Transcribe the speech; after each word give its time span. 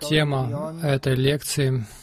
Тема 0.00 0.74
этой 0.82 1.14
лекции— 1.14 1.84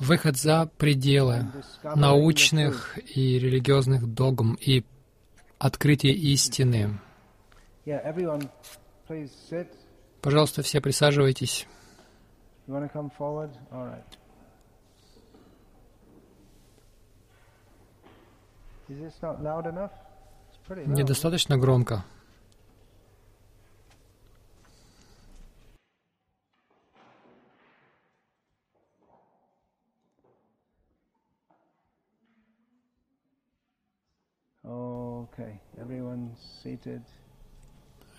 выход 0.00 0.36
за 0.36 0.70
пределы 0.78 1.46
научных 1.96 2.98
и 3.16 3.38
религиозных 3.38 4.06
догм 4.06 4.54
и 4.54 4.84
открытие 5.58 6.14
истины. 6.14 6.98
Пожалуйста, 10.22 10.62
все 10.62 10.80
присаживайтесь. 10.80 11.66
Недостаточно 20.68 21.58
громко. 21.58 22.04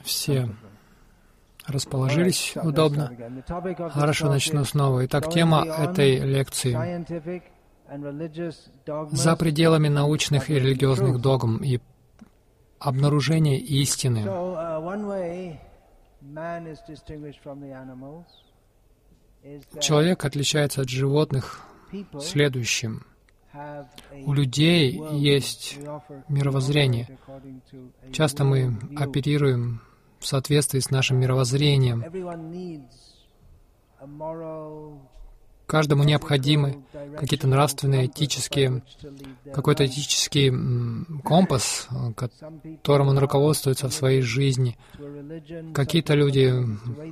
Все 0.01 0.49
расположились 1.65 2.55
удобно. 2.55 3.11
Хорошо, 3.91 4.29
начну 4.29 4.63
снова. 4.65 5.05
Итак, 5.05 5.29
тема 5.29 5.65
этой 5.65 6.19
лекции 6.19 6.73
за 9.11 9.35
пределами 9.35 9.87
научных 9.87 10.49
и 10.49 10.55
религиозных 10.55 11.19
догм 11.21 11.57
и 11.57 11.79
обнаружение 12.79 13.59
истины. 13.59 14.23
Человек 19.79 20.25
отличается 20.25 20.81
от 20.81 20.89
животных 20.89 21.61
следующим. 22.19 23.05
У 24.25 24.33
людей 24.33 24.99
есть 25.11 25.77
мировоззрение. 26.27 27.07
Часто 28.11 28.43
мы 28.43 28.77
оперируем 28.95 29.81
в 30.19 30.27
соответствии 30.27 30.79
с 30.79 30.89
нашим 30.89 31.17
мировоззрением. 31.19 32.03
Каждому 35.65 36.03
необходимы 36.03 36.83
какие-то 37.15 37.47
нравственные, 37.47 38.07
этические, 38.07 38.81
какой-то 39.53 39.85
этический 39.85 40.51
компас, 41.21 41.87
которым 42.15 43.09
он 43.09 43.19
руководствуется 43.19 43.87
в 43.87 43.93
своей 43.93 44.21
жизни. 44.21 44.77
Какие-то 45.73 46.15
люди 46.15 46.51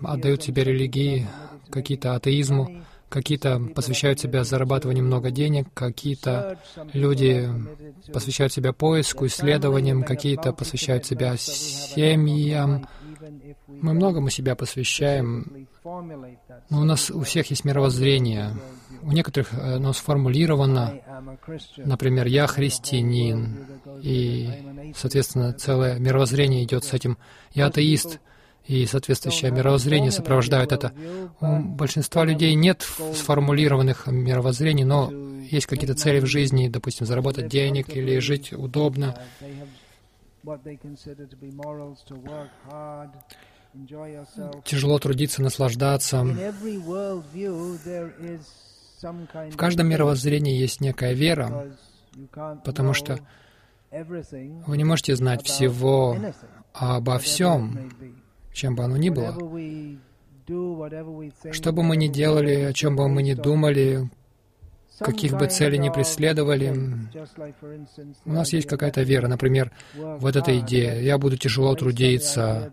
отдают 0.03 0.41
себя 0.41 0.63
религии, 0.63 1.27
какие-то 1.69 2.15
атеизму, 2.15 2.83
какие-то 3.09 3.59
посвящают 3.73 4.19
себя 4.19 4.43
зарабатыванию 4.43 5.03
много 5.03 5.31
денег, 5.31 5.67
какие-то 5.73 6.59
люди 6.93 7.49
посвящают 8.11 8.53
себя 8.53 8.73
поиску, 8.73 9.25
исследованиям, 9.25 10.03
какие-то 10.03 10.53
посвящают 10.53 11.05
себя 11.05 11.35
семьям. 11.37 12.87
Мы 13.67 13.93
многому 13.93 14.29
себя 14.29 14.55
посвящаем, 14.55 15.67
но 16.69 16.81
у 16.81 16.83
нас 16.83 17.09
у 17.09 17.21
всех 17.21 17.49
есть 17.49 17.65
мировоззрение. 17.65 18.51
У 19.01 19.11
некоторых 19.11 19.53
э, 19.53 19.75
оно 19.75 19.93
сформулировано, 19.93 20.99
например, 21.77 22.25
«я 22.27 22.47
христианин», 22.47 23.65
и, 24.01 24.93
соответственно, 24.95 25.53
целое 25.53 25.99
мировоззрение 25.99 26.63
идет 26.63 26.83
с 26.83 26.93
этим. 26.93 27.17
«Я 27.53 27.67
атеист», 27.67 28.19
и 28.67 28.85
соответствующее 28.85 29.49
мировоззрение 29.51 30.11
сопровождают 30.11 30.71
это. 30.71 30.91
У 31.39 31.59
большинства 31.59 32.25
людей 32.25 32.53
нет 32.53 32.85
сформулированных 33.13 34.07
мировоззрений, 34.07 34.83
но 34.83 35.09
есть 35.49 35.67
какие-то 35.67 35.95
цели 35.95 36.19
в 36.19 36.25
жизни, 36.25 36.67
допустим, 36.67 37.05
заработать 37.05 37.47
денег 37.47 37.89
или 37.89 38.19
жить 38.19 38.51
удобно. 38.51 39.15
Тяжело 44.65 44.99
трудиться, 44.99 45.41
наслаждаться. 45.41 46.23
В 49.01 49.55
каждом 49.55 49.87
мировоззрении 49.87 50.57
есть 50.57 50.81
некая 50.81 51.13
вера, 51.13 51.71
потому 52.65 52.93
что 52.93 53.19
вы 53.91 54.77
не 54.77 54.83
можете 54.83 55.15
знать 55.15 55.45
всего 55.45 56.17
обо 56.73 57.17
всем 57.19 57.91
чем 58.57 58.75
бы 58.75 58.83
оно 58.83 58.97
ни 58.97 59.09
было. 59.09 59.33
Что 61.51 61.71
бы 61.71 61.83
мы 61.83 61.95
ни 61.95 62.07
делали, 62.07 62.61
о 62.63 62.73
чем 62.73 62.95
бы 62.95 63.07
мы 63.07 63.21
ни 63.21 63.33
думали, 63.33 64.09
каких 64.99 65.33
бы 65.37 65.47
целей 65.47 65.77
ни 65.77 65.89
преследовали, 65.89 66.73
у 68.25 68.31
нас 68.31 68.51
есть 68.53 68.67
какая-то 68.67 69.03
вера. 69.03 69.27
Например, 69.27 69.71
вот 69.95 70.35
эта 70.35 70.57
идея 70.59 70.99
«я 70.99 71.17
буду 71.17 71.37
тяжело 71.37 71.75
трудиться», 71.75 72.71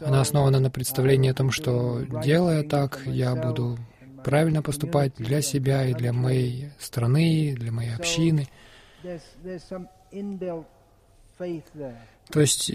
она 0.00 0.20
основана 0.20 0.60
на 0.60 0.70
представлении 0.70 1.30
о 1.30 1.34
том, 1.34 1.50
что 1.50 2.02
делая 2.22 2.62
так, 2.62 3.00
я 3.06 3.34
буду 3.34 3.78
правильно 4.24 4.62
поступать 4.62 5.14
для 5.16 5.40
себя 5.42 5.86
и 5.86 5.94
для 5.94 6.12
моей 6.12 6.70
страны, 6.78 7.54
для 7.58 7.72
моей 7.72 7.94
общины. 7.94 8.48
То 12.30 12.40
есть 12.40 12.72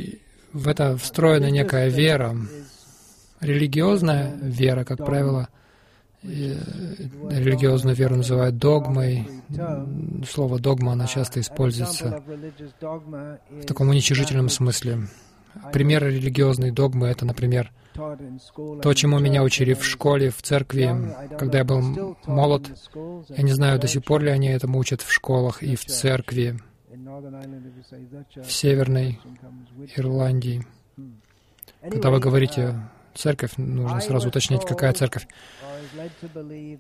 в 0.54 0.68
это 0.68 0.98
встроена 0.98 1.50
некая 1.50 1.90
вера, 1.90 2.36
религиозная 3.40 4.36
вера, 4.42 4.84
как 4.84 5.06
правило, 5.06 5.50
религиозную 6.24 7.96
веру 7.96 8.18
называют 8.18 8.58
догмой. 8.58 9.28
Слово 10.30 10.60
«догма» 10.60 10.94
оно 10.94 11.08
часто 11.08 11.40
используется 11.40 12.22
в 12.80 13.66
таком 13.66 13.90
уничижительном 13.90 14.50
смысле. 14.50 15.08
Пример 15.74 16.06
религиозной 16.06 16.72
догмы— 16.72 17.08
это, 17.10 17.26
например, 17.26 17.72
то, 17.94 18.94
чему 18.94 19.20
меня 19.20 19.44
учили 19.44 19.74
в 19.74 19.84
школе, 19.84 20.30
в 20.30 20.42
церкви, 20.42 20.96
когда 21.38 21.58
я 21.60 21.66
был 21.66 22.16
молод. 22.26 22.72
Я 23.30 23.44
не 23.44 23.52
знаю, 23.52 23.80
до 23.80 23.88
сих 23.88 24.04
пор 24.06 24.22
ли 24.22 24.30
они 24.30 24.48
этому 24.48 24.80
учат 24.80 25.02
в 25.02 25.12
школах 25.12 25.62
и 25.62 25.76
в 25.76 25.84
церкви 25.86 26.58
в 28.44 28.52
Северной 28.52 29.20
Ирландии. 29.96 30.66
Когда 31.82 32.10
вы 32.10 32.20
говорите 32.20 32.76
«церковь», 33.16 33.54
нужно 33.58 34.02
сразу 34.02 34.30
уточнить, 34.30 34.66
какая 34.66 34.94
церковь. 34.94 35.28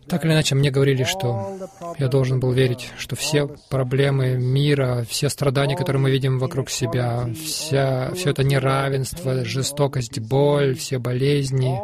Так 0.07 0.25
или 0.25 0.33
иначе, 0.33 0.55
мне 0.55 0.72
говорили, 0.72 1.03
что 1.03 1.57
я 1.97 2.07
должен 2.07 2.39
был 2.39 2.51
верить, 2.51 2.91
что 2.97 3.16
все 3.16 3.47
проблемы 3.69 4.38
мира, 4.38 5.03
все 5.07 5.29
страдания, 5.29 5.75
которые 5.75 6.01
мы 6.01 6.11
видим 6.11 6.39
вокруг 6.39 6.69
себя, 6.69 7.27
вся, 7.35 8.11
все 8.13 8.29
это 8.29 8.44
неравенство, 8.44 9.44
жестокость, 9.44 10.19
боль, 10.19 10.75
все 10.75 11.00
болезни, 11.00 11.79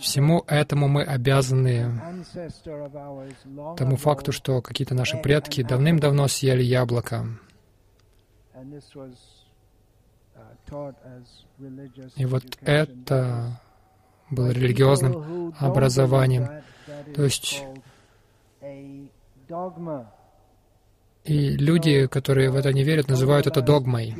Всему 0.00 0.44
этому 0.46 0.88
мы 0.88 1.02
обязаны 1.04 2.00
тому 3.76 3.96
факту, 3.96 4.32
что 4.32 4.60
какие-то 4.60 4.94
наши 4.94 5.16
предки 5.18 5.62
давным-давно 5.62 6.26
съели 6.28 6.62
яблоко. 6.62 7.26
И 12.16 12.24
вот 12.24 12.44
это 12.62 13.60
было 14.30 14.50
религиозным 14.50 15.54
образованием. 15.58 16.48
То 17.14 17.24
есть 17.24 17.62
и 21.24 21.56
люди, 21.56 22.06
которые 22.06 22.50
в 22.50 22.56
это 22.56 22.72
не 22.72 22.84
верят, 22.84 23.08
называют 23.08 23.46
это 23.46 23.60
догмой 23.62 24.14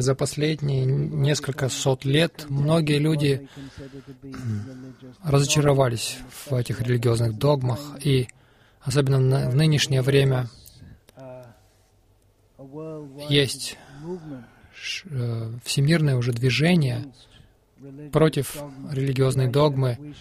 за 0.00 0.14
последние 0.14 0.84
несколько 0.84 1.68
сот 1.68 2.04
лет 2.04 2.46
многие 2.48 2.98
люди 2.98 3.48
разочаровались 5.22 6.18
в 6.30 6.54
этих 6.54 6.80
религиозных 6.80 7.36
догмах, 7.36 7.80
и 8.00 8.28
особенно 8.80 9.50
в 9.50 9.54
нынешнее 9.54 10.02
время 10.02 10.48
есть 13.28 13.76
э, 15.10 15.50
всемирное 15.64 16.16
уже 16.16 16.32
движение 16.32 17.04
против 18.12 18.56
религиозной 18.90 19.48
догмы. 19.48 20.14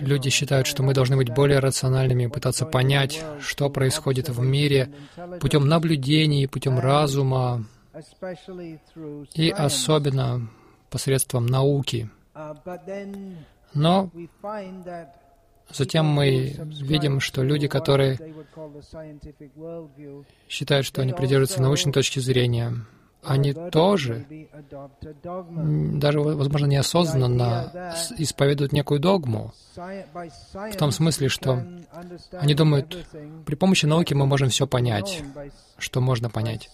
Люди 0.00 0.30
считают, 0.30 0.66
что 0.66 0.82
мы 0.82 0.94
должны 0.94 1.16
быть 1.16 1.32
более 1.32 1.58
рациональными, 1.58 2.26
пытаться 2.26 2.66
понять, 2.66 3.22
что 3.40 3.70
происходит 3.70 4.28
в 4.28 4.40
мире 4.40 4.92
путем 5.40 5.66
наблюдений, 5.66 6.46
путем 6.46 6.78
разума, 6.78 7.64
и 9.34 9.50
особенно 9.50 10.48
посредством 10.90 11.46
науки. 11.46 12.10
Но 13.72 14.10
затем 15.70 16.06
мы 16.06 16.54
видим, 16.80 17.20
что 17.20 17.42
люди, 17.42 17.68
которые 17.68 18.18
считают, 20.48 20.86
что 20.86 21.02
они 21.02 21.12
придерживаются 21.12 21.62
научной 21.62 21.92
точки 21.92 22.20
зрения, 22.20 22.74
они 23.26 23.52
тоже, 23.52 24.26
даже, 25.42 26.20
возможно, 26.20 26.66
неосознанно 26.66 27.92
исповедуют 28.18 28.72
некую 28.72 29.00
догму. 29.00 29.52
В 29.74 30.76
том 30.78 30.90
смысле, 30.90 31.28
что 31.28 31.64
они 32.32 32.54
думают, 32.54 33.06
при 33.46 33.54
помощи 33.54 33.86
науки 33.86 34.14
мы 34.14 34.26
можем 34.26 34.48
все 34.48 34.66
понять, 34.66 35.22
что 35.78 36.00
можно 36.00 36.30
понять, 36.30 36.70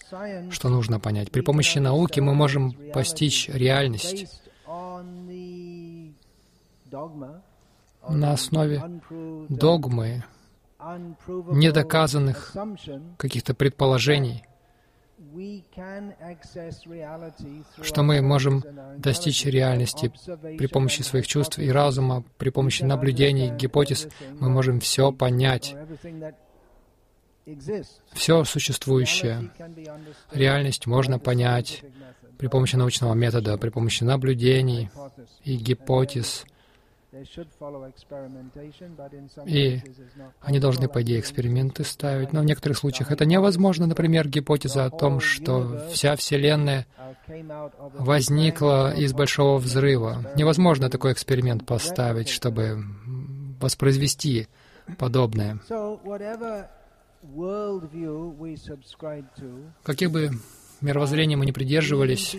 что 0.49 0.69
нужно 0.69 0.99
понять. 0.99 1.31
При 1.31 1.41
помощи 1.41 1.79
науки 1.79 2.19
мы 2.19 2.33
можем 2.33 2.73
постичь 2.93 3.49
реальность 3.49 4.41
на 8.09 8.33
основе 8.33 9.01
догмы, 9.49 10.23
недоказанных 11.51 12.55
каких-то 13.17 13.53
предположений, 13.53 14.43
что 17.81 18.03
мы 18.03 18.21
можем 18.21 18.63
достичь 18.97 19.45
реальности 19.45 20.11
при 20.57 20.67
помощи 20.67 21.01
своих 21.01 21.27
чувств 21.27 21.59
и 21.59 21.71
разума, 21.71 22.23
при 22.37 22.49
помощи 22.49 22.83
наблюдений, 22.83 23.51
гипотез, 23.51 24.07
мы 24.39 24.49
можем 24.49 24.79
все 24.79 25.11
понять, 25.11 25.75
все 28.13 28.43
существующее. 28.43 29.51
Реальность 30.31 30.87
можно 30.87 31.19
понять 31.19 31.83
при 32.37 32.47
помощи 32.47 32.75
научного 32.75 33.13
метода, 33.13 33.57
при 33.57 33.69
помощи 33.69 34.03
наблюдений 34.03 34.89
и 35.43 35.55
гипотез, 35.55 36.45
и 39.45 39.81
они 40.39 40.59
должны, 40.59 40.87
по 40.87 41.01
идее, 41.01 41.19
эксперименты 41.19 41.83
ставить. 41.83 42.31
Но 42.31 42.39
в 42.39 42.45
некоторых 42.45 42.77
случаях 42.77 43.11
это 43.11 43.25
невозможно. 43.25 43.85
Например, 43.85 44.27
гипотеза 44.27 44.85
о 44.85 44.89
том, 44.89 45.19
что 45.19 45.89
вся 45.91 46.15
Вселенная 46.15 46.87
возникла 47.99 48.95
из 48.95 49.11
Большого 49.13 49.57
Взрыва. 49.57 50.31
Невозможно 50.35 50.89
такой 50.89 51.11
эксперимент 51.11 51.65
поставить, 51.65 52.29
чтобы 52.29 52.83
воспроизвести 53.59 54.47
подобное. 54.97 55.59
Каких 59.83 60.11
бы 60.11 60.31
мировоззрения 60.81 61.37
мы 61.37 61.45
не 61.45 61.51
придерживались, 61.51 62.35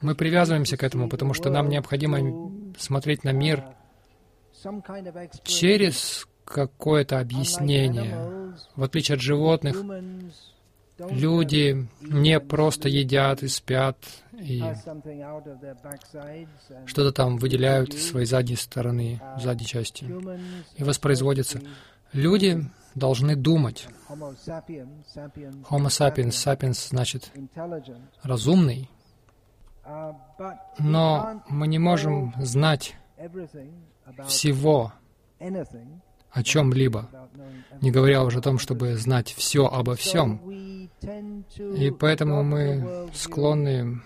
мы 0.00 0.14
привязываемся 0.14 0.76
к 0.76 0.82
этому, 0.82 1.08
потому 1.08 1.34
что 1.34 1.50
нам 1.50 1.68
необходимо 1.68 2.50
смотреть 2.78 3.24
на 3.24 3.32
мир 3.32 3.64
через 5.44 6.26
какое-то 6.44 7.20
объяснение. 7.20 8.54
В 8.76 8.82
отличие 8.82 9.16
от 9.16 9.20
животных, 9.20 9.76
люди 10.98 11.88
не 12.00 12.40
просто 12.40 12.88
едят 12.88 13.42
и 13.42 13.48
спят, 13.48 13.98
и 14.32 14.62
что-то 16.86 17.12
там 17.12 17.36
выделяют 17.36 17.94
из 17.94 18.08
своей 18.08 18.26
задней 18.26 18.56
стороны, 18.56 19.20
задней 19.40 19.66
части, 19.66 20.04
и 20.76 20.84
воспроизводятся. 20.84 21.60
Люди 22.14 22.64
должны 22.94 23.34
думать. 23.34 23.88
Homo 24.08 24.36
sapiens, 25.88 26.30
sapiens 26.30 26.88
значит 26.88 27.32
разумный, 28.22 28.88
но 30.78 31.42
мы 31.48 31.66
не 31.66 31.78
можем 31.78 32.32
знать 32.38 32.94
всего 34.26 34.92
о 36.30 36.42
чем-либо, 36.42 37.10
не 37.80 37.90
говоря 37.90 38.22
уже 38.22 38.38
о 38.38 38.42
том, 38.42 38.58
чтобы 38.58 38.94
знать 38.96 39.32
все 39.32 39.66
обо 39.66 39.96
всем. 39.96 40.40
И 41.58 41.90
поэтому 41.90 42.44
мы 42.44 43.08
склонны 43.12 44.00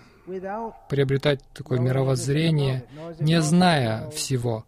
приобретать 0.89 1.43
такое 1.53 1.79
мировоззрение, 1.79 2.85
не 3.19 3.39
зная 3.41 4.09
всего. 4.09 4.65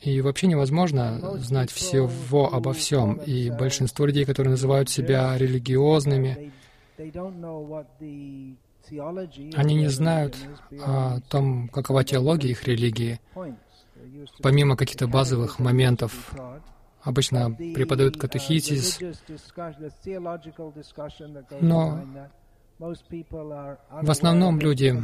И 0.00 0.20
вообще 0.20 0.46
невозможно 0.46 1.38
знать 1.38 1.70
всего 1.70 2.52
обо 2.52 2.72
всем. 2.72 3.14
И 3.14 3.50
большинство 3.50 4.06
людей, 4.06 4.24
которые 4.24 4.52
называют 4.52 4.88
себя 4.88 5.36
религиозными, 5.36 6.52
они 9.54 9.74
не 9.74 9.88
знают 9.88 10.36
о 10.84 11.20
том, 11.28 11.68
какова 11.68 12.04
теология 12.04 12.50
их 12.50 12.64
религии, 12.64 13.20
помимо 14.42 14.76
каких-то 14.76 15.06
базовых 15.06 15.58
моментов. 15.58 16.34
Обычно 17.02 17.50
преподают 17.50 18.16
катехизис, 18.16 19.00
но 21.60 22.00
в 22.82 24.10
основном 24.10 24.58
люди 24.58 25.00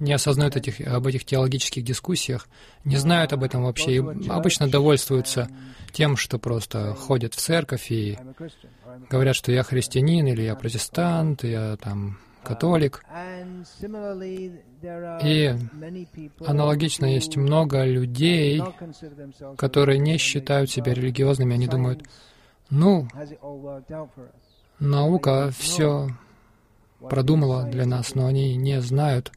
не 0.00 0.12
осознают 0.12 0.56
этих, 0.56 0.80
об 0.86 1.06
этих 1.06 1.24
теологических 1.24 1.82
дискуссиях, 1.82 2.46
не 2.84 2.96
знают 2.96 3.32
об 3.32 3.42
этом 3.42 3.64
вообще 3.64 3.96
и 3.96 4.28
обычно 4.28 4.68
довольствуются 4.68 5.48
тем, 5.92 6.16
что 6.16 6.38
просто 6.38 6.94
ходят 6.94 7.34
в 7.34 7.38
церковь 7.38 7.90
и 7.90 8.18
говорят, 9.08 9.34
что 9.34 9.50
я 9.50 9.62
христианин 9.62 10.26
или 10.26 10.42
я 10.42 10.54
протестант, 10.54 11.42
я 11.42 11.76
там 11.76 12.18
католик. 12.42 13.02
И 15.24 15.54
аналогично 16.44 17.06
есть 17.06 17.36
много 17.36 17.84
людей, 17.84 18.62
которые 19.56 19.98
не 19.98 20.18
считают 20.18 20.70
себя 20.70 20.92
религиозными, 20.92 21.54
они 21.54 21.66
думают, 21.66 22.04
ну, 22.68 23.08
наука 24.78 25.50
все 25.56 26.08
продумала 27.00 27.64
для 27.64 27.86
нас, 27.86 28.14
но 28.14 28.26
они 28.26 28.56
не 28.56 28.80
знают, 28.80 29.32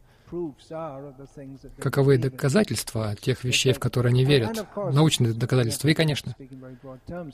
каковы 1.79 2.17
доказательства 2.17 3.15
тех 3.19 3.43
вещей, 3.43 3.73
в 3.73 3.79
которые 3.79 4.11
они 4.11 4.23
верят, 4.25 4.65
научные 4.75 5.33
доказательства. 5.33 5.89
И, 5.89 5.93
конечно, 5.93 6.35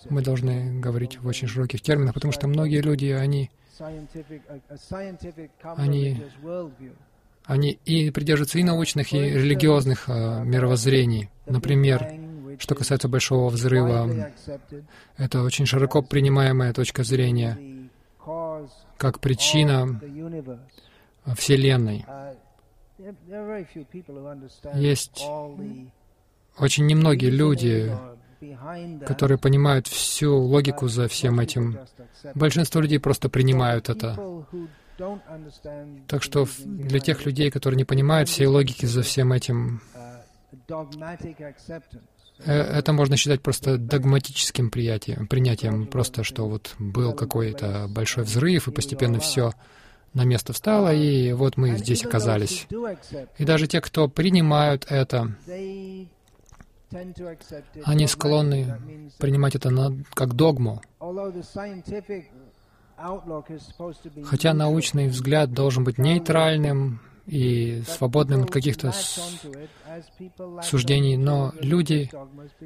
мы 0.09 0.21
должны 0.21 0.79
говорить 0.79 1.19
в 1.19 1.27
очень 1.27 1.47
широких 1.47 1.81
терминах, 1.81 2.13
потому 2.13 2.31
что 2.31 2.47
многие 2.47 2.81
люди, 2.81 3.05
они, 3.07 3.51
они, 5.61 6.23
они 7.45 7.79
и 7.85 8.09
придерживаются 8.09 8.59
и 8.59 8.63
научных, 8.63 9.13
и 9.13 9.19
религиозных 9.19 10.09
э, 10.09 10.43
мировоззрений. 10.43 11.29
Например, 11.45 12.11
что 12.59 12.73
касается 12.73 13.07
Большого 13.07 13.49
Взрыва, 13.49 14.31
это 15.17 15.43
очень 15.43 15.67
широко 15.67 16.01
принимаемая 16.01 16.73
точка 16.73 17.03
зрения 17.03 17.76
как 18.97 19.19
причина 19.19 19.99
Вселенной. 21.35 22.05
Есть 24.73 25.23
очень 26.57 26.85
немногие 26.87 27.31
люди, 27.31 27.95
которые 29.05 29.37
понимают 29.37 29.87
всю 29.87 30.35
логику 30.35 30.87
за 30.87 31.07
всем 31.07 31.39
этим. 31.39 31.77
Большинство 32.35 32.81
людей 32.81 32.99
просто 32.99 33.29
принимают 33.29 33.89
это. 33.89 34.45
Так 36.07 36.23
что 36.23 36.47
для 36.65 36.99
тех 36.99 37.25
людей, 37.25 37.51
которые 37.51 37.77
не 37.77 37.85
понимают 37.85 38.29
всей 38.29 38.47
логики 38.47 38.85
за 38.87 39.03
всем 39.03 39.31
этим, 39.31 39.81
это 42.45 42.93
можно 42.93 43.17
считать 43.17 43.41
просто 43.41 43.77
догматическим 43.77 44.69
приятием, 44.69 45.27
принятием, 45.27 45.87
просто 45.87 46.23
что 46.23 46.47
вот 46.47 46.75
был 46.79 47.13
какой-то 47.13 47.87
большой 47.89 48.23
взрыв, 48.23 48.67
и 48.67 48.71
постепенно 48.71 49.19
все 49.19 49.53
на 50.13 50.23
место 50.23 50.53
встало, 50.53 50.93
и 50.93 51.33
вот 51.33 51.57
мы 51.57 51.77
здесь 51.77 52.05
оказались. 52.05 52.67
И 53.37 53.45
даже 53.45 53.67
те, 53.67 53.81
кто 53.81 54.07
принимают 54.07 54.85
это, 54.89 55.35
они 57.83 58.07
склонны 58.07 59.11
принимать 59.19 59.55
это 59.55 59.69
на, 59.69 59.95
как 60.13 60.33
догму. 60.33 60.81
Хотя 64.25 64.53
научный 64.53 65.07
взгляд 65.07 65.51
должен 65.51 65.83
быть 65.83 65.97
нейтральным, 65.97 66.99
и 67.27 67.83
свободным 67.85 68.43
от 68.43 68.51
каких-то 68.51 68.93
суждений, 70.63 71.17
но 71.17 71.53
люди 71.59 72.09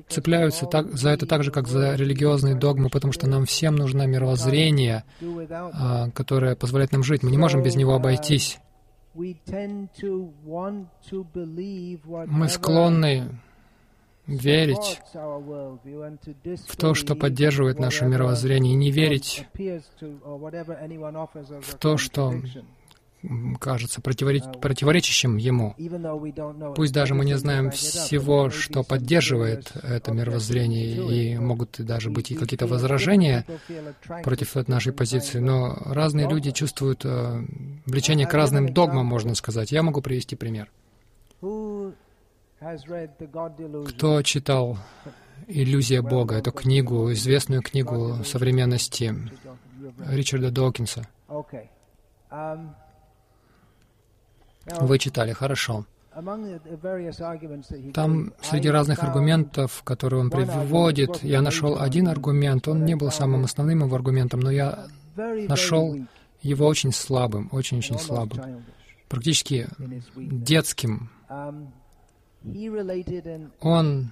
цепляются 0.07 0.67
так, 0.67 0.93
за 0.93 1.09
это 1.09 1.25
так 1.25 1.43
же, 1.43 1.51
как 1.51 1.67
за 1.67 1.95
религиозные 1.95 2.55
догмы, 2.55 2.89
потому 2.89 3.11
что 3.11 3.27
нам 3.27 3.45
всем 3.45 3.75
нужно 3.75 4.05
мировоззрение, 4.05 5.03
а, 5.49 6.11
которое 6.11 6.55
позволяет 6.55 6.91
нам 6.91 7.03
жить. 7.03 7.23
Мы 7.23 7.31
не 7.31 7.37
можем 7.37 7.63
без 7.63 7.75
него 7.75 7.95
обойтись. 7.95 8.59
Мы 9.13 9.37
склонны 12.47 13.29
верить 14.27 15.01
в 16.67 16.77
то, 16.77 16.93
что 16.93 17.15
поддерживает 17.15 17.79
наше 17.79 18.05
мировоззрение, 18.05 18.73
и 18.73 18.77
не 18.77 18.91
верить 18.91 19.47
в 21.61 21.77
то, 21.77 21.97
что 21.97 22.33
кажется 23.59 24.01
противоречащим 24.01 25.37
ему. 25.37 25.75
Пусть 26.75 26.93
даже 26.93 27.13
мы 27.13 27.25
не 27.25 27.37
знаем 27.37 27.71
всего, 27.71 28.49
что 28.49 28.83
поддерживает 28.83 29.71
это 29.83 30.11
мировоззрение, 30.11 31.33
и 31.33 31.37
могут 31.37 31.79
даже 31.79 32.09
быть 32.09 32.31
и 32.31 32.35
какие-то 32.35 32.67
возражения 32.67 33.45
против 34.23 34.55
нашей 34.67 34.93
позиции, 34.93 35.39
но 35.39 35.77
разные 35.85 36.27
люди 36.27 36.51
чувствуют 36.51 37.05
э, 37.05 37.43
влечение 37.85 38.27
к 38.27 38.33
разным 38.33 38.73
догмам, 38.73 39.05
можно 39.05 39.35
сказать. 39.35 39.71
Я 39.71 39.83
могу 39.83 40.01
привести 40.01 40.35
пример. 40.35 40.69
Кто 43.87 44.21
читал 44.21 44.77
«Иллюзия 45.47 46.01
Бога», 46.01 46.35
эту 46.35 46.51
книгу, 46.51 47.11
известную 47.13 47.61
книгу 47.61 48.23
современности 48.23 49.15
Ричарда 50.07 50.51
Докинса? 50.51 51.07
Вы 54.65 54.99
читали, 54.99 55.33
хорошо. 55.33 55.85
Там 57.93 58.33
среди 58.41 58.69
разных 58.69 59.01
аргументов, 59.03 59.81
которые 59.83 60.19
он 60.19 60.29
приводит, 60.29 61.23
я 61.23 61.41
нашел 61.41 61.81
один 61.81 62.09
аргумент. 62.09 62.67
Он 62.67 62.83
не 62.85 62.95
был 62.95 63.11
самым 63.11 63.45
основным 63.45 63.85
его 63.85 63.95
аргументом, 63.95 64.41
но 64.41 64.51
я 64.51 64.87
нашел 65.15 65.95
его 66.41 66.67
очень 66.67 66.91
слабым, 66.91 67.49
очень-очень 67.51 67.97
слабым, 67.97 68.63
практически 69.07 69.67
детским. 70.15 71.09
Он 73.61 74.11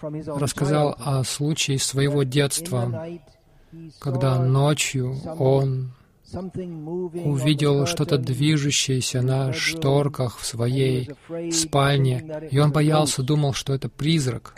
рассказал 0.00 0.96
о 0.98 1.22
случае 1.24 1.78
своего 1.78 2.24
детства, 2.24 3.06
когда 4.00 4.42
ночью 4.42 5.16
он 5.38 5.92
увидел 6.34 7.86
что-то 7.86 8.18
движущееся 8.18 9.22
на 9.22 9.52
шторках 9.52 10.38
в 10.38 10.46
своей 10.46 11.10
спальне, 11.52 12.48
и 12.50 12.58
он 12.58 12.72
боялся, 12.72 13.22
думал, 13.22 13.52
что 13.54 13.74
это 13.74 13.88
призрак. 13.88 14.54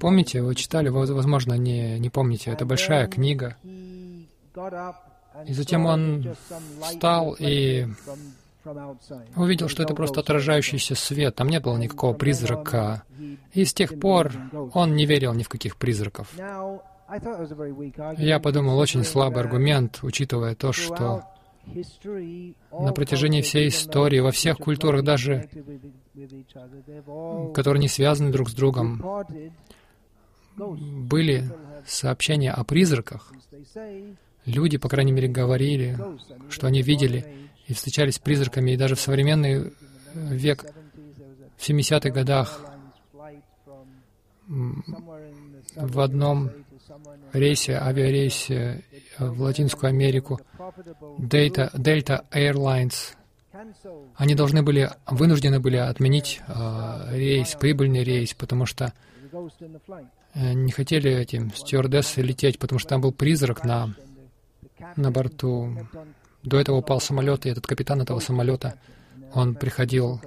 Помните, 0.00 0.42
вы 0.42 0.54
читали, 0.54 0.88
вы, 0.88 1.06
возможно, 1.06 1.54
не, 1.54 1.98
не 1.98 2.10
помните, 2.10 2.50
это 2.50 2.66
большая 2.66 3.06
книга. 3.06 3.56
И 5.46 5.52
затем 5.52 5.86
он 5.86 6.34
встал 6.82 7.36
и 7.38 7.86
увидел, 9.36 9.68
что 9.68 9.82
это 9.82 9.94
просто 9.94 10.20
отражающийся 10.20 10.94
свет, 10.94 11.36
там 11.36 11.48
не 11.48 11.60
было 11.60 11.76
никакого 11.78 12.12
призрака. 12.12 13.04
И 13.52 13.64
с 13.64 13.72
тех 13.72 13.98
пор 13.98 14.32
он 14.74 14.94
не 14.94 15.06
верил 15.06 15.32
ни 15.32 15.42
в 15.42 15.48
каких 15.48 15.76
призраков. 15.76 16.28
Я 18.18 18.38
подумал, 18.38 18.78
очень 18.78 19.02
слабый 19.04 19.42
аргумент, 19.42 20.00
учитывая 20.02 20.54
то, 20.54 20.72
что 20.72 21.24
на 22.72 22.92
протяжении 22.92 23.40
всей 23.40 23.68
истории, 23.68 24.20
во 24.20 24.30
всех 24.30 24.58
культурах, 24.58 25.02
даже 25.04 25.48
которые 27.54 27.80
не 27.80 27.88
связаны 27.88 28.30
друг 28.30 28.50
с 28.50 28.54
другом, 28.54 29.02
были 30.56 31.50
сообщения 31.86 32.52
о 32.52 32.64
призраках. 32.64 33.32
Люди, 34.44 34.76
по 34.76 34.88
крайней 34.88 35.12
мере, 35.12 35.28
говорили, 35.28 35.98
что 36.50 36.66
они 36.66 36.82
видели 36.82 37.48
и 37.66 37.74
встречались 37.74 38.16
с 38.16 38.18
призраками, 38.18 38.72
и 38.72 38.76
даже 38.76 38.96
в 38.96 39.00
современный 39.00 39.72
век, 40.14 40.64
в 41.56 41.68
70-х 41.68 42.10
годах, 42.10 42.60
в 44.46 46.00
одном 46.00 46.50
рейсе, 47.32 47.76
авиарейсе 47.76 48.84
в 49.18 49.42
Латинскую 49.42 49.90
Америку, 49.90 50.40
Delta, 51.18 51.72
Delta 51.74 52.24
Airlines, 52.32 53.14
они 54.16 54.34
должны 54.34 54.62
были, 54.62 54.90
вынуждены 55.06 55.60
были 55.60 55.76
отменить 55.76 56.40
э, 56.46 57.16
рейс, 57.16 57.56
прибыльный 57.58 58.04
рейс, 58.04 58.34
потому 58.34 58.66
что 58.66 58.92
э, 60.34 60.52
не 60.52 60.70
хотели 60.70 61.10
этим 61.10 61.52
стюардессы 61.52 62.20
лететь, 62.20 62.58
потому 62.58 62.78
что 62.78 62.90
там 62.90 63.00
был 63.00 63.12
призрак 63.12 63.64
на, 63.64 63.94
на 64.96 65.10
борту. 65.10 65.88
До 66.42 66.58
этого 66.58 66.76
упал 66.76 67.00
самолет, 67.00 67.46
и 67.46 67.50
этот 67.50 67.66
капитан 67.66 68.00
этого 68.00 68.20
самолета, 68.20 68.78
он 69.34 69.54
приходил 69.54 70.20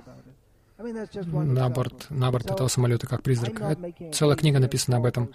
на 0.77 1.69
борт, 1.69 2.07
на 2.09 2.31
борт 2.31 2.51
этого 2.51 2.67
самолета 2.67 3.07
как 3.07 3.21
призрак. 3.23 3.61
Это, 3.61 4.11
целая 4.13 4.35
книга 4.35 4.59
написана 4.59 4.97
об 4.97 5.05
этом. 5.05 5.31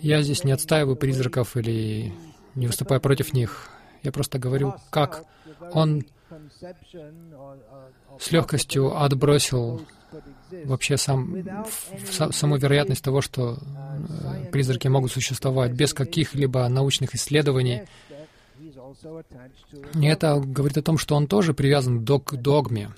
Я 0.00 0.22
здесь 0.22 0.44
не 0.44 0.52
отстаиваю 0.52 0.96
призраков 0.96 1.56
или 1.56 2.12
не 2.54 2.66
выступаю 2.66 3.00
против 3.00 3.32
них. 3.32 3.68
Я 4.02 4.12
просто 4.12 4.38
говорю, 4.38 4.74
как 4.90 5.24
он 5.72 6.04
с 8.18 8.30
легкостью 8.30 8.96
отбросил 8.96 9.82
вообще 10.64 10.96
сам, 10.96 11.44
саму 12.10 12.56
вероятность 12.56 13.02
того, 13.02 13.20
что 13.20 13.58
э, 13.58 14.46
призраки 14.50 14.88
могут 14.88 15.12
существовать 15.12 15.72
без 15.72 15.92
каких-либо 15.92 16.66
научных 16.68 17.14
исследований, 17.14 17.82
и 19.94 20.06
это 20.06 20.38
говорит 20.38 20.78
о 20.78 20.82
том, 20.82 20.98
что 20.98 21.14
он 21.14 21.26
тоже 21.26 21.54
привязан 21.54 22.04
к 22.04 22.36
догме. 22.36 22.90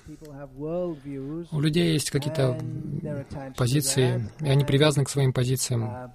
У 1.51 1.59
людей 1.59 1.93
есть 1.93 2.11
какие-то 2.11 2.59
позиции, 3.55 4.29
и 4.39 4.49
они 4.49 4.65
привязаны 4.65 5.05
к 5.05 5.09
своим 5.09 5.33
позициям. 5.33 6.11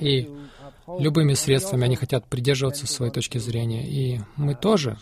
И 0.00 0.30
любыми 0.98 1.34
средствами 1.34 1.84
они 1.84 1.96
хотят 1.96 2.26
придерживаться 2.26 2.86
своей 2.86 3.12
точки 3.12 3.38
зрения. 3.38 3.86
И 3.88 4.20
мы 4.36 4.54
тоже 4.54 4.96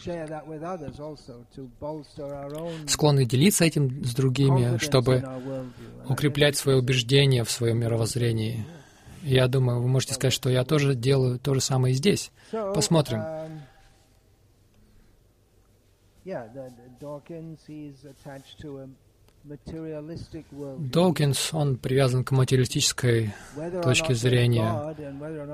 склонны 2.87 3.25
делиться 3.25 3.65
этим 3.65 4.05
с 4.05 4.15
другими, 4.15 4.79
чтобы 4.79 5.23
укреплять 6.09 6.57
свое 6.57 6.79
убеждение 6.79 7.45
в 7.45 7.51
своем 7.51 7.79
мировоззрении. 7.79 8.65
Я 9.23 9.49
думаю, 9.49 9.81
вы 9.81 9.89
можете 9.89 10.15
сказать, 10.15 10.33
что 10.33 10.49
я 10.51 10.65
тоже 10.65 10.95
делаю 10.95 11.39
то 11.39 11.55
же 11.55 11.61
самое 11.61 11.95
и 11.95 11.97
здесь. 11.97 12.31
Посмотрим. 12.51 13.23
Докинс, 20.79 21.55
он 21.55 21.77
привязан 21.79 22.25
к 22.25 22.31
материалистической 22.31 23.35
точке 23.83 24.15
зрения. 24.15 24.95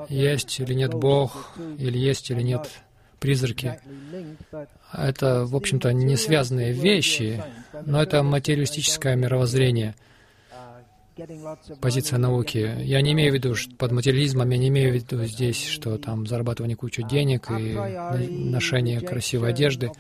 Есть 0.09 0.59
или 0.61 0.75
нет 0.75 0.93
Бог, 0.93 1.57
или 1.79 1.99
есть 1.99 2.31
или 2.31 2.43
нет 2.43 2.69
призраки. 3.21 3.81
Это, 4.93 5.47
в 5.47 5.57
общем-то, 5.57 5.93
не 5.93 6.17
связанные 6.17 6.73
вещи, 6.73 7.43
но 7.85 8.03
это 8.03 8.23
материалистическое 8.23 9.17
мировоззрение— 9.17 9.95
позиция 11.81 12.19
науки. 12.19 12.77
Я 12.83 13.01
не 13.01 13.13
имею 13.13 13.33
в 13.33 13.35
виду, 13.35 13.55
что 13.55 13.75
под 13.77 13.93
материализмом, 13.93 14.51
я 14.51 14.59
не 14.59 14.69
имею 14.69 14.93
в 14.93 14.95
виду 14.95 15.25
здесь, 15.25 15.65
что 15.67 15.99
там 15.99 16.27
зарабатывание 16.27 16.77
кучу 16.77 17.03
денег 17.03 17.51
и 17.51 17.75
ношение 18.29 19.01
красивой 19.01 19.51
одежды. 19.51 19.91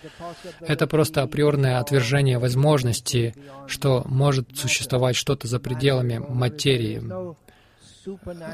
Это 0.60 0.86
просто 0.86 1.22
априорное 1.22 1.78
отвержение 1.78 2.38
возможности, 2.38 3.34
что 3.66 4.02
может 4.06 4.56
существовать 4.56 5.16
что-то 5.16 5.48
за 5.48 5.58
пределами 5.58 6.18
материи. 6.18 7.02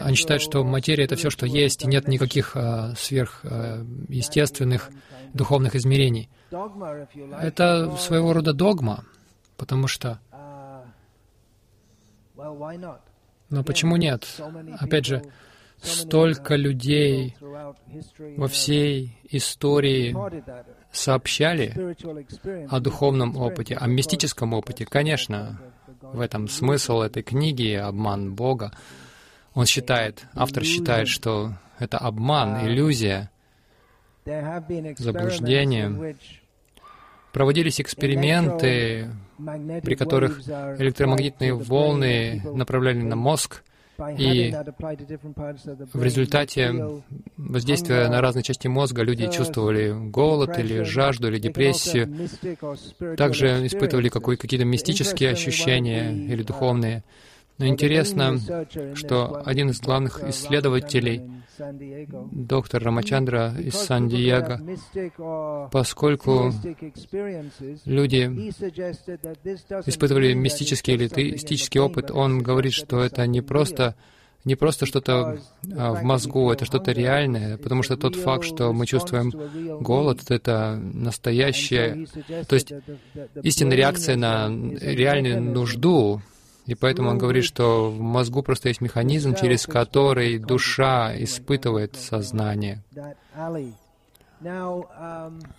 Они 0.00 0.16
считают, 0.16 0.42
что 0.42 0.64
материя— 0.64 1.04
это 1.06 1.16
все, 1.16 1.28
что 1.28 1.44
есть, 1.46 1.84
и 1.84 1.86
нет 1.86 2.08
никаких 2.08 2.56
а, 2.56 2.94
сверхъестественных 2.96 4.88
а, 4.88 4.92
духовных 5.34 5.74
измерений. 5.74 6.30
Это 6.50 7.94
своего 7.98 8.32
рода 8.32 8.54
догма, 8.54 9.04
потому 9.58 9.88
что 9.88 10.20
но 13.50 13.62
почему 13.62 13.96
нет? 13.96 14.40
Опять 14.80 15.04
же, 15.04 15.22
столько 15.82 16.54
людей 16.54 17.36
во 18.36 18.48
всей 18.48 19.18
истории 19.24 20.16
сообщали 20.90 21.96
о 22.70 22.80
духовном 22.80 23.36
опыте, 23.36 23.76
о 23.76 23.86
мистическом 23.86 24.54
опыте. 24.54 24.86
Конечно, 24.86 25.60
в 26.00 26.20
этом 26.20 26.48
смысл 26.48 27.00
этой 27.02 27.22
книги 27.22 27.74
«Обман 27.74 28.34
Бога». 28.34 28.72
Он 29.54 29.66
считает, 29.66 30.24
автор 30.34 30.64
считает, 30.64 31.08
что 31.08 31.52
это 31.78 31.98
обман, 31.98 32.66
иллюзия, 32.66 33.30
заблуждение. 34.24 36.16
Проводились 37.32 37.80
эксперименты, 37.80 39.08
при 39.82 39.94
которых 39.94 40.40
электромагнитные 40.78 41.54
волны 41.54 42.42
направляли 42.54 43.00
на 43.00 43.16
мозг, 43.16 43.62
и 44.18 44.54
в 45.92 46.02
результате 46.02 46.74
воздействия 47.36 48.08
на 48.08 48.20
разные 48.20 48.42
части 48.42 48.66
мозга 48.66 49.02
люди 49.02 49.30
чувствовали 49.30 49.92
голод 49.92 50.58
или 50.58 50.82
жажду 50.82 51.28
или 51.28 51.38
депрессию, 51.38 52.28
также 53.16 53.66
испытывали 53.66 54.08
какие-то 54.08 54.64
мистические 54.64 55.30
ощущения 55.30 56.12
или 56.12 56.42
духовные. 56.42 57.04
Но 57.58 57.66
интересно, 57.66 58.38
что 58.94 59.42
один 59.44 59.70
из 59.70 59.80
главных 59.80 60.24
исследователей 60.24 61.22
доктор 62.32 62.82
Рамачандра 62.82 63.54
из 63.58 63.74
Сан-Диего, 63.74 64.60
поскольку 65.70 66.52
люди 67.84 68.50
испытывали 69.86 70.32
мистический 70.34 70.94
или 70.94 71.08
теистический 71.08 71.80
опыт, 71.80 72.10
он 72.10 72.42
говорит, 72.42 72.72
что 72.72 73.00
это 73.00 73.26
не 73.26 73.40
просто 73.40 73.96
не 74.44 74.56
просто 74.56 74.86
что-то 74.86 75.38
а, 75.76 75.92
в 75.92 76.02
мозгу, 76.02 76.50
это 76.50 76.64
что-то 76.64 76.90
реальное, 76.90 77.58
потому 77.58 77.84
что 77.84 77.96
тот 77.96 78.16
факт, 78.16 78.44
что 78.44 78.72
мы 78.72 78.86
чувствуем 78.86 79.30
голод, 79.80 80.30
это 80.30 80.80
настоящая, 80.82 82.06
то 82.48 82.54
есть 82.56 82.72
истинная 83.42 83.76
реакция 83.76 84.16
на 84.16 84.48
реальную 84.48 85.40
нужду, 85.40 86.20
и 86.66 86.74
поэтому 86.74 87.10
он 87.10 87.18
говорит, 87.18 87.44
что 87.44 87.90
в 87.90 88.00
мозгу 88.00 88.42
просто 88.42 88.68
есть 88.68 88.80
механизм, 88.80 89.34
через 89.34 89.66
который 89.66 90.38
душа 90.38 91.12
испытывает 91.16 91.96
сознание. 91.96 92.82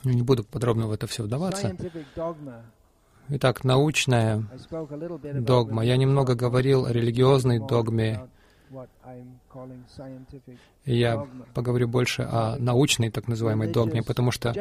Не 0.03 0.22
буду 0.22 0.43
подробно 0.43 0.88
в 0.88 0.91
это 0.91 1.07
все 1.07 1.24
вдаваться. 1.24 1.75
Итак, 3.29 3.63
научная 3.63 4.43
догма. 5.22 5.86
Я 5.86 5.98
немного 5.98 6.36
говорил 6.36 6.86
о 6.86 6.91
религиозной 6.91 7.60
догме, 7.60 8.27
и 10.85 10.95
я 10.95 11.27
поговорю 11.53 11.87
больше 11.87 12.23
о 12.23 12.57
научной 12.57 13.09
так 13.09 13.27
называемой 13.27 13.71
догме, 13.71 14.03
потому 14.03 14.31
что, 14.31 14.53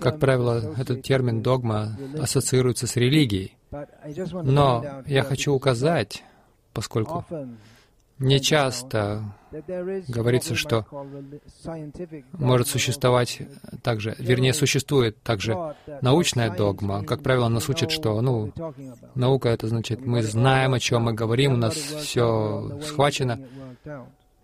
как 0.00 0.18
правило, 0.18 0.74
этот 0.76 1.02
термин 1.02 1.42
«догма» 1.42 1.96
ассоциируется 2.18 2.86
с 2.86 2.96
религией. 2.96 3.56
Но 4.32 5.02
я 5.06 5.22
хочу 5.22 5.52
указать, 5.52 6.24
поскольку 6.72 7.24
не 8.20 8.40
часто 8.40 9.34
говорится, 10.08 10.54
что 10.54 10.86
может 12.32 12.68
существовать 12.68 13.42
также, 13.82 14.14
вернее, 14.18 14.52
существует 14.52 15.20
также 15.22 15.56
научная 16.02 16.54
догма. 16.54 17.02
Как 17.04 17.22
правило, 17.22 17.48
нас 17.48 17.68
учат, 17.68 17.90
что, 17.90 18.20
ну, 18.20 18.52
наука— 19.14 19.48
это 19.50 19.66
значит, 19.66 20.06
мы 20.06 20.22
знаем, 20.22 20.74
о 20.74 20.78
чем 20.80 21.02
мы 21.02 21.14
говорим, 21.14 21.54
у 21.54 21.56
нас 21.56 21.74
все 21.74 22.78
схвачено. 22.82 23.40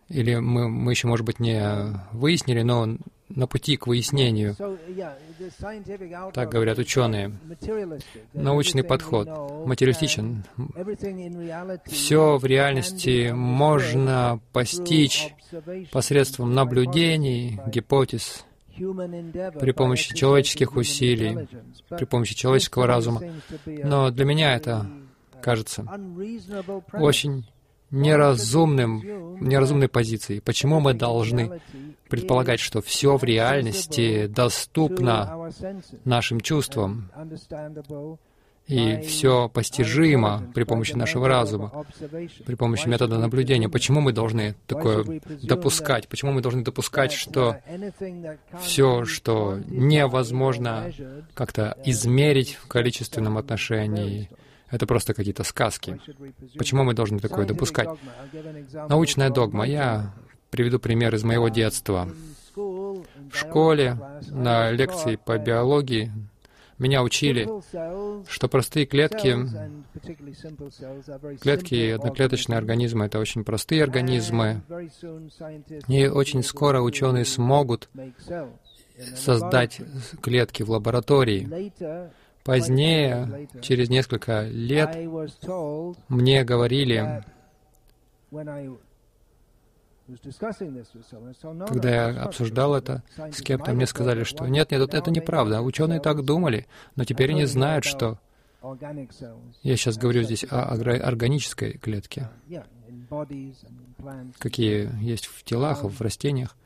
Или 0.09 0.37
мы, 0.37 0.69
мы 0.69 0.93
еще, 0.93 1.09
может 1.09 1.27
быть, 1.27 1.41
не 1.41 1.63
выяснили, 2.13 2.63
но 2.63 2.97
на 3.29 3.47
пути 3.47 3.77
к 3.77 3.87
выяснению. 3.87 4.57
Так 6.33 6.51
говорят 6.51 6.79
ученые. 6.79 7.33
Научный 8.33 8.85
подход 8.85 9.29
материалистичен. 9.67 10.45
Все 11.87 12.37
в 12.39 12.45
реальности 12.45 13.31
можно 13.33 14.41
постичь 14.53 15.35
посредством 15.91 16.55
наблюдений, 16.55 17.61
гипотез, 17.67 18.45
при 18.77 19.73
помощи 19.73 20.15
человеческих 20.15 20.77
усилий, 20.77 21.49
при 21.89 22.05
помощи 22.05 22.35
человеческого 22.35 22.87
разума. 22.87 23.23
Но 23.67 24.11
для 24.11 24.25
меня 24.25 24.55
это 24.55 24.87
кажется 25.41 25.87
очень 26.93 27.47
неразумным, 27.91 29.39
неразумной 29.41 29.89
позицией. 29.89 30.41
Почему 30.41 30.81
мы 30.81 30.95
должны 30.95 31.61
предполагать, 32.09 32.61
что 32.61 32.81
все 32.81 33.17
в 33.17 33.25
реальности 33.25 34.27
доступно 34.27 35.51
нашим 36.05 36.41
чувствам, 36.41 37.11
и 38.67 39.01
все 39.03 39.49
постижимо 39.49 40.51
при 40.53 40.65
помощи 40.65 40.95
нашего 40.95 41.29
разума, 41.29 41.87
при 42.45 42.55
помощи 42.57 42.89
метода 42.89 43.17
наблюдения. 43.17 43.69
Почему 43.69 44.01
мы 44.01 44.13
должны 44.13 44.57
такое 44.67 45.21
допускать? 45.43 46.09
Почему 46.09 46.33
мы 46.33 46.41
должны 46.41 46.65
допускать, 46.65 47.13
что 47.13 47.59
все, 48.61 49.05
что 49.05 49.61
невозможно 49.69 50.91
как-то 51.35 51.79
измерить 51.85 52.55
в 52.55 52.67
количественном 52.67 53.39
отношении, 53.39 54.29
это 54.77 54.87
просто 54.87 55.15
какие-то 55.15 55.45
сказки. 55.45 56.01
Почему 56.57 56.85
мы 56.85 56.95
должны 56.95 57.19
такое 57.19 57.47
допускать? 57.47 57.89
Научная 58.89 59.31
догма. 59.31 59.67
Я 59.67 60.15
приведу 60.51 60.79
пример 60.79 61.15
из 61.15 61.25
моего 61.25 61.49
детства. 61.49 62.09
В 62.55 63.05
школе 63.35 63.99
на 64.31 64.71
лекции 64.71 65.17
по 65.17 65.37
биологии 65.39 66.13
меня 66.79 67.03
учили, 67.03 67.49
что 68.29 68.49
простые 68.49 68.87
клетки, 68.87 69.37
клетки 71.41 71.75
и 71.75 71.91
одноклеточные 71.91 72.59
организмы— 72.59 73.05
это 73.07 73.19
очень 73.19 73.45
простые 73.45 73.83
организмы, 73.83 74.63
и 75.89 76.07
очень 76.07 76.43
скоро 76.43 76.81
ученые 76.83 77.25
смогут 77.25 77.89
создать 79.15 79.81
клетки 80.23 80.63
в 80.63 80.71
лаборатории. 80.71 81.73
Позднее, 82.47 83.49
через 83.61 83.91
несколько 83.91 84.43
лет, 84.43 84.97
мне 86.09 86.45
говорили, 86.45 87.25
когда 91.67 91.91
я 91.91 92.23
обсуждал 92.23 92.77
это 92.77 93.03
с 93.33 93.43
кем-то, 93.43 93.73
мне 93.73 93.87
сказали, 93.87 94.23
что 94.23 94.47
нет, 94.47 94.71
нет, 94.71 94.95
это 94.95 95.11
неправда. 95.11 95.61
Ученые 95.61 96.01
так 96.01 96.25
думали, 96.25 96.69
но 96.95 97.05
теперь 97.05 97.33
они 97.33 97.47
знают, 97.47 97.85
что 97.85 98.19
я 99.63 99.77
сейчас 99.77 99.97
говорю 99.97 100.23
здесь 100.23 100.45
о 100.49 100.63
органической 100.63 101.79
клетке, 101.79 102.31
какие 104.39 104.91
есть 105.03 105.27
в 105.27 105.43
телах, 105.43 105.83
в 105.83 106.01
растениях. 106.01 106.57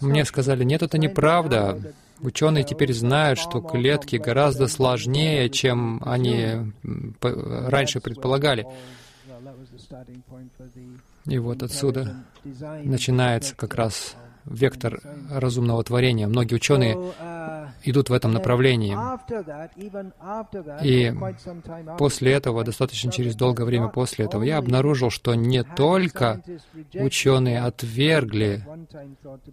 Мне 0.00 0.24
сказали, 0.24 0.62
нет, 0.62 0.82
это 0.82 0.96
неправда. 0.96 1.92
Ученые 2.22 2.64
теперь 2.64 2.92
знают, 2.92 3.38
что 3.38 3.60
клетки 3.60 4.16
гораздо 4.16 4.68
сложнее, 4.68 5.48
чем 5.48 6.02
они 6.04 6.72
раньше 7.22 8.00
предполагали. 8.00 8.66
И 11.26 11.38
вот 11.38 11.62
отсюда 11.62 12.24
начинается 12.84 13.54
как 13.54 13.74
раз 13.74 14.16
вектор 14.44 15.00
разумного 15.30 15.82
творения. 15.84 16.26
Многие 16.26 16.54
ученые 16.54 16.96
идут 17.84 18.10
в 18.10 18.12
этом 18.12 18.32
направлении. 18.32 18.96
И 20.84 21.12
после 21.98 22.32
этого, 22.32 22.64
достаточно 22.64 23.10
через 23.12 23.34
долгое 23.34 23.64
время 23.64 23.88
после 23.88 24.24
этого, 24.26 24.42
я 24.42 24.58
обнаружил, 24.58 25.10
что 25.10 25.34
не 25.34 25.62
только 25.62 26.42
ученые 26.94 27.60
отвергли 27.60 28.64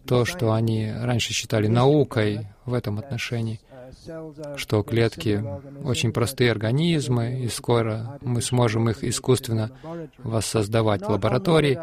то, 0.06 0.26
что 0.26 0.54
они 0.54 0.92
раньше 0.92 1.34
считали 1.34 1.68
наукой 1.68 2.48
в 2.66 2.74
этом 2.74 3.00
отношении, 3.00 3.60
что 4.56 4.84
клетки 4.84 5.44
очень 5.84 6.12
простые 6.12 6.52
организмы, 6.52 7.42
и 7.42 7.48
скоро 7.48 8.20
мы 8.22 8.42
сможем 8.42 8.90
их 8.90 9.04
искусственно 9.04 9.72
воссоздавать 10.18 11.02
в 11.02 11.10
лаборатории. 11.10 11.80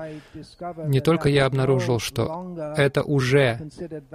Не 0.87 1.01
только 1.01 1.29
я 1.29 1.47
обнаружил, 1.47 1.99
что 1.99 2.75
это 2.77 3.03
уже 3.03 3.61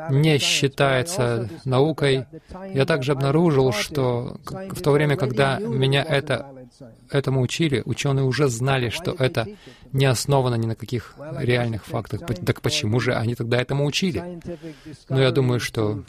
не 0.10 0.38
считается 0.38 1.50
наукой, 1.66 2.26
я 2.74 2.86
также 2.86 3.14
обнаружил, 3.14 3.72
что 3.72 4.40
в 4.46 4.82
то 4.82 4.92
время, 4.92 5.16
когда 5.16 5.60
меня 5.60 6.04
это 6.04 6.59
этому 7.10 7.42
учили, 7.42 7.82
ученые 7.86 8.26
уже 8.26 8.48
знали, 8.48 8.90
что 8.90 9.16
это 9.18 9.48
не 9.92 10.06
основано 10.06 10.56
ни 10.56 10.68
на 10.68 10.76
каких 10.76 11.16
реальных 11.38 11.86
фактах. 11.86 12.22
Так 12.46 12.62
почему 12.62 13.00
же 13.00 13.14
они 13.14 13.36
тогда 13.36 13.62
этому 13.62 13.86
учили? 13.86 14.42
Но 15.10 15.22
я 15.22 15.32
думаю, 15.32 15.60
что 15.60 16.04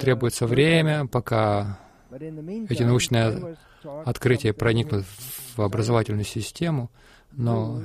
требуется 0.00 0.46
время, 0.46 1.06
пока 1.06 1.78
эти 2.10 2.82
научные 2.82 3.56
открытия 4.04 4.52
проникнут 4.52 5.04
в 5.56 5.62
образовательную 5.62 6.24
систему, 6.24 6.90
но 7.32 7.82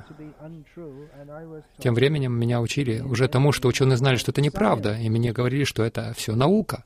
тем 1.77 1.93
временем 1.93 2.33
меня 2.33 2.61
учили 2.61 3.01
уже 3.01 3.27
тому, 3.27 3.51
что 3.51 3.67
ученые 3.67 3.97
знали, 3.97 4.15
что 4.15 4.31
это 4.31 4.41
неправда, 4.41 4.97
и 4.97 5.09
мне 5.09 5.31
говорили, 5.31 5.63
что 5.63 5.83
это 5.83 6.13
все 6.15 6.35
наука. 6.35 6.83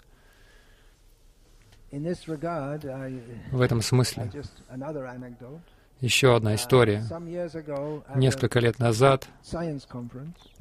В 1.92 3.62
этом 3.62 3.82
смысле 3.82 4.32
еще 6.02 6.36
одна 6.36 6.56
история. 6.56 7.04
Несколько 8.16 8.60
лет 8.60 8.80
назад 8.80 9.28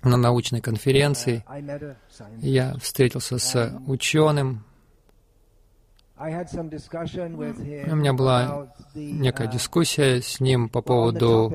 на 0.02 0.16
научной 0.16 0.60
конференции 0.60 1.44
я 2.38 2.74
встретился 2.78 3.38
с 3.38 3.80
ученым. 3.86 4.64
У 6.18 6.24
меня 6.24 8.12
была 8.12 8.74
некая 8.94 9.46
дискуссия 9.46 10.20
с 10.20 10.40
ним 10.40 10.68
по 10.68 10.82
поводу 10.82 11.54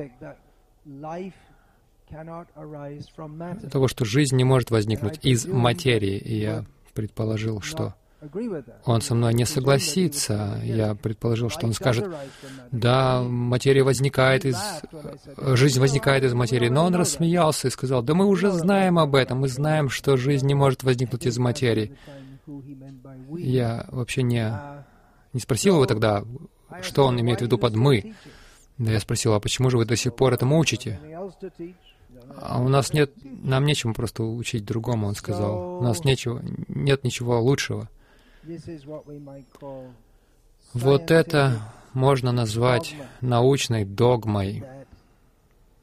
того, 3.70 3.88
что 3.88 4.04
жизнь 4.06 4.36
не 4.36 4.44
может 4.44 4.70
возникнуть 4.70 5.18
из 5.22 5.46
материи. 5.46 6.16
И 6.16 6.38
я 6.38 6.64
предположил, 6.94 7.60
что 7.60 7.94
он 8.84 9.00
со 9.00 9.14
мной 9.14 9.34
не 9.34 9.44
согласится. 9.44 10.60
Я 10.62 10.94
предположил, 10.94 11.50
что 11.50 11.66
он 11.66 11.72
скажет, 11.72 12.06
да, 12.70 13.22
материя 13.22 13.82
возникает 13.82 14.44
из... 14.44 14.56
Жизнь 15.38 15.80
возникает 15.80 16.24
из 16.24 16.34
материи. 16.34 16.68
Но 16.68 16.84
он 16.84 16.94
рассмеялся 16.94 17.68
и 17.68 17.70
сказал, 17.70 18.02
да 18.02 18.14
мы 18.14 18.26
уже 18.26 18.50
знаем 18.50 18.98
об 18.98 19.14
этом, 19.14 19.40
мы 19.40 19.48
знаем, 19.48 19.88
что 19.88 20.16
жизнь 20.16 20.46
не 20.46 20.54
может 20.54 20.82
возникнуть 20.82 21.26
из 21.26 21.38
материи. 21.38 21.96
Я 23.38 23.86
вообще 23.90 24.22
не, 24.22 24.52
не 25.32 25.40
спросил 25.40 25.74
его 25.74 25.86
тогда, 25.86 26.24
что 26.82 27.04
он 27.04 27.20
имеет 27.20 27.40
в 27.40 27.42
виду 27.42 27.58
под 27.58 27.74
«мы». 27.74 28.14
Да 28.76 28.90
я 28.90 28.98
спросил, 28.98 29.34
а 29.34 29.40
почему 29.40 29.70
же 29.70 29.78
вы 29.78 29.84
до 29.84 29.94
сих 29.94 30.16
пор 30.16 30.34
этому 30.34 30.58
учите? 30.58 30.98
А 32.36 32.60
у 32.60 32.68
нас 32.68 32.92
нет, 32.92 33.12
нам 33.22 33.64
нечему 33.64 33.94
просто 33.94 34.24
учить 34.24 34.64
другому, 34.64 35.06
он 35.06 35.14
сказал. 35.14 35.78
У 35.78 35.82
нас 35.82 36.04
нечего, 36.04 36.42
нет 36.68 37.04
ничего 37.04 37.40
лучшего. 37.40 37.88
Вот 40.72 41.10
это 41.10 41.72
можно 41.92 42.32
назвать 42.32 42.96
научной 43.20 43.84
догмой. 43.84 44.64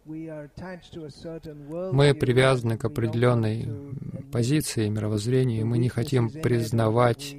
Мы 0.06 2.14
привязаны 2.14 2.78
к 2.78 2.86
определенной 2.86 3.68
позиции 4.32 4.90
мировоззрения, 4.90 5.62
и 5.62 5.64
мы 5.64 5.78
не 5.78 5.90
хотим 5.90 6.30
признавать 6.30 7.36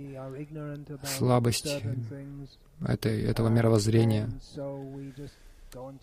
слабость 1.04 1.82
этой, 2.86 3.22
этого 3.22 3.48
мировоззрения. 3.48 4.30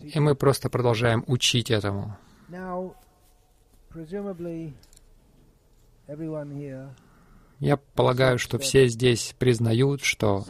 И 0.00 0.20
мы 0.20 0.34
просто 0.34 0.68
продолжаем 0.68 1.24
учить 1.26 1.70
этому. 1.70 2.16
Я 7.60 7.76
полагаю, 7.76 8.38
что 8.38 8.58
все 8.58 8.88
здесь 8.88 9.34
признают, 9.38 10.02
что 10.02 10.44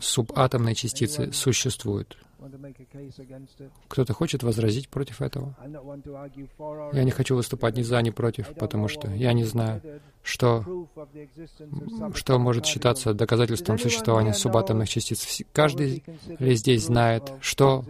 субатомные 0.00 0.76
частицы 0.76 1.32
существуют. 1.32 2.16
Кто-то 3.88 4.14
хочет 4.14 4.44
возразить 4.44 4.88
против 4.88 5.20
этого? 5.20 5.56
Я 6.92 7.02
не 7.02 7.10
хочу 7.10 7.34
выступать 7.34 7.76
ни 7.76 7.82
за, 7.82 8.00
ни 8.02 8.10
против, 8.10 8.54
потому 8.54 8.86
что 8.86 9.10
я 9.10 9.32
не 9.32 9.42
знаю, 9.42 9.82
что, 10.22 10.64
что 12.14 12.38
может 12.38 12.64
считаться 12.64 13.12
доказательством 13.12 13.80
существования 13.80 14.34
субатомных 14.34 14.88
частиц. 14.88 15.42
Каждый 15.52 16.04
ли 16.38 16.54
здесь 16.54 16.84
знает, 16.84 17.32
что 17.40 17.84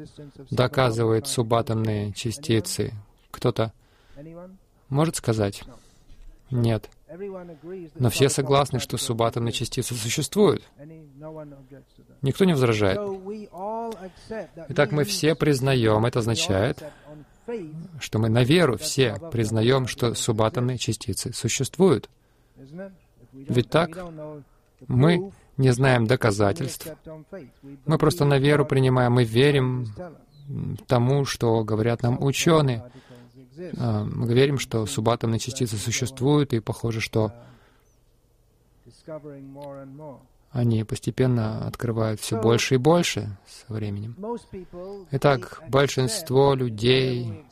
доказывает 0.50 1.26
субатомные 1.26 2.14
частицы? 2.14 2.94
Кто-то 3.30 3.74
может 4.88 5.16
сказать? 5.16 5.64
Нет. 6.50 6.88
Но 7.94 8.10
все 8.10 8.28
согласны, 8.28 8.80
что 8.80 8.96
субатомные 8.98 9.52
частицы 9.52 9.94
существуют. 9.94 10.62
Никто 12.22 12.44
не 12.44 12.52
возражает. 12.52 13.00
Итак, 14.68 14.92
мы 14.92 15.04
все 15.04 15.34
признаем, 15.34 16.04
это 16.04 16.18
означает, 16.18 16.82
что 17.98 18.18
мы 18.18 18.28
на 18.28 18.44
веру 18.44 18.76
все 18.76 19.16
признаем, 19.32 19.86
что 19.86 20.14
субатомные 20.14 20.78
частицы 20.78 21.32
существуют. 21.32 22.10
Ведь 23.32 23.70
так? 23.70 23.98
Мы 24.86 25.32
не 25.56 25.70
знаем 25.70 26.06
доказательств. 26.06 26.88
Мы 27.86 27.98
просто 27.98 28.24
на 28.24 28.38
веру 28.38 28.66
принимаем, 28.66 29.12
мы 29.12 29.24
верим 29.24 29.86
тому, 30.86 31.24
что 31.24 31.64
говорят 31.64 32.02
нам 32.02 32.22
ученые. 32.22 32.90
А, 33.78 34.04
мы 34.04 34.32
верим, 34.32 34.58
что 34.58 34.86
субатомные 34.86 35.38
частицы 35.38 35.76
существуют, 35.76 36.52
и 36.52 36.60
похоже, 36.60 37.00
что 37.00 37.32
они 40.50 40.84
постепенно 40.84 41.66
открывают 41.66 42.20
все 42.20 42.40
больше 42.40 42.74
и 42.76 42.78
больше 42.78 43.36
со 43.46 43.72
временем. 43.72 44.16
Итак, 45.10 45.62
большинство 45.68 46.54
людей 46.54 47.44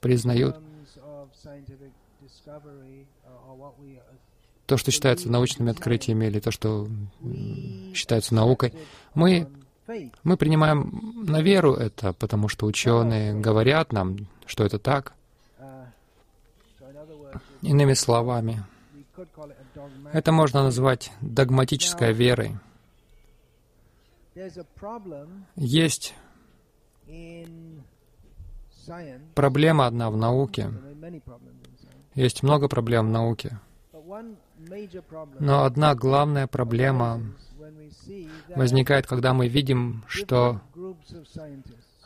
признают 0.00 0.56
то, 4.66 4.76
что 4.76 4.90
считается 4.90 5.30
научными 5.30 5.70
открытиями 5.70 6.26
или 6.26 6.40
то, 6.40 6.50
что 6.50 6.88
считается 7.94 8.34
наукой. 8.34 8.74
Мы, 9.14 9.48
мы 10.24 10.36
принимаем 10.36 11.24
на 11.26 11.40
веру 11.40 11.74
это, 11.74 12.12
потому 12.12 12.48
что 12.48 12.66
ученые 12.66 13.34
говорят 13.34 13.92
нам, 13.92 14.16
что 14.44 14.64
это 14.64 14.78
так. 14.78 15.14
Иными 17.66 17.94
словами, 17.94 18.62
это 20.12 20.30
можно 20.30 20.62
назвать 20.62 21.10
догматической 21.20 22.12
верой. 22.12 22.56
Есть 25.56 26.14
проблема 29.34 29.86
одна 29.86 30.10
в 30.10 30.16
науке. 30.16 30.70
Есть 32.14 32.44
много 32.44 32.68
проблем 32.68 33.08
в 33.08 33.10
науке. 33.10 33.58
Но 35.40 35.64
одна 35.64 35.96
главная 35.96 36.46
проблема 36.46 37.20
возникает, 38.54 39.08
когда 39.08 39.34
мы 39.34 39.48
видим, 39.48 40.04
что 40.06 40.60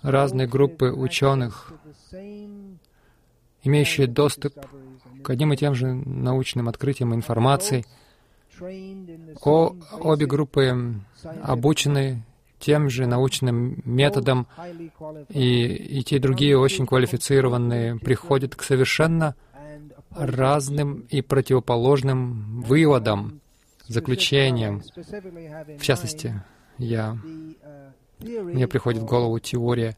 разные 0.00 0.48
группы 0.48 0.90
ученых, 0.90 1.74
имеющие 3.62 4.06
доступ 4.06 4.54
к 5.22 5.30
одним 5.30 5.52
и 5.52 5.56
тем 5.56 5.74
же 5.74 5.92
научным 5.92 6.68
открытиям 6.68 7.12
и 7.12 7.16
информации. 7.16 7.84
О, 9.42 9.74
обе 10.00 10.26
группы 10.26 10.94
обучены 11.42 12.24
тем 12.58 12.90
же 12.90 13.06
научным 13.06 13.80
методом, 13.84 14.46
и, 15.30 15.66
и 15.66 16.02
те 16.04 16.16
и 16.16 16.18
другие 16.18 16.58
очень 16.58 16.86
квалифицированные 16.86 17.98
приходят 17.98 18.54
к 18.54 18.62
совершенно 18.62 19.34
разным 20.14 21.06
и 21.08 21.22
противоположным 21.22 22.60
выводам, 22.62 23.40
заключениям. 23.86 24.82
В 25.78 25.82
частности, 25.82 26.42
я, 26.78 27.16
мне 28.18 28.68
приходит 28.68 29.02
в 29.02 29.06
голову 29.06 29.38
теория 29.38 29.96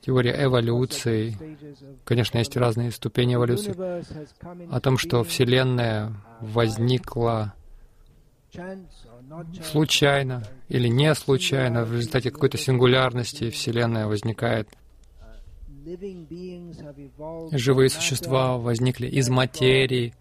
теория 0.00 0.44
эволюции. 0.44 1.36
Конечно, 2.04 2.38
есть 2.38 2.56
разные 2.56 2.90
ступени 2.90 3.34
эволюции. 3.34 3.74
О 4.72 4.80
том, 4.80 4.98
что 4.98 5.22
Вселенная 5.22 6.12
возникла 6.40 7.54
случайно 9.62 10.42
или 10.68 10.88
не 10.88 11.14
случайно, 11.14 11.84
в 11.84 11.92
результате 11.92 12.30
какой-то 12.30 12.58
сингулярности 12.58 13.50
Вселенная 13.50 14.06
возникает. 14.06 14.68
Живые 17.52 17.88
существа 17.88 18.58
возникли 18.58 19.06
из 19.06 19.28
материи, 19.28 20.14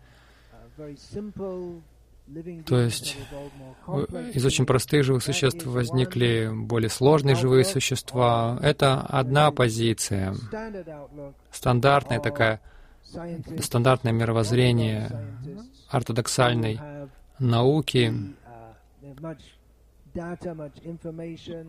то 2.65 2.79
есть 2.79 3.15
из 4.33 4.45
очень 4.45 4.65
простых 4.65 5.03
живых 5.03 5.23
существ 5.23 5.65
возникли 5.65 6.51
более 6.53 6.89
сложные 6.89 7.35
живые 7.35 7.63
существа. 7.63 8.59
Это 8.61 9.01
одна 9.01 9.51
позиция, 9.51 10.35
стандартная 11.51 12.19
такая, 12.19 12.59
стандартное 13.61 14.11
мировоззрение 14.11 15.09
ортодоксальной 15.89 16.79
науки, 17.39 18.13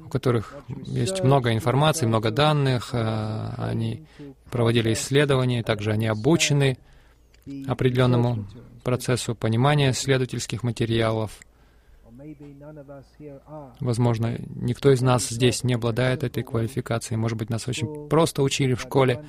у 0.05 0.09
которых 0.09 0.57
есть 0.87 1.23
много 1.23 1.53
информации, 1.53 2.07
много 2.07 2.31
данных, 2.31 2.91
э, 2.93 3.51
они 3.59 4.07
проводили 4.51 4.95
исследования, 4.95 5.63
также 5.63 5.93
они 5.93 6.07
обучены 6.07 6.79
определенному 7.67 8.47
процессу 8.89 9.35
понимания 9.35 9.91
исследовательских 9.91 10.63
материалов. 10.63 11.41
Возможно, 13.81 14.39
никто 14.49 14.91
из 14.91 15.03
нас 15.03 15.29
здесь 15.29 15.63
не 15.63 15.75
обладает 15.75 16.25
этой 16.25 16.43
квалификацией. 16.43 17.19
Может 17.19 17.37
быть, 17.37 17.51
нас 17.51 17.69
очень 17.69 18.09
просто 18.09 18.43
учили 18.43 18.73
в 18.73 18.81
школе. 18.81 19.23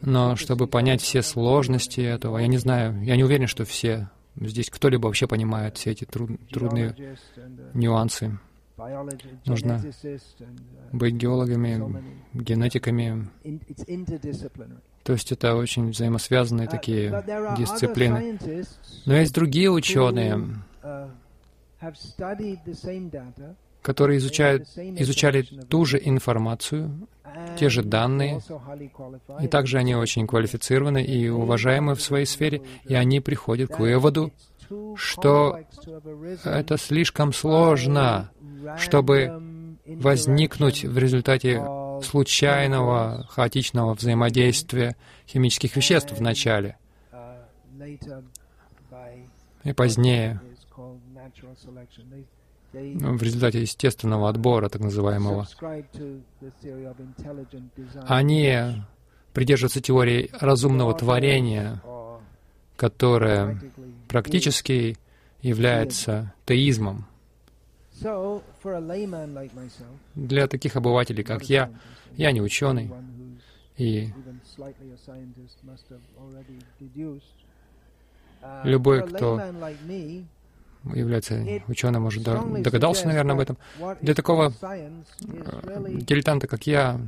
Но 0.00 0.36
чтобы 0.36 0.68
понять 0.68 1.02
все 1.02 1.22
сложности 1.22 2.00
этого, 2.00 2.38
я 2.38 2.46
не 2.46 2.58
знаю, 2.58 3.02
я 3.02 3.16
не 3.16 3.24
уверен, 3.24 3.48
что 3.48 3.64
все 3.64 4.08
здесь 4.36 4.70
кто-либо 4.70 5.06
вообще 5.06 5.26
понимает 5.26 5.76
все 5.76 5.90
эти 5.90 6.04
труд, 6.04 6.30
трудные 6.48 6.94
нюансы. 7.74 8.38
Нужно 9.46 9.82
быть 10.92 11.14
геологами, 11.14 12.04
генетиками. 12.34 13.28
То 15.04 15.12
есть 15.12 15.32
это 15.32 15.54
очень 15.54 15.90
взаимосвязанные 15.90 16.66
такие 16.66 17.10
дисциплины. 17.58 18.38
Но 19.04 19.14
есть 19.14 19.34
другие 19.34 19.70
ученые, 19.70 20.40
которые 23.82 24.18
изучают, 24.18 24.66
изучали 24.76 25.42
ту 25.42 25.84
же 25.84 26.00
информацию 26.02 27.06
те 27.58 27.68
же 27.68 27.82
данные, 27.82 28.40
и 29.40 29.48
также 29.48 29.78
они 29.78 29.94
очень 29.94 30.26
квалифицированы 30.26 31.04
и 31.04 31.28
уважаемы 31.28 31.94
в 31.94 32.00
своей 32.00 32.26
сфере, 32.26 32.62
и 32.84 32.94
они 32.94 33.20
приходят 33.20 33.70
к 33.70 33.78
выводу, 33.78 34.32
что 34.96 35.58
это 36.44 36.78
слишком 36.78 37.32
сложно, 37.32 38.30
чтобы 38.78 39.74
возникнуть 39.86 40.84
в 40.84 40.96
результате 40.96 41.60
случайного, 42.04 43.26
хаотичного 43.30 43.94
взаимодействия 43.94 44.96
химических 45.26 45.74
веществ 45.76 46.12
в 46.12 46.20
начале 46.20 46.76
и 49.64 49.72
позднее 49.72 50.40
в 52.72 53.22
результате 53.22 53.60
естественного 53.60 54.28
отбора, 54.28 54.68
так 54.68 54.82
называемого. 54.82 55.46
Они 58.06 58.58
придерживаются 59.32 59.80
теории 59.80 60.30
разумного 60.32 60.94
творения, 60.94 61.80
которая 62.76 63.60
практически 64.08 64.96
является 65.40 66.32
теизмом. 66.46 67.06
Для 70.14 70.46
таких 70.46 70.76
обывателей, 70.76 71.24
как 71.24 71.44
я, 71.44 71.70
я 72.16 72.32
не 72.32 72.42
ученый, 72.42 72.90
и 73.76 74.12
любой, 78.62 79.06
кто 79.08 79.40
является 80.94 81.42
ученым, 81.68 82.02
может, 82.02 82.22
догадался, 82.22 83.06
наверное, 83.06 83.34
об 83.34 83.40
этом. 83.40 83.58
Для 84.00 84.14
такого 84.14 84.52
э, 84.62 84.90
дилетанта, 85.22 86.46
как 86.46 86.66
я, 86.66 87.00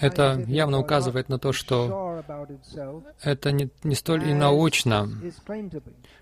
это 0.00 0.44
явно 0.46 0.78
указывает 0.78 1.28
на 1.28 1.38
то, 1.38 1.52
что 1.52 2.22
это 3.22 3.52
не, 3.52 3.70
не 3.82 3.94
столь 3.94 4.28
и 4.28 4.34
научно, 4.34 5.08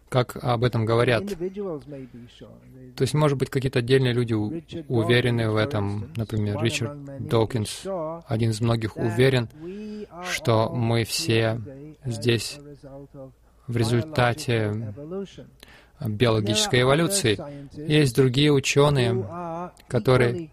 как 0.09 0.37
об 0.43 0.65
этом 0.65 0.85
говорят. 0.85 1.25
То 1.27 3.03
есть, 3.03 3.15
может 3.15 3.39
быть, 3.39 3.49
какие-то 3.49 3.79
отдельные 3.79 4.13
люди 4.13 4.35
уверены 4.35 5.51
в 5.51 5.57
этом. 5.57 6.13
Например, 6.17 6.63
Ричард 6.63 7.27
Докинс, 7.27 7.87
один 8.27 8.51
из 8.51 8.61
многих, 8.61 8.97
уверен, 8.97 9.49
что 10.23 10.69
мы 10.71 11.05
все 11.05 11.61
здесь 12.05 12.59
в 13.67 13.77
результате 13.77 14.93
биологической 16.07 16.83
эволюции. 16.83 17.39
Есть 17.73 18.17
другие 18.17 18.53
ученые, 18.53 19.27
которые 19.89 20.51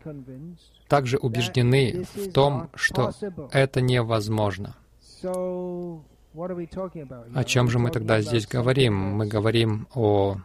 также 0.88 1.18
убеждены 1.18 2.06
в 2.16 2.32
том, 2.32 2.70
что 2.76 3.12
это 3.52 3.82
невозможно. 3.82 4.76
О 5.24 6.02
чем 7.46 7.70
же 7.70 7.80
мы 7.80 7.92
тогда 7.92 8.22
здесь 8.22 8.48
говорим? 8.48 8.96
Мы 8.96 9.28
говорим 9.28 9.88
о 9.94 10.38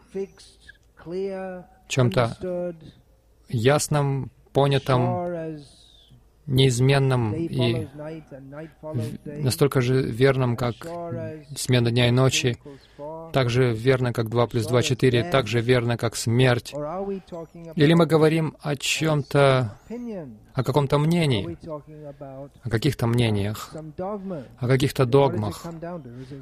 чем-то 1.87 2.75
ясном, 3.49 4.31
понятом, 4.53 4.99
неизменном 6.47 7.33
и 7.33 7.87
настолько 9.25 9.81
же 9.81 10.01
верном, 10.01 10.55
как 10.55 10.75
смена 11.55 11.91
дня 11.91 12.07
и 12.07 12.11
ночи, 12.11 12.57
так 13.33 13.49
же 13.49 13.73
верно, 13.73 14.13
как 14.13 14.29
2 14.29 14.47
плюс 14.47 14.65
2— 14.67 14.81
4, 14.83 15.23
так 15.31 15.47
же 15.47 15.61
верно, 15.61 15.97
как 15.97 16.15
смерть. 16.15 16.73
Или 17.75 17.93
мы 17.93 18.05
говорим 18.05 18.55
о 18.61 18.75
чем-то, 18.75 19.77
о 20.53 20.63
каком-то 20.63 20.97
мнении, 20.99 21.57
о 22.63 22.69
каких-то 22.69 23.07
мнениях, 23.07 23.73
о 24.57 24.67
каких-то 24.67 25.05
догмах. 25.05 25.65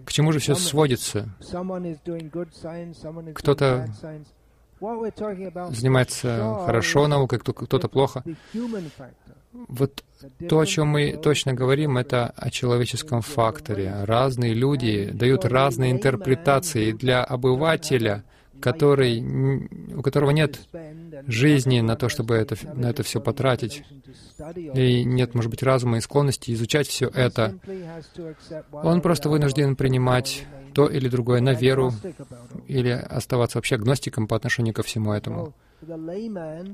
К 0.06 0.12
чему 0.12 0.32
же 0.32 0.39
все 0.39 0.56
сводится? 0.56 1.30
Кто-то 3.34 3.88
занимается 5.72 6.58
хорошо 6.66 7.08
наукой, 7.08 7.39
кто-то 7.39 7.88
плохо. 7.88 8.24
Вот 9.68 10.04
то, 10.50 10.60
о 10.60 10.66
чем 10.66 10.88
мы 10.88 11.18
точно 11.22 11.54
говорим, 11.54 11.98
это 11.98 12.28
о 12.28 12.50
человеческом 12.50 13.22
факторе. 13.22 14.04
Разные 14.04 14.54
люди 14.54 15.10
дают 15.13 15.46
разные 15.46 15.92
интерпретации 15.92 16.92
для 16.92 17.24
обывателя, 17.24 18.24
который, 18.62 19.22
у 19.94 20.02
которого 20.02 20.32
нет 20.32 20.60
жизни 21.28 21.82
на 21.82 21.96
то, 21.96 22.10
чтобы 22.10 22.36
это, 22.36 22.56
на 22.74 22.88
это 22.88 23.04
все 23.04 23.20
потратить, 23.20 23.84
и 24.74 25.04
нет, 25.04 25.36
может 25.36 25.52
быть, 25.52 25.63
разума 25.63 25.98
и 25.98 26.02
склонности 26.02 26.52
изучать 26.52 26.88
все 26.88 27.08
это. 27.08 27.58
Он 28.72 29.02
просто 29.02 29.30
вынужден 29.30 29.76
принимать 29.76 30.46
то 30.74 30.88
или 30.88 31.08
другое 31.08 31.42
на 31.42 31.54
веру 31.54 31.94
или 32.68 32.89
оставаться 32.89 33.58
вообще 33.58 33.76
агностиком 33.76 34.28
по 34.28 34.36
отношению 34.36 34.74
ко 34.74 34.84
всему 34.84 35.13
этому. 35.13 35.54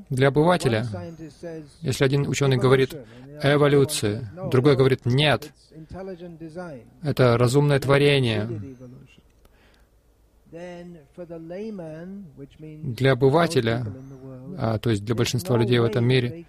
Для 0.10 0.28
обывателя, 0.28 0.86
если 1.82 2.04
один 2.04 2.28
ученый 2.28 2.58
говорит 2.58 2.95
«эволюция», 3.41 4.32
другой 4.52 4.76
говорит 4.76 5.06
«нет», 5.06 5.52
это 7.04 7.38
разумное 7.38 7.80
творение, 7.80 8.48
для 12.84 13.12
обывателя, 13.12 13.86
а, 14.58 14.80
то 14.80 14.89
есть 14.89 15.06
для 15.06 15.15
большинства 15.15 15.58
людей 15.58 15.78
в 15.80 15.84
этом 15.84 16.06
мире, 16.06 16.45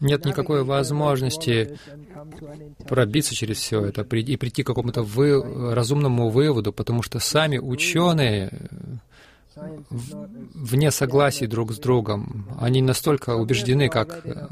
нет 0.00 0.26
никакой 0.26 0.64
возможности 0.64 1.78
пробиться 2.86 3.34
через 3.34 3.56
все 3.56 3.86
это 3.86 4.02
и 4.02 4.36
прийти 4.36 4.62
к 4.62 4.66
какому-то 4.66 5.02
вы, 5.02 5.74
разумному 5.74 6.28
выводу, 6.28 6.72
потому 6.72 7.02
что 7.02 7.18
сами 7.18 7.56
ученые 7.56 8.50
вне 9.90 10.90
согласий 10.90 11.46
друг 11.46 11.72
с 11.72 11.78
другом. 11.78 12.46
Они 12.60 12.82
настолько 12.82 13.36
убеждены, 13.36 13.88
как 13.88 14.24
э, 14.24 14.48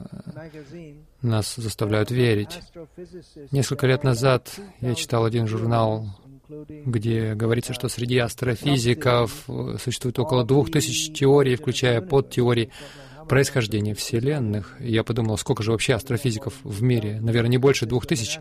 нас 1.22 1.54
заставляют 1.56 2.10
верить. 2.10 2.60
Несколько 3.50 3.86
лет 3.86 4.04
назад 4.04 4.58
я 4.80 4.94
читал 4.94 5.24
один 5.24 5.46
журнал, 5.46 6.06
где 6.68 7.34
говорится, 7.34 7.72
что 7.72 7.88
среди 7.88 8.18
астрофизиков 8.18 9.48
существует 9.82 10.18
около 10.18 10.44
двух 10.44 10.70
тысяч 10.70 11.12
теорий, 11.12 11.56
включая 11.56 12.00
подтеории 12.00 12.70
происхождения 13.28 13.94
Вселенных. 13.94 14.76
Я 14.80 15.04
подумал, 15.04 15.36
сколько 15.38 15.62
же 15.62 15.72
вообще 15.72 15.94
астрофизиков 15.94 16.54
в 16.62 16.82
мире? 16.82 17.20
Наверное, 17.20 17.50
не 17.50 17.58
больше 17.58 17.86
двух 17.86 18.06
тысяч. 18.06 18.38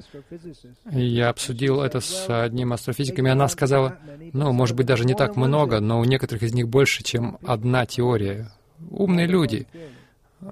Я 0.89 1.29
обсудил 1.29 1.81
это 1.81 1.99
с 1.99 2.27
одним 2.43 2.73
астрофизиком, 2.73 3.27
и 3.27 3.29
она 3.29 3.47
сказала, 3.47 3.97
ну, 4.33 4.51
может 4.51 4.75
быть, 4.75 4.85
даже 4.85 5.05
не 5.05 5.13
так 5.13 5.35
много, 5.35 5.79
но 5.79 5.99
у 5.99 6.03
некоторых 6.03 6.43
из 6.43 6.53
них 6.53 6.67
больше, 6.67 7.03
чем 7.03 7.37
одна 7.45 7.85
теория. 7.85 8.51
Умные 8.91 9.27
люди. 9.27 9.67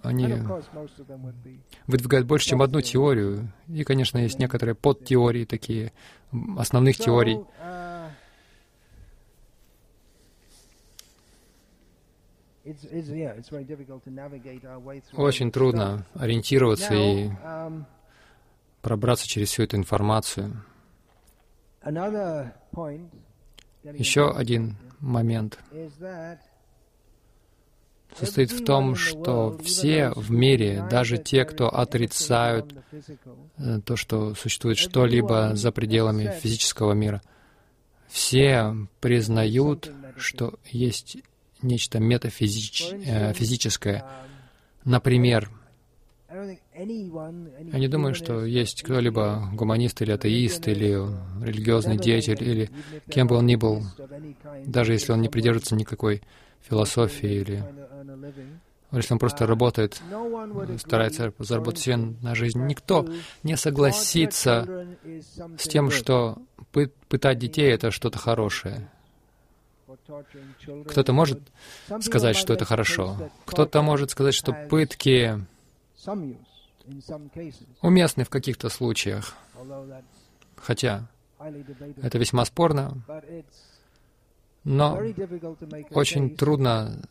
Они 0.03 0.33
выдвигают 1.87 2.25
больше, 2.25 2.47
чем 2.47 2.61
одну 2.61 2.81
теорию. 2.81 3.51
И, 3.67 3.83
конечно, 3.83 4.17
есть 4.17 4.39
некоторые 4.39 4.75
подтеории 4.75 5.45
такие, 5.45 5.91
основных 6.57 6.97
теорий. 6.97 7.39
Очень 15.13 15.51
трудно 15.51 16.05
ориентироваться 16.13 16.93
и 16.93 17.27
um, 17.27 17.85
пробраться 18.81 19.27
через 19.27 19.49
всю 19.49 19.63
эту 19.63 19.77
информацию. 19.77 20.63
Еще 23.83 24.31
один 24.31 24.77
момент 24.99 25.59
состоит 28.15 28.51
в 28.51 28.63
том, 28.63 28.95
что 28.95 29.57
все 29.63 30.11
в 30.15 30.31
мире, 30.31 30.85
даже 30.89 31.17
те, 31.17 31.45
кто 31.45 31.69
отрицают 31.69 32.73
э, 33.57 33.79
то, 33.85 33.95
что 33.95 34.35
существует 34.35 34.77
что-либо 34.77 35.55
за 35.55 35.71
пределами 35.71 36.31
физического 36.39 36.93
мира, 36.93 37.21
все 38.07 38.75
признают, 38.99 39.91
что 40.17 40.59
есть 40.65 41.17
нечто 41.63 41.99
метафизическое. 41.99 43.99
Э, 43.99 44.03
Например, 44.83 45.49
я 46.31 47.79
не 47.79 47.87
думаю, 47.87 48.15
что 48.15 48.45
есть 48.45 48.83
кто-либо 48.83 49.49
гуманист 49.53 50.01
или 50.01 50.11
атеист, 50.11 50.67
или 50.67 50.97
религиозный 51.43 51.97
деятель, 51.97 52.41
или 52.41 52.69
кем 53.09 53.27
бы 53.27 53.35
он 53.35 53.45
ни 53.45 53.55
был, 53.55 53.83
даже 54.65 54.93
если 54.93 55.11
он 55.11 55.21
не 55.21 55.29
придерживается 55.29 55.75
никакой 55.75 56.21
философии, 56.61 57.41
или 57.41 57.63
если 58.93 59.13
он 59.13 59.19
просто 59.19 59.45
работает, 59.45 60.01
старается 60.77 61.33
заработать 61.39 61.81
себе 61.81 61.97
на 61.97 62.35
жизнь, 62.35 62.65
никто 62.65 63.07
не 63.43 63.55
согласится 63.55 64.87
с 65.57 65.67
тем, 65.67 65.91
что 65.91 66.41
пытать 67.07 67.39
детей— 67.39 67.71
это 67.71 67.91
что-то 67.91 68.19
хорошее. 68.19 68.89
Кто-то 70.87 71.13
может 71.13 71.39
сказать, 72.01 72.35
что 72.35 72.53
это 72.53 72.65
хорошо. 72.65 73.17
Кто-то 73.45 73.81
может 73.81 74.11
сказать, 74.11 74.33
что 74.33 74.53
пытки 74.69 75.39
уместны 77.81 78.23
в 78.23 78.29
каких-то 78.29 78.69
случаях, 78.69 79.35
хотя 80.55 81.07
это 82.01 82.17
весьма 82.17 82.45
спорно, 82.45 82.93
но 84.63 84.99
очень 85.91 86.35
трудно 86.35 87.01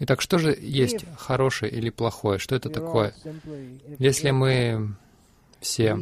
Итак, 0.00 0.20
что 0.20 0.38
же 0.38 0.56
есть 0.60 1.04
хорошее 1.16 1.70
или 1.70 1.90
плохое? 1.90 2.38
Что 2.38 2.56
это 2.56 2.68
такое? 2.68 3.14
Если 3.98 4.30
мы 4.30 4.96
все, 5.60 5.96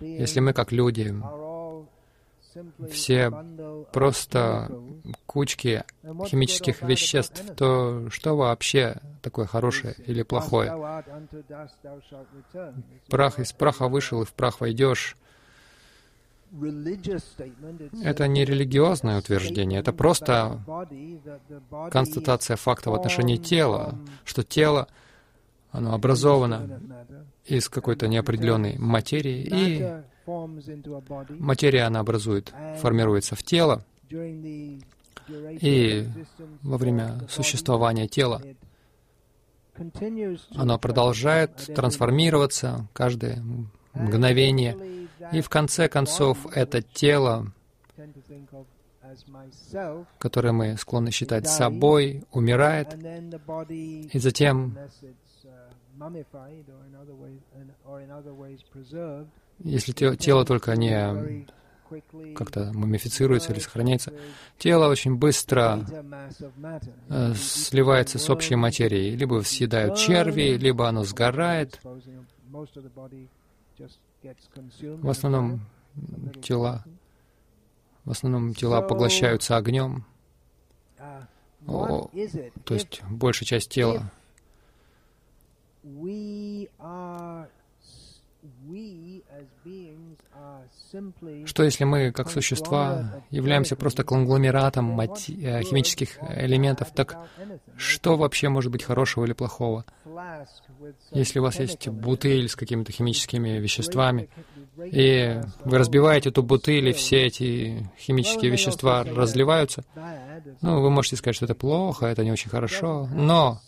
если 0.00 0.40
мы 0.40 0.52
как 0.52 0.72
люди, 0.72 1.14
все 2.90 3.30
просто 3.92 4.70
кучки 5.26 5.84
химических 6.26 6.82
веществ, 6.82 7.44
то 7.56 8.08
что 8.10 8.36
вообще 8.36 8.96
такое 9.22 9.46
хорошее 9.46 9.94
или 10.06 10.22
плохое? 10.22 10.72
Прах 13.08 13.38
из 13.38 13.52
праха 13.52 13.88
вышел, 13.88 14.22
и 14.22 14.24
в 14.24 14.32
прах 14.32 14.60
войдешь. 14.60 15.16
Это 18.02 18.26
не 18.26 18.44
религиозное 18.44 19.18
утверждение, 19.18 19.80
это 19.80 19.92
просто 19.92 20.60
констатация 21.90 22.56
факта 22.56 22.90
в 22.90 22.94
отношении 22.94 23.36
тела, 23.36 23.98
что 24.24 24.42
тело, 24.42 24.88
оно 25.70 25.94
образовано 25.94 26.80
из 27.44 27.68
какой-то 27.68 28.08
неопределенной 28.08 28.78
материи, 28.78 29.48
и 29.50 30.02
материя, 31.38 31.82
она 31.84 32.00
образует, 32.00 32.52
формируется 32.78 33.36
в 33.36 33.42
тело, 33.42 33.84
и 35.60 36.08
во 36.62 36.78
время 36.78 37.20
существования 37.28 38.08
тела 38.08 38.42
оно 40.56 40.78
продолжает 40.78 41.56
трансформироваться 41.74 42.88
каждое 42.92 43.42
мгновение, 43.94 44.99
и 45.32 45.40
в 45.40 45.48
конце 45.48 45.88
концов 45.88 46.46
это 46.54 46.82
тело, 46.82 47.52
которое 50.18 50.52
мы 50.52 50.76
склонны 50.76 51.10
считать 51.10 51.48
собой, 51.48 52.24
умирает, 52.32 52.94
и 54.12 54.18
затем 54.18 54.76
если 59.58 59.92
тело 60.16 60.44
только 60.44 60.74
не 60.76 61.46
как-то 62.34 62.72
мумифицируется 62.72 63.52
или 63.52 63.58
сохраняется, 63.58 64.12
тело 64.58 64.88
очень 64.88 65.16
быстро 65.16 65.84
э, 67.08 67.34
сливается 67.34 68.18
с 68.18 68.30
общей 68.30 68.54
материей. 68.54 69.16
Либо 69.16 69.42
съедают 69.42 69.96
черви, 69.96 70.56
либо 70.56 70.88
оно 70.88 71.02
сгорает. 71.02 71.80
В 74.22 75.08
основном 75.08 75.60
тела, 76.42 76.84
в 78.04 78.10
основном 78.10 78.54
тела 78.54 78.82
поглощаются 78.82 79.56
огнем. 79.56 80.04
О, 81.66 82.10
то 82.64 82.74
есть 82.74 83.02
большая 83.10 83.46
часть 83.46 83.70
тела 83.70 84.10
что 91.44 91.62
если 91.62 91.84
мы, 91.84 92.12
как 92.12 92.30
существа, 92.30 93.22
являемся 93.30 93.76
просто 93.76 94.04
конгломератом 94.04 94.98
э, 95.00 95.06
химических 95.62 96.18
элементов, 96.20 96.92
так 96.92 97.16
что 97.76 98.16
вообще 98.16 98.48
может 98.48 98.72
быть 98.72 98.82
хорошего 98.82 99.24
или 99.24 99.32
плохого? 99.32 99.84
Если 101.12 101.38
у 101.38 101.42
вас 101.42 101.58
есть 101.60 101.88
бутыль 101.88 102.48
с 102.48 102.56
какими-то 102.56 102.92
химическими 102.92 103.58
веществами, 103.58 104.28
и 104.76 105.40
вы 105.64 105.78
разбиваете 105.78 106.30
эту 106.30 106.42
бутыль, 106.42 106.88
и 106.88 106.92
все 106.92 107.26
эти 107.26 107.88
химические 107.98 108.50
вещества 108.50 109.04
разливаются, 109.04 109.84
ну, 110.62 110.80
вы 110.80 110.90
можете 110.90 111.16
сказать, 111.16 111.36
что 111.36 111.44
это 111.44 111.54
плохо, 111.54 112.06
это 112.06 112.24
не 112.24 112.32
очень 112.32 112.50
хорошо, 112.50 113.08
но 113.12 113.60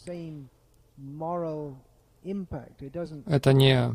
это 3.27 3.53
не, 3.53 3.95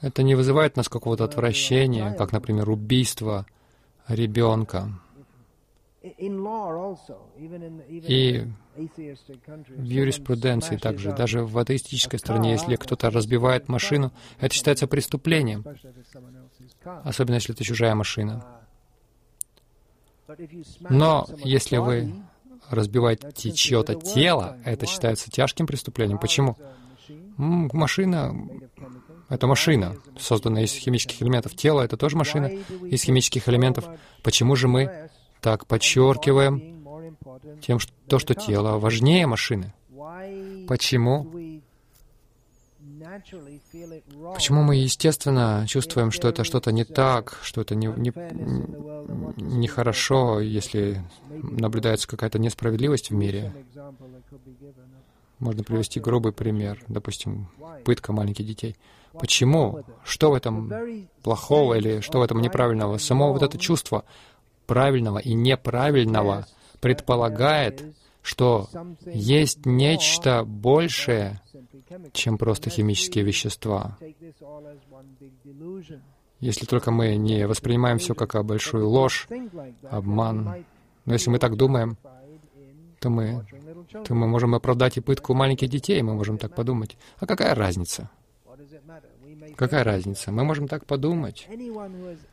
это 0.00 0.22
не 0.22 0.34
вызывает 0.34 0.76
нас 0.76 0.88
какого-то 0.88 1.24
отвращения, 1.24 2.14
как, 2.14 2.32
например, 2.32 2.70
убийство 2.70 3.46
ребенка. 4.08 4.88
И 6.02 6.28
в 8.74 9.82
юриспруденции 9.82 10.76
также, 10.76 11.12
даже 11.12 11.44
в 11.44 11.58
атеистической 11.58 12.18
стране, 12.18 12.52
если 12.52 12.76
кто-то 12.76 13.10
разбивает 13.10 13.68
машину, 13.68 14.12
это 14.40 14.54
считается 14.54 14.86
преступлением, 14.86 15.64
особенно 16.84 17.36
если 17.36 17.54
это 17.54 17.64
чужая 17.64 17.94
машина. 17.94 18.44
Но 20.88 21.26
если 21.44 21.76
вы 21.76 22.12
разбиваете 22.72 23.52
чье-то 23.52 23.94
тело, 23.94 24.56
это 24.64 24.86
считается 24.86 25.30
тяжким 25.30 25.66
преступлением. 25.66 26.18
Почему? 26.18 26.56
Машина— 27.36 28.34
это 29.28 29.46
машина, 29.46 29.96
созданная 30.18 30.64
из 30.64 30.72
химических 30.72 31.22
элементов. 31.22 31.54
Тело— 31.54 31.80
это 31.82 31.96
тоже 31.96 32.16
машина 32.16 32.46
из 32.46 33.02
химических 33.02 33.48
элементов. 33.48 33.86
Почему 34.22 34.56
же 34.56 34.68
мы 34.68 35.10
так 35.40 35.66
подчеркиваем 35.66 37.16
тем, 37.60 37.78
что, 37.78 37.92
то, 38.08 38.18
что 38.18 38.34
тело 38.34 38.78
важнее 38.78 39.26
машины? 39.26 39.72
Почему? 40.68 41.30
Почему 44.34 44.62
мы, 44.62 44.76
естественно, 44.76 45.64
чувствуем, 45.68 46.10
что 46.10 46.28
это 46.28 46.44
что-то 46.44 46.72
не 46.72 46.84
так, 46.84 47.38
что 47.42 47.60
это 47.60 47.74
нехорошо, 47.74 48.34
не, 49.36 49.42
не 49.42 49.68
хорошо, 49.68 50.40
если 50.40 51.02
наблюдается 51.28 52.08
какая-то 52.08 52.38
несправедливость 52.38 53.10
в 53.10 53.14
мире? 53.14 53.52
Можно 55.38 55.64
привести 55.64 55.98
грубый 55.98 56.32
пример, 56.32 56.82
допустим, 56.88 57.48
пытка 57.84 58.12
маленьких 58.12 58.46
детей. 58.46 58.76
Почему? 59.12 59.84
Что 60.04 60.30
в 60.30 60.34
этом 60.34 60.72
плохого 61.22 61.74
или 61.74 62.00
что 62.00 62.20
в 62.20 62.22
этом 62.22 62.40
неправильного? 62.40 62.98
Само 62.98 63.32
вот 63.32 63.42
это 63.42 63.58
чувство 63.58 64.04
правильного 64.66 65.18
и 65.18 65.34
неправильного 65.34 66.46
предполагает, 66.80 67.94
что 68.22 68.68
есть 69.04 69.66
нечто 69.66 70.44
большее, 70.44 71.40
чем 72.12 72.38
просто 72.38 72.70
химические 72.70 73.24
вещества. 73.24 73.98
Если 76.40 76.66
только 76.66 76.90
мы 76.90 77.16
не 77.16 77.46
воспринимаем 77.46 77.98
все 77.98 78.14
как 78.14 78.44
большую 78.44 78.88
ложь, 78.88 79.28
обман. 79.90 80.64
Но 81.04 81.12
если 81.12 81.30
мы 81.30 81.38
так 81.38 81.56
думаем, 81.56 81.96
то 83.00 83.10
мы, 83.10 83.44
то 84.04 84.14
мы 84.14 84.28
можем 84.28 84.54
оправдать 84.54 84.96
и 84.96 85.00
пытку 85.00 85.34
маленьких 85.34 85.68
детей, 85.68 86.00
мы 86.02 86.14
можем 86.14 86.38
так 86.38 86.54
подумать. 86.54 86.96
А 87.18 87.26
какая 87.26 87.54
разница? 87.54 88.10
Какая 89.56 89.84
разница? 89.84 90.32
Мы 90.32 90.44
можем 90.44 90.68
так 90.68 90.86
подумать. 90.86 91.48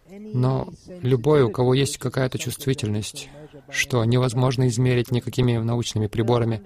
Но 0.09 0.69
любой, 1.01 1.43
у 1.43 1.51
кого 1.51 1.73
есть 1.73 1.97
какая-то 1.97 2.37
чувствительность, 2.37 3.29
что 3.69 4.03
невозможно 4.05 4.67
измерить 4.67 5.11
никакими 5.11 5.57
научными 5.57 6.07
приборами, 6.07 6.63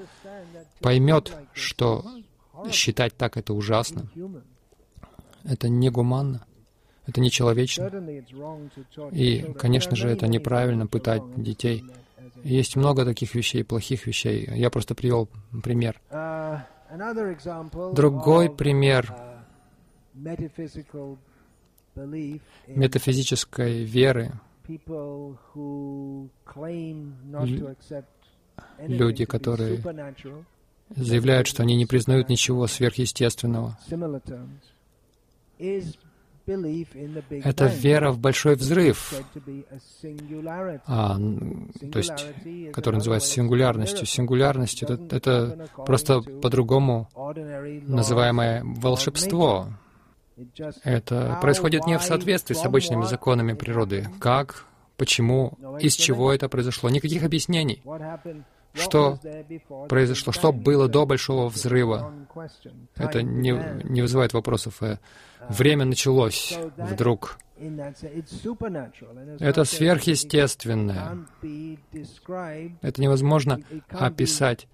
поймет, 0.79 1.35
что 1.53 2.05
считать 2.71 3.15
так 3.15 3.37
это 3.37 3.53
ужасно. 3.53 4.09
Это 5.43 5.69
негуманно. 5.69 6.45
Это 7.05 7.19
нечеловечно. 7.19 7.91
И, 9.11 9.53
конечно 9.59 9.95
же, 9.95 10.07
это 10.07 10.27
неправильно 10.27 10.87
пытать 10.87 11.23
детей. 11.35 11.83
Есть 12.43 12.75
много 12.75 13.05
таких 13.05 13.35
вещей, 13.35 13.63
плохих 13.63 14.07
вещей. 14.07 14.49
Я 14.53 14.69
просто 14.69 14.95
привел 14.95 15.29
пример. 15.63 15.99
Другой 17.93 18.49
пример 18.49 19.32
метафизической 22.67 23.83
веры. 23.83 24.31
Люди, 28.87 29.25
которые 29.25 29.81
заявляют, 30.95 31.47
что 31.47 31.63
они 31.63 31.75
не 31.75 31.85
признают 31.85 32.29
ничего 32.29 32.67
сверхъестественного. 32.67 33.77
Это 36.45 37.65
вера 37.67 38.11
в 38.11 38.19
большой 38.19 38.55
взрыв, 38.55 39.13
а, 40.85 41.17
то 41.17 41.97
есть, 41.97 42.11
который 42.73 42.95
называется 42.95 43.29
сингулярностью. 43.29 44.05
Сингулярность 44.05 44.83
это,— 44.83 44.99
это 45.15 45.69
просто 45.85 46.19
по-другому 46.21 47.09
называемое 47.87 48.61
волшебство. 48.65 49.69
Это 50.83 51.37
происходит 51.41 51.85
не 51.85 51.97
в 51.97 52.03
соответствии 52.03 52.55
с 52.55 52.65
обычными 52.65 53.05
законами 53.05 53.53
природы. 53.53 54.07
Как, 54.19 54.65
почему, 54.97 55.57
из 55.79 55.95
чего 55.95 56.33
это 56.33 56.49
произошло? 56.49 56.89
Никаких 56.89 57.23
объяснений. 57.23 57.81
Что 58.73 59.19
произошло? 59.87 60.33
Что 60.33 60.51
было 60.51 60.87
до 60.87 61.05
Большого 61.05 61.47
Взрыва? 61.49 62.11
Это 62.95 63.21
не, 63.21 63.51
не 63.83 64.01
вызывает 64.01 64.33
вопросов. 64.33 64.81
Э, 64.81 64.97
время 65.47 65.85
началось 65.85 66.57
вдруг. 66.77 67.37
Это 69.39 69.63
сверхъестественное. 69.63 71.19
Это 72.81 73.01
невозможно 73.01 73.59
описать. 73.89 74.67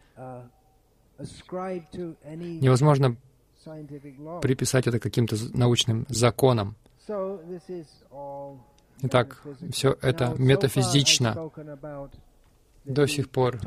Невозможно 1.99 3.18
приписать 4.41 4.88
это 4.88 4.99
каким-то 4.99 5.36
научным 5.53 6.05
законам. 6.10 6.76
Итак, 9.01 9.41
все 9.72 9.97
это 10.01 10.36
метафизично. 10.38 11.51
До 12.86 13.07
сих 13.07 13.30
пор 13.30 13.60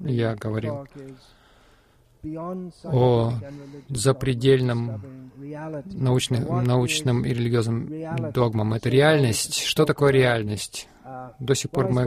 я 0.00 0.34
говорил 0.34 0.86
о 2.84 3.32
запредельном 3.88 5.30
научным, 5.86 6.64
научным 6.64 7.24
и 7.24 7.30
религиозным 7.30 8.32
догмам. 8.32 8.74
Это 8.74 8.88
реальность. 8.88 9.62
Что 9.62 9.84
такое 9.84 10.12
реальность? 10.12 10.88
До 11.38 11.54
сих 11.54 11.70
пор 11.70 11.90
мы... 11.90 12.04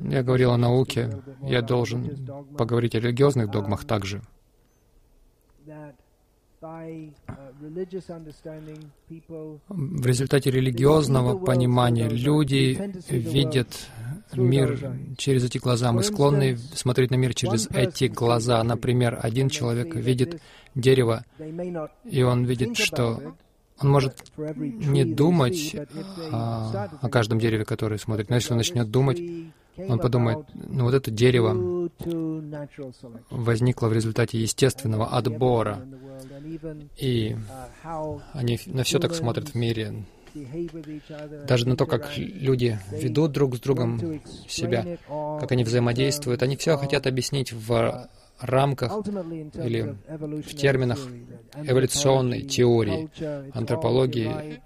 Я 0.00 0.22
говорил 0.22 0.52
о 0.52 0.56
науке, 0.56 1.10
я 1.42 1.62
должен 1.62 2.46
поговорить 2.56 2.94
о 2.94 3.00
религиозных 3.00 3.50
догмах 3.50 3.84
также. 3.84 4.22
В 9.68 10.06
результате 10.06 10.50
религиозного 10.50 11.36
понимания 11.44 12.08
люди 12.08 12.78
видят 13.08 13.88
мир 14.32 14.92
через 15.18 15.44
эти 15.44 15.58
глаза. 15.58 15.92
Мы 15.92 16.04
склонны 16.04 16.56
смотреть 16.56 17.10
на 17.10 17.16
мир 17.16 17.34
через 17.34 17.68
эти 17.70 18.04
глаза. 18.04 18.62
Например, 18.62 19.18
один 19.20 19.48
человек 19.48 19.94
видит 19.96 20.40
дерево, 20.76 21.24
и 22.04 22.22
он 22.22 22.44
видит, 22.44 22.76
что 22.76 23.34
он 23.80 23.90
может 23.90 24.32
не 24.36 25.04
думать 25.04 25.74
о, 26.30 26.88
о 27.00 27.08
каждом 27.08 27.40
дереве, 27.40 27.64
которое 27.64 27.98
смотрит, 27.98 28.30
но 28.30 28.36
если 28.36 28.52
он 28.52 28.58
начнет 28.58 28.88
думать, 28.90 29.20
он 29.76 29.98
подумает, 29.98 30.38
ну 30.54 30.84
вот 30.84 30.94
это 30.94 31.10
дерево 31.10 31.90
возникло 33.30 33.88
в 33.88 33.92
результате 33.92 34.38
естественного 34.38 35.06
отбора, 35.08 35.86
и 36.98 37.36
они 38.32 38.58
на 38.66 38.82
все 38.84 38.98
так 38.98 39.14
смотрят 39.14 39.50
в 39.50 39.54
мире, 39.54 40.04
даже 41.46 41.68
на 41.68 41.76
то, 41.76 41.86
как 41.86 42.16
люди 42.16 42.78
ведут 42.90 43.32
друг 43.32 43.56
с 43.56 43.60
другом 43.60 44.20
себя, 44.48 44.98
как 45.08 45.52
они 45.52 45.64
взаимодействуют. 45.64 46.42
Они 46.42 46.56
все 46.56 46.76
хотят 46.76 47.06
объяснить 47.06 47.52
в 47.52 48.08
рамках 48.40 49.06
или 49.06 49.96
в 50.06 50.54
терминах 50.54 50.98
эволюционной 51.64 52.42
теории, 52.42 53.10
антропологии, 53.52 54.60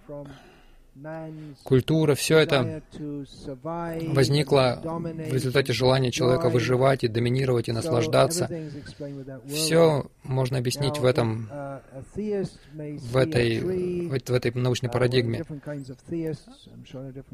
культура, 1.62 2.14
все 2.14 2.38
это 2.38 2.82
возникло 4.08 4.80
в 4.82 5.32
результате 5.32 5.72
желания 5.72 6.10
человека 6.10 6.48
выживать 6.48 7.04
и 7.04 7.08
доминировать 7.08 7.68
и 7.68 7.72
наслаждаться. 7.72 8.48
Все 9.46 10.06
можно 10.22 10.58
объяснить 10.58 10.98
в 10.98 11.04
этом, 11.04 11.48
в 12.14 13.16
этой, 13.16 13.60
в 14.18 14.32
этой 14.32 14.52
научной 14.52 14.90
парадигме. 14.90 15.44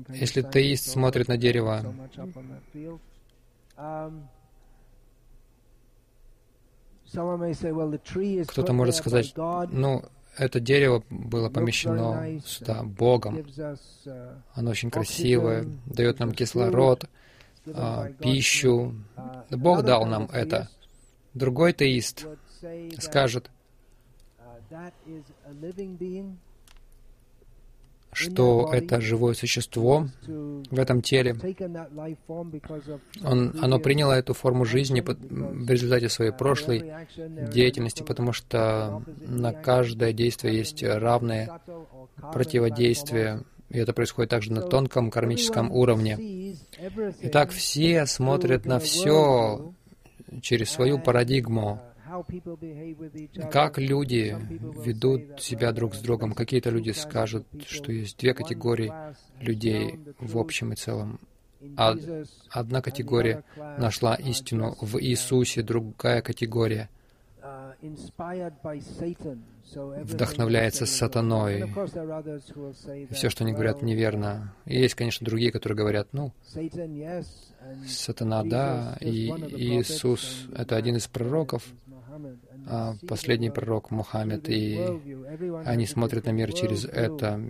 Если 0.08 0.42
теист 0.42 0.86
смотрит 0.90 1.28
на 1.28 1.36
дерево, 1.36 1.94
кто-то 8.48 8.72
может 8.72 8.94
сказать, 8.94 9.34
ну, 9.70 10.02
это 10.37 10.61
дерево 10.61 11.05
было 11.11 11.49
помещено 11.51 12.41
сюда 12.45 12.83
Богом. 12.83 13.45
Оно 14.55 14.70
очень 14.70 14.91
красивое, 14.91 15.66
дает 15.87 16.18
нам 16.18 16.33
кислород, 16.33 17.05
а, 17.66 18.09
пищу. 18.12 18.95
Бог 19.51 19.83
дал 19.83 20.07
нам 20.07 20.28
это. 20.33 20.68
Другой 21.35 21.72
теист 21.72 22.26
скажет, 22.99 23.51
что 28.12 28.70
это 28.72 29.00
живое 29.00 29.34
существо 29.34 30.06
в 30.26 30.78
этом 30.78 31.00
теле. 31.02 31.34
Он, 33.24 33.54
оно 33.60 33.78
приняло 33.78 34.12
эту 34.12 34.34
форму 34.34 34.64
жизни 34.64 35.00
в 35.00 35.70
результате 35.70 36.08
своей 36.08 36.32
прошлой 36.32 36.84
деятельности, 37.16 38.02
потому 38.02 38.32
что 38.32 39.02
на 39.26 39.52
каждое 39.52 40.12
действие 40.12 40.58
есть 40.58 40.82
равное 40.82 41.60
противодействие, 42.32 43.44
и 43.70 43.78
это 43.78 43.94
происходит 43.94 44.30
также 44.30 44.52
на 44.52 44.60
тонком 44.60 45.10
кармическом 45.10 45.72
уровне. 45.72 46.56
Итак, 47.22 47.50
все 47.50 48.06
смотрят 48.06 48.66
на 48.66 48.78
все 48.78 49.72
через 50.42 50.70
свою 50.70 50.98
парадигму, 50.98 51.80
как 53.50 53.78
люди 53.78 54.36
ведут 54.84 55.40
себя 55.40 55.72
друг 55.72 55.94
с 55.94 56.00
другом. 56.00 56.32
Какие-то 56.32 56.70
люди 56.70 56.90
скажут, 56.90 57.46
что 57.66 57.92
есть 57.92 58.18
две 58.18 58.34
категории 58.34 58.92
людей 59.40 59.98
в 60.18 60.38
общем 60.38 60.72
и 60.72 60.76
целом. 60.76 61.20
Одна 62.50 62.82
категория 62.82 63.44
нашла 63.56 64.14
истину 64.14 64.76
в 64.80 65.00
Иисусе, 65.00 65.62
другая 65.62 66.20
категория 66.22 66.88
вдохновляется 69.74 70.86
сатаной. 70.86 71.60
И 71.60 73.12
все, 73.12 73.30
что 73.30 73.44
они 73.44 73.52
говорят, 73.52 73.82
неверно. 73.82 74.54
И 74.64 74.80
есть, 74.80 74.94
конечно, 74.94 75.24
другие, 75.24 75.50
которые 75.50 75.76
говорят, 75.76 76.08
ну, 76.12 76.32
сатана, 77.86 78.44
да, 78.44 78.96
и 79.00 79.28
Иисус— 79.28 80.46
это 80.56 80.76
один 80.76 80.96
из 80.96 81.08
пророков, 81.08 81.64
а 81.90 81.91
последний 83.06 83.50
пророк 83.50 83.90
Мухаммед, 83.90 84.48
и 84.48 84.80
они 85.64 85.86
смотрят 85.86 86.26
на 86.26 86.30
мир 86.30 86.52
через 86.52 86.84
это, 86.84 87.40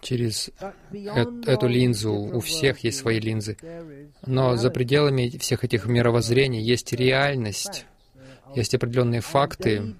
через 0.00 0.50
эту 0.92 1.66
линзу. 1.66 2.12
У 2.12 2.40
всех 2.40 2.80
есть 2.80 2.98
свои 2.98 3.20
линзы. 3.20 3.56
Но 4.24 4.56
за 4.56 4.70
пределами 4.70 5.28
всех 5.38 5.64
этих 5.64 5.86
мировоззрений 5.86 6.62
есть 6.62 6.92
реальность, 6.92 7.86
есть 8.54 8.74
определенные 8.74 9.20
факты. 9.20 9.94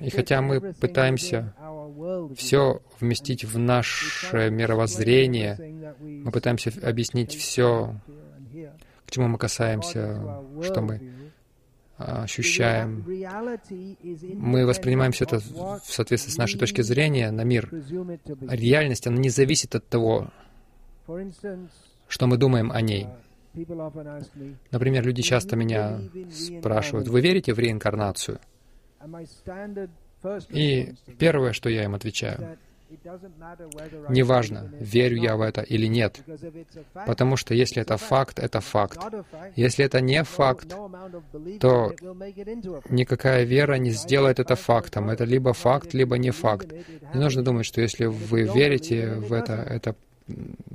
И 0.00 0.10
хотя 0.10 0.42
мы 0.42 0.60
пытаемся 0.74 1.54
все 2.36 2.82
вместить 2.98 3.44
в 3.44 3.58
наше 3.58 4.50
мировоззрение, 4.50 5.94
мы 6.00 6.30
пытаемся 6.30 6.72
объяснить 6.82 7.34
все 7.34 7.94
к 9.10 9.12
чему 9.12 9.26
мы 9.26 9.38
касаемся, 9.38 10.22
что 10.62 10.80
мы 10.80 11.00
ощущаем. 11.98 13.04
Мы 14.34 14.64
воспринимаем 14.64 15.10
все 15.10 15.24
это 15.24 15.40
в 15.40 15.82
соответствии 15.84 16.30
с 16.30 16.38
нашей 16.38 16.58
точки 16.58 16.82
зрения 16.82 17.30
на 17.32 17.42
мир. 17.42 17.68
Реальность, 18.48 19.08
она 19.08 19.18
не 19.18 19.30
зависит 19.30 19.74
от 19.74 19.86
того, 19.88 20.30
что 22.06 22.26
мы 22.28 22.36
думаем 22.36 22.70
о 22.70 22.80
ней. 22.80 23.08
Например, 24.70 25.04
люди 25.04 25.22
часто 25.22 25.56
меня 25.56 26.00
спрашивают, 26.30 27.08
вы 27.08 27.20
верите 27.20 27.52
в 27.52 27.58
реинкарнацию? 27.58 28.38
И 30.50 30.94
первое, 31.18 31.52
что 31.52 31.68
я 31.68 31.82
им 31.84 31.96
отвечаю, 31.96 32.58
Неважно, 34.08 34.70
верю 34.80 35.16
я 35.16 35.36
в 35.36 35.42
это 35.42 35.62
или 35.62 35.86
нет, 35.86 36.20
потому 37.06 37.36
что 37.36 37.54
если 37.54 37.82
это 37.82 37.96
факт, 37.96 38.38
это 38.38 38.60
факт. 38.60 38.98
Если 39.56 39.84
это 39.84 40.00
не 40.00 40.24
факт, 40.24 40.68
то 41.60 41.94
никакая 42.88 43.44
вера 43.44 43.74
не 43.74 43.90
сделает 43.90 44.40
это 44.40 44.56
фактом. 44.56 45.10
Это 45.10 45.24
либо 45.24 45.52
факт, 45.52 45.94
либо 45.94 46.18
не 46.18 46.30
факт. 46.30 46.72
Не 47.14 47.20
нужно 47.20 47.42
думать, 47.42 47.66
что 47.66 47.80
если 47.80 48.06
вы 48.06 48.42
верите 48.42 49.14
в 49.14 49.32
это, 49.32 49.54
это 49.54 49.94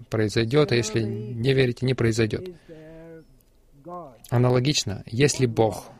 произойдет, 0.09 0.71
а 0.71 0.75
если 0.75 1.01
не 1.01 1.53
верите, 1.53 1.85
не 1.85 1.93
произойдет. 1.93 2.49
Аналогично, 4.29 5.03
если 5.05 5.45
Бог, 5.45 5.91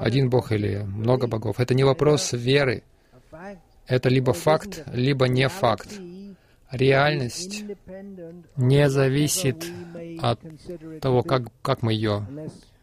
один 0.00 0.30
Бог 0.30 0.52
или 0.52 0.82
много 0.82 1.26
богов, 1.26 1.60
это 1.60 1.74
не 1.74 1.84
вопрос 1.84 2.32
веры, 2.32 2.82
это 3.88 4.08
либо 4.08 4.32
факт, 4.32 4.84
либо 4.92 5.26
не 5.28 5.48
факт. 5.48 5.88
Реальность 6.70 7.64
не 8.56 8.90
зависит 8.90 9.64
от 10.20 10.38
того, 11.00 11.22
как, 11.22 11.44
как 11.62 11.82
мы 11.82 11.94
ее 11.94 12.26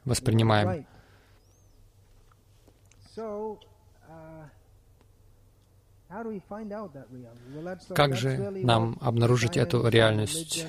воспринимаем. 0.04 0.86
Как 7.94 8.16
же 8.16 8.50
нам 8.52 8.98
обнаружить 9.02 9.58
эту 9.58 9.88
реальность? 9.88 10.66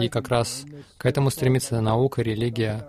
И 0.00 0.08
как 0.08 0.28
раз 0.28 0.64
к 0.96 1.04
этому 1.04 1.30
стремится 1.30 1.80
наука, 1.80 2.22
религия. 2.22 2.86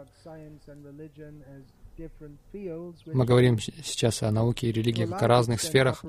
Мы 3.06 3.26
говорим 3.26 3.60
сейчас 3.60 4.24
о 4.24 4.32
науке 4.32 4.70
и 4.70 4.72
религии 4.72 5.06
как 5.06 5.24
о 5.24 5.28
разных 5.28 5.62
сферах, 5.62 6.04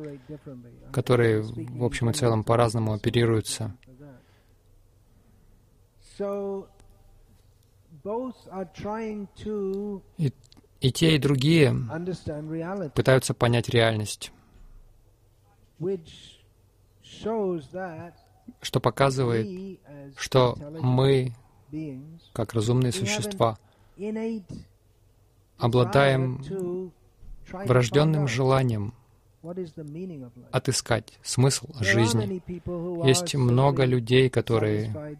которые 0.93 1.43
в 1.43 1.85
общем 1.85 2.11
и 2.11 2.13
целом 2.13 2.45
по-разному 2.45 2.93
оперируются. 2.93 3.77
И, 10.19 10.33
и 10.81 10.93
те, 10.93 11.17
и 11.17 11.19
другие 11.19 11.75
пытаются 12.95 13.35
понять 13.35 13.69
реальность 13.69 14.33
что 18.61 18.81
показывает, 18.81 19.81
что 20.17 20.57
мы, 20.81 21.33
как 22.33 22.53
разумные 22.53 22.93
существа, 22.93 23.59
обладаем 25.61 26.93
врожденным 27.53 28.29
желанием 28.29 28.95
отыскать 30.51 31.19
смысл 31.23 31.67
жизни. 31.81 32.43
Есть 33.07 33.35
много 33.35 33.85
людей, 33.85 34.29
которые 34.29 35.17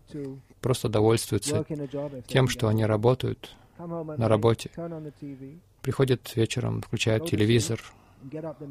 просто 0.61 0.89
довольствуются 0.89 1.65
тем, 2.27 2.49
что 2.49 2.69
они 2.69 2.85
работают 2.85 3.57
на 3.79 4.29
работе, 4.29 4.71
приходят 5.81 6.37
вечером, 6.37 6.83
включают 6.83 7.27
телевизор, 7.29 7.81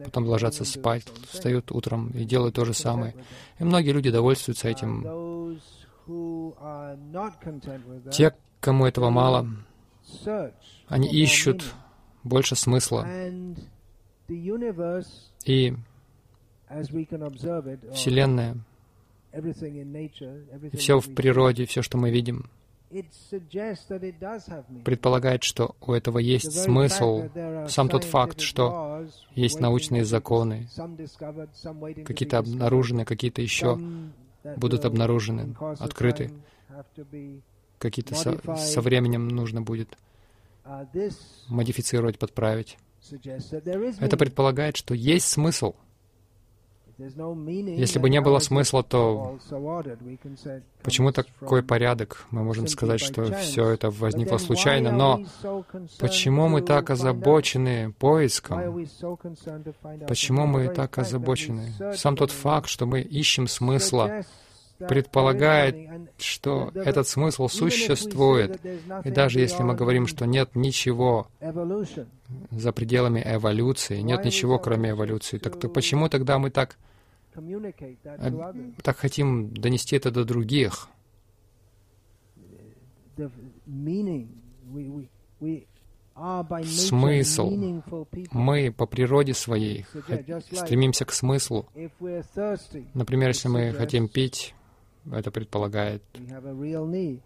потом 0.05 0.25
ложатся 0.25 0.65
спать, 0.65 1.05
встают 1.31 1.71
утром 1.71 2.09
и 2.11 2.23
делают 2.25 2.55
то 2.55 2.65
же 2.65 2.75
самое. 2.75 3.15
И 3.57 3.63
многие 3.63 3.91
люди 3.91 4.11
довольствуются 4.11 4.69
этим. 4.69 5.59
Те, 8.11 8.35
кому 8.59 8.85
этого 8.85 9.09
мало, 9.09 9.47
они 10.87 11.09
ищут 11.09 11.73
больше 12.23 12.55
смысла. 12.55 13.07
И 15.45 15.73
Вселенная, 17.93 18.57
и 20.71 20.77
все 20.77 20.99
в 20.99 21.13
природе, 21.15 21.65
все, 21.65 21.81
что 21.81 21.97
мы 21.97 22.11
видим, 22.11 22.49
предполагает, 24.83 25.43
что 25.43 25.75
у 25.79 25.93
этого 25.93 26.17
есть 26.17 26.51
смысл. 26.51 27.29
Сам 27.67 27.89
тот 27.89 28.03
факт, 28.03 28.39
что 28.39 29.05
есть 29.35 29.59
научные 29.59 30.05
законы, 30.05 30.67
какие-то 32.05 32.39
обнаружены, 32.39 33.05
какие-то 33.05 33.41
еще 33.41 33.79
будут 34.57 34.85
обнаружены, 34.85 35.55
открыты, 35.79 36.31
какие-то 37.79 38.15
со, 38.15 38.39
со 38.57 38.81
временем 38.81 39.27
нужно 39.27 39.61
будет 39.61 39.97
uh, 40.65 41.13
модифицировать, 41.47 42.19
подправить. 42.19 42.77
Это 43.99 44.17
предполагает, 44.17 44.77
что 44.77 44.93
есть 44.93 45.27
смысл— 45.27 45.73
если 46.99 47.97
бы 47.97 48.09
не 48.09 48.19
было 48.19 48.39
смысла, 48.39 48.83
то 48.83 49.39
почему 50.83 51.13
такой 51.13 51.63
порядок? 51.63 52.25
Мы 52.29 52.43
можем 52.43 52.67
сказать, 52.67 52.99
что 52.99 53.23
все 53.35 53.69
это 53.69 53.89
возникло 53.89 54.37
случайно, 54.37 54.91
но 54.91 55.23
почему 55.97 56.49
мы 56.49 56.61
так 56.61 56.89
озабочены 56.89 57.93
поиском? 57.93 58.85
Почему 60.07 60.45
мы 60.45 60.67
так 60.67 60.97
озабочены? 60.97 61.73
Сам 61.95 62.17
тот 62.17 62.31
факт, 62.31 62.67
что 62.67 62.85
мы 62.85 62.99
ищем 62.99 63.47
смысла, 63.47 64.25
предполагает, 64.87 65.89
что 66.17 66.71
этот 66.73 67.07
смысл 67.07 67.47
существует. 67.47 68.59
И 69.03 69.09
даже 69.09 69.39
если 69.39 69.63
мы 69.63 69.75
говорим, 69.75 70.07
что 70.07 70.25
нет 70.25 70.55
ничего 70.55 71.27
за 72.51 72.71
пределами 72.71 73.21
эволюции, 73.25 73.99
нет 73.99 74.23
ничего, 74.25 74.59
кроме 74.59 74.91
эволюции, 74.91 75.37
так 75.37 75.59
то 75.59 75.69
почему 75.69 76.09
тогда 76.09 76.39
мы 76.39 76.49
так 76.49 76.77
так 78.83 78.97
хотим 78.97 79.53
донести 79.53 79.95
это 79.95 80.11
до 80.11 80.25
других. 80.25 80.89
Смысл. 86.65 87.49
Мы 88.31 88.73
по 88.73 88.85
природе 88.85 89.33
своей 89.33 89.85
стремимся 90.51 91.05
к 91.05 91.13
смыслу. 91.13 91.67
Например, 92.93 93.29
если 93.29 93.47
мы 93.47 93.71
хотим 93.71 94.07
пить, 94.09 94.53
это 95.11 95.31
предполагает, 95.31 96.03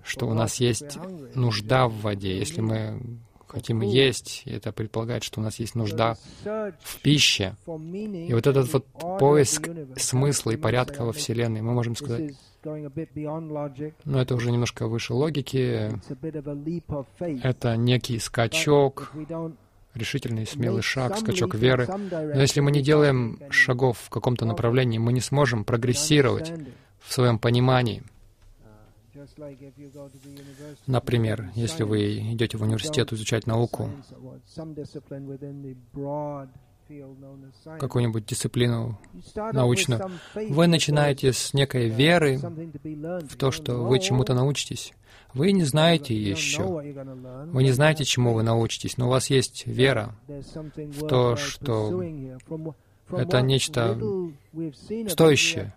что 0.04 0.28
у 0.28 0.34
нас 0.34 0.58
есть 0.58 0.98
нужда 1.36 1.88
в 1.88 2.02
воде. 2.02 2.38
Если 2.38 2.62
мы 2.62 3.00
хотим 3.48 3.82
есть, 3.82 4.44
это 4.46 4.72
предполагает, 4.72 5.24
что 5.24 5.40
у 5.40 5.44
нас 5.44 5.60
есть 5.60 5.76
нужда 5.76 6.18
в 6.44 7.00
пище. 7.02 7.56
И 7.68 8.34
вот 8.34 8.48
этот 8.48 8.74
вот 8.74 8.86
поиск 9.20 9.70
смысла 9.96 10.52
и 10.52 10.58
порядка 10.58 11.06
во 11.06 11.14
Вселенной, 11.14 11.62
мы 11.62 11.74
можем 11.74 11.96
сказать, 11.96 12.34
но 12.64 14.22
это 14.22 14.36
уже 14.36 14.52
немножко 14.52 14.88
выше 14.88 15.14
логики. 15.14 15.92
Это 17.20 17.76
некий 17.76 18.20
скачок, 18.20 19.12
решительный, 19.94 20.48
смелый 20.48 20.82
шаг, 20.82 21.18
скачок 21.18 21.56
веры. 21.56 21.88
Но 21.88 22.42
если 22.42 22.62
мы 22.62 22.72
не 22.72 22.82
делаем 22.82 23.40
шагов 23.50 24.00
в 24.00 24.10
каком-то 24.10 24.46
направлении, 24.46 24.98
мы 24.98 25.14
не 25.14 25.22
сможем 25.22 25.64
прогрессировать 25.64 26.54
в 27.04 27.14
своем 27.14 27.38
понимании. 27.40 28.04
Например, 30.88 31.52
если 31.56 31.84
вы 31.84 32.20
идете 32.34 32.58
в 32.58 32.64
университет 32.64 33.14
изучать 33.14 33.46
науку, 33.46 33.92
какую-нибудь 37.80 38.26
дисциплину 38.26 39.00
научную, 39.54 40.12
вы 40.36 40.68
начинаете 40.68 41.32
с 41.32 41.54
некой 41.54 41.90
веры 41.90 42.38
в 42.38 43.38
то, 43.38 43.52
что 43.52 43.84
вы 43.84 44.00
чему-то 44.00 44.34
научитесь. 44.34 44.94
Вы 45.34 45.52
не 45.52 45.64
знаете 45.64 46.16
еще. 46.16 46.64
Вы 46.64 47.64
не 47.64 47.72
знаете, 47.72 48.04
чему 48.04 48.34
вы 48.34 48.44
научитесь, 48.44 48.98
но 48.98 49.08
у 49.08 49.10
вас 49.10 49.30
есть 49.30 49.66
вера 49.66 50.16
в 50.28 51.08
то, 51.08 51.36
что 51.36 52.04
это 53.10 53.42
нечто 53.42 53.98
стоящее. 55.08 55.74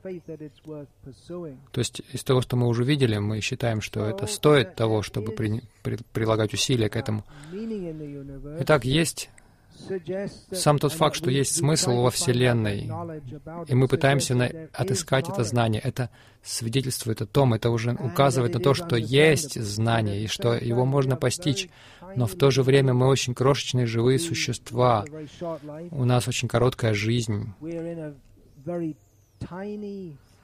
То 1.73 1.79
есть 1.79 2.03
из 2.13 2.23
того, 2.25 2.41
что 2.41 2.57
мы 2.57 2.69
уже 2.69 2.85
видели, 2.85 3.19
мы 3.19 3.41
считаем, 3.41 3.81
что 3.81 4.05
это 4.05 4.27
стоит 4.27 4.75
того, 4.75 5.03
чтобы 5.03 5.33
при, 5.33 5.63
при, 5.83 5.99
прилагать 6.13 6.53
усилия 6.55 6.89
к 6.89 6.97
этому. 6.97 7.25
Итак, 8.61 8.85
есть 8.85 9.31
сам 10.53 10.79
тот 10.79 10.93
факт, 10.93 11.17
что 11.17 11.31
есть 11.31 11.57
смысл 11.57 12.03
во 12.03 12.11
Вселенной, 12.11 12.91
и 13.69 13.75
мы 13.75 13.89
пытаемся 13.89 14.35
на... 14.35 14.51
отыскать 14.73 15.29
это 15.29 15.45
знание, 15.45 15.81
это 15.83 16.11
свидетельствует 16.43 17.23
о 17.23 17.27
том, 17.27 17.55
это 17.55 17.71
уже 17.71 17.93
указывает 17.93 18.55
на 18.55 18.61
то, 18.61 18.75
что 18.75 18.97
есть 18.97 19.61
знание, 19.61 20.23
и 20.23 20.27
что 20.27 20.55
его 20.55 20.85
можно 20.85 21.17
постичь. 21.17 21.69
Но 22.17 22.27
в 22.27 22.35
то 22.35 22.51
же 22.51 22.63
время 22.63 22.95
мы 22.95 23.07
очень 23.07 23.35
крошечные 23.35 23.87
живые 23.87 24.19
существа. 24.19 25.05
У 25.91 26.05
нас 26.05 26.27
очень 26.29 26.49
короткая 26.49 26.95
жизнь. 26.95 27.53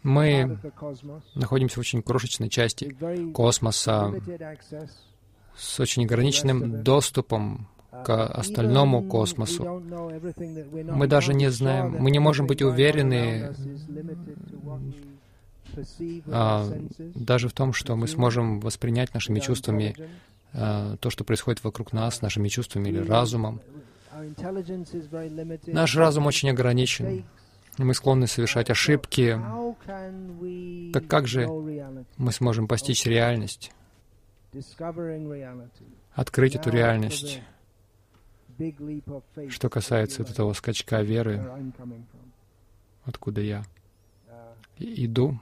Мы 0.03 0.59
находимся 1.35 1.77
в 1.77 1.79
очень 1.79 2.03
крошечной 2.03 2.49
части 2.49 2.97
космоса 3.33 4.13
с 5.57 5.81
очень 5.81 6.05
ограниченным 6.05 6.83
доступом 6.83 7.69
к 7.91 8.27
остальному 8.27 9.03
космосу. 9.03 9.83
Мы 9.85 11.07
даже 11.07 11.35
не 11.35 11.51
знаем, 11.51 11.97
мы 11.99 12.11
не 12.11 12.19
можем 12.19 12.47
быть 12.47 12.63
уверены 12.63 13.55
а, 16.27 16.67
даже 17.15 17.49
в 17.49 17.53
том, 17.53 17.73
что 17.73 17.97
мы 17.97 18.09
сможем 18.09 18.61
воспринять 18.61 19.15
нашими 19.15 19.41
чувствами 19.41 19.95
то, 20.53 21.09
что 21.09 21.25
происходит 21.25 21.65
вокруг 21.65 21.93
нас, 21.93 22.23
нашими 22.23 22.49
чувствами 22.49 22.89
или 22.89 22.99
разумом. 22.99 23.61
Наш 25.67 25.97
разум 25.97 26.27
очень 26.27 26.51
ограничен. 26.51 27.25
Мы 27.79 27.95
склонны 27.95 28.27
совершать 28.27 28.69
ошибки. 28.71 29.41
Так 30.93 31.07
как 31.07 31.27
же 31.27 31.49
мы 32.19 32.33
сможем 32.33 32.69
постичь 32.69 33.07
реальность? 33.07 33.73
Открыть 36.15 36.55
эту 36.55 36.71
реальность? 36.71 37.41
Что 39.49 39.71
касается 39.71 40.23
этого 40.23 40.53
скачка 40.53 41.01
веры, 41.01 41.73
откуда 43.05 43.41
я 43.41 43.65
иду, 44.79 45.41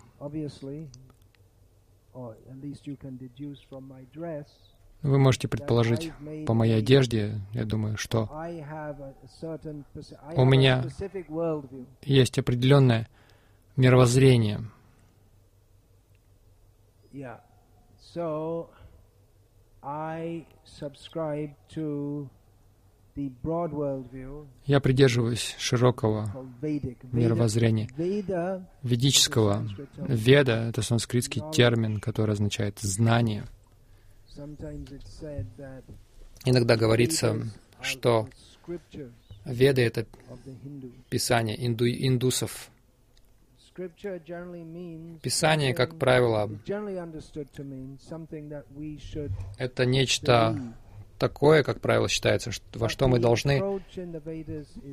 Вы 5.03 5.19
можете 5.19 5.49
предположить 5.49 6.13
по 6.47 6.53
моей 6.53 6.79
одежде, 6.79 7.41
я 7.53 7.65
думаю, 7.65 7.97
что 7.97 8.29
у 10.37 10.45
меня 10.45 10.85
есть 12.03 12.39
определенное 12.39 13.09
мировоззрение. 13.77 14.61
Я 24.67 24.81
придерживаюсь 24.81 25.57
широкого 25.59 26.47
мировоззрения, 27.13 27.89
ведического. 28.83 29.67
Веда— 29.97 30.69
это 30.69 30.83
санскритский 30.83 31.43
термин, 31.53 32.01
который 32.01 32.33
означает 32.33 32.79
«знание». 32.81 33.47
Иногда 36.45 36.77
говорится, 36.77 37.37
что 37.81 38.29
Веды— 39.45 39.83
это 39.87 40.07
писание 41.09 41.67
инду, 41.67 41.89
индусов. 41.89 42.71
Писание, 45.23 45.75
как 45.75 45.99
правило, 45.99 46.51
это 49.59 49.87
нечто 49.87 50.75
такое, 51.19 51.63
как 51.63 51.81
правило, 51.81 52.09
считается, 52.09 52.51
во 52.75 52.89
что 52.89 53.09
мы 53.09 53.19
должны 53.19 53.63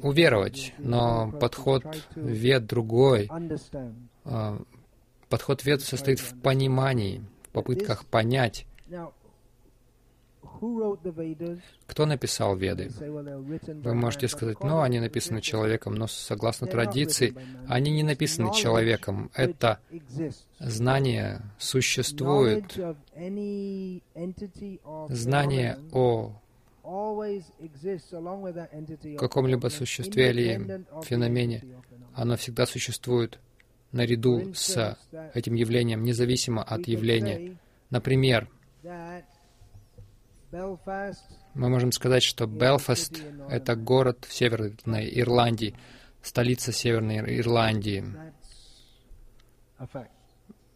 уверовать. 0.01 0.73
Но 0.77 1.31
подход 1.31 1.83
вед 2.15 2.65
другой. 2.65 3.29
А, 4.23 4.61
подход 5.29 5.65
вед 5.65 5.81
состоит 5.81 6.19
в 6.19 6.39
понимании, 6.41 7.23
в 7.43 7.49
попытках 7.49 8.05
понять, 8.05 8.65
кто 11.85 12.05
написал 12.05 12.55
Веды? 12.55 12.89
Вы 12.97 13.93
можете 13.93 14.27
сказать, 14.27 14.63
ну, 14.63 14.81
они 14.81 14.99
написаны 14.99 15.41
человеком, 15.41 15.95
но 15.95 16.07
согласно 16.07 16.67
традиции, 16.67 17.35
они 17.67 17.91
не 17.91 18.03
написаны 18.03 18.53
человеком. 18.53 19.31
Это 19.33 19.79
знание 20.59 21.41
существует. 21.57 22.77
Знание 25.09 25.79
о 25.91 26.33
каком-либо 29.17 29.67
существе 29.67 30.29
или 30.29 30.85
феномене, 31.03 31.63
оно 32.13 32.37
всегда 32.37 32.65
существует 32.65 33.39
наряду 33.91 34.53
с 34.53 34.97
этим 35.33 35.55
явлением, 35.55 36.03
независимо 36.03 36.63
от 36.63 36.87
явления. 36.87 37.57
Например, 37.89 38.49
мы 40.51 41.69
можем 41.69 41.91
сказать, 41.91 42.23
что 42.23 42.47
Белфаст— 42.47 43.21
это 43.49 43.75
город 43.75 44.25
в 44.27 44.33
Северной 44.33 45.09
Ирландии, 45.19 45.75
столица 46.21 46.71
Северной 46.71 47.39
Ирландии. 47.39 48.05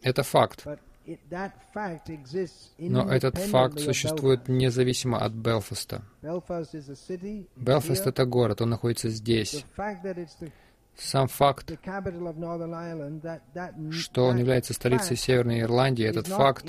Это 0.02 0.22
факт. 0.22 0.66
Но 2.78 3.12
этот 3.12 3.38
факт 3.38 3.80
существует 3.80 4.48
независимо 4.48 5.18
от 5.18 5.32
Белфаста. 5.32 6.02
Белфаст— 6.20 8.06
это 8.06 8.24
город, 8.24 8.60
он 8.60 8.70
находится 8.70 9.08
здесь. 9.08 9.64
Сам 10.96 11.26
факт, 11.26 11.72
что 13.90 14.24
он 14.24 14.36
является 14.36 14.74
столицей 14.74 15.16
Северной 15.16 15.60
Ирландии, 15.60 16.04
этот 16.04 16.26
факт 16.28 16.66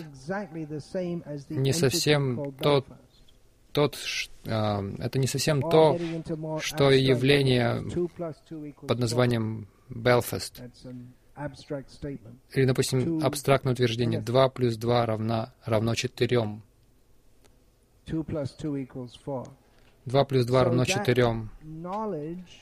не 1.49 1.74
совсем 1.74 2.53
тот, 2.59 2.88
тот, 3.74 3.97
это 4.45 5.19
не 5.19 5.28
совсем 5.28 5.61
то, 5.61 5.99
что 6.59 6.89
явление 6.89 7.84
под 8.88 8.99
названием 8.99 9.67
Белфаст. 9.89 10.61
Или, 12.53 12.65
допустим, 12.65 13.24
абстрактное 13.24 13.74
утверждение 13.74 14.21
2 14.21 14.49
плюс 14.49 14.78
2 14.78 15.05
равна, 15.05 15.53
равно 15.65 15.95
4. 15.95 16.61
2 20.05 20.25
плюс 20.25 20.45
2 20.45 20.63
равно 20.63 20.85
4. 20.85 21.49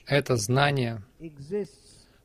Это 0.08 0.36
знание 0.36 1.02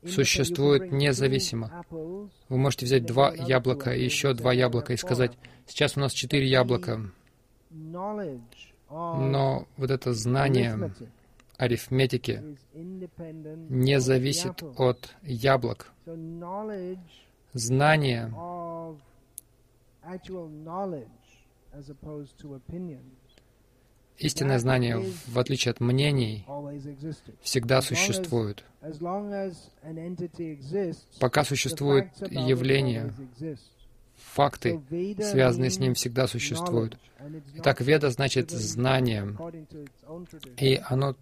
существует 0.05 0.91
независимо. 0.91 1.83
Вы 1.89 2.57
можете 2.57 2.85
взять 2.85 3.05
два 3.05 3.33
яблока 3.33 3.91
и 3.93 4.03
еще 4.03 4.33
два 4.33 4.53
яблока 4.53 4.93
и 4.93 4.97
сказать, 4.97 5.37
сейчас 5.65 5.97
у 5.97 5.99
нас 5.99 6.13
четыре 6.13 6.47
яблока. 6.47 7.01
Но 8.89 9.67
вот 9.77 9.91
это 9.91 10.13
знание 10.13 10.93
арифметики 11.57 12.57
не 12.73 13.99
зависит 13.99 14.63
от 14.77 15.15
яблок. 15.23 15.91
Знание 17.53 18.31
Истинное 24.17 24.57
знание, 24.57 25.03
в 25.27 25.37
отличие 25.37 25.71
от 25.71 25.79
мнений, 25.79 26.45
всегда 27.41 27.81
существует. 27.81 28.63
Пока 31.19 31.43
существует 31.43 32.07
явление, 32.29 33.13
факты, 34.15 34.81
связанные 35.21 35.69
с 35.69 35.79
ним, 35.79 35.93
всегда 35.93 36.27
существуют. 36.27 36.97
Итак, 37.55 37.81
веда 37.81 38.09
значит 38.09 38.49
знание, 38.51 39.35
и 40.57 40.81
оно 40.85 41.15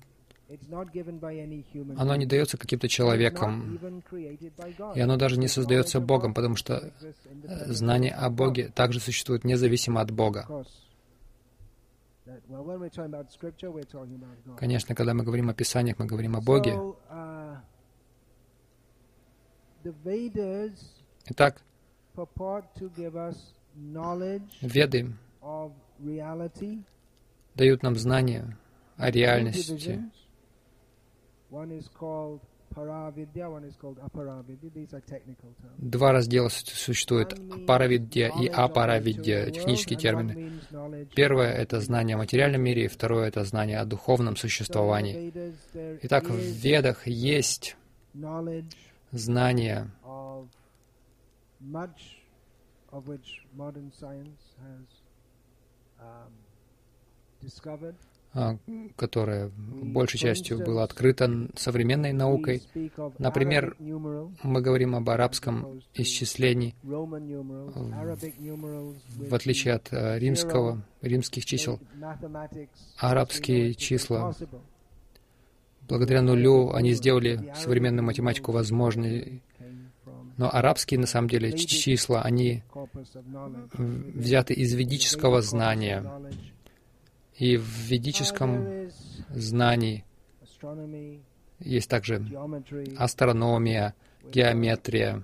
оно 1.98 2.16
не 2.16 2.28
дается 2.28 2.58
каким-то 2.58 2.88
человеком, 2.88 3.80
и 4.94 5.00
оно 5.00 5.18
даже 5.18 5.40
не 5.40 5.48
создается 5.48 6.00
Богом, 6.00 6.36
потому 6.36 6.56
что 6.56 6.94
знание 7.66 8.12
о 8.12 8.30
Боге 8.30 8.72
также 8.74 9.00
существует 9.00 9.44
независимо 9.44 10.02
от 10.02 10.12
Бога. 10.12 10.48
Конечно, 14.58 14.96
когда 14.96 15.14
мы 15.14 15.24
говорим 15.24 15.50
о 15.50 15.54
Писаниях, 15.54 16.00
мы 16.00 16.06
говорим 16.06 16.36
о 16.36 16.42
Боге. 16.42 16.72
Uh, 16.74 17.58
Итак, 21.28 21.62
Веды 24.62 25.14
дают 27.56 27.84
нам 27.84 27.96
знания 27.96 28.58
о 28.98 29.12
реальности. 29.12 30.12
Два 35.78 36.12
раздела 36.12 36.50
существуют— 36.50 37.34
паравидья 37.68 38.32
и 38.40 38.48
апаравидья, 38.48 39.50
технические 39.50 39.98
термины. 39.98 40.60
Первое— 41.16 41.52
это 41.54 41.80
знание 41.80 42.16
о 42.16 42.18
материальном 42.18 42.62
мире, 42.62 42.86
и 42.86 42.88
второе— 42.88 43.28
это 43.30 43.44
знание 43.46 43.80
о 43.80 43.86
духовном 43.86 44.36
существовании. 44.36 45.32
Итак, 46.04 46.26
в 46.26 46.38
Ведах 46.38 47.08
есть 47.08 47.78
знание, 49.12 49.90
которое 58.98 59.50
большей 59.56 60.20
частью 60.20 60.64
было 60.64 60.84
открыто 60.84 61.48
современной 61.56 62.12
наукой. 62.12 62.62
Например, 63.18 63.76
мы 63.80 64.62
говорим 64.62 64.96
об 64.96 65.10
арабском 65.10 65.82
исчислении, 65.94 66.76
в 66.84 69.34
отличие 69.34 69.76
от 69.76 69.88
э, 69.92 70.20
римского, 70.20 70.86
римских 71.02 71.46
чисел. 71.46 71.80
Арабские 72.98 73.74
числа, 73.74 74.36
благодаря 75.88 76.22
нулю, 76.22 76.74
они 76.74 76.94
сделали 76.94 77.54
современную 77.56 78.04
математику 78.04 78.52
возможной. 78.52 79.42
Но 80.38 80.54
арабские, 80.54 81.00
на 81.00 81.08
самом 81.08 81.30
деле, 81.30 81.54
числа, 81.54 82.22
они 82.22 82.64
взяты 83.78 84.54
из 84.54 84.74
ведического 84.74 85.42
знания, 85.42 86.04
и 87.38 87.58
в 87.58 87.68
ведическом 87.88 88.90
знании 89.30 90.06
есть 91.60 91.90
также 91.90 92.26
астрономия, 92.98 93.94
геометрия, 94.32 95.24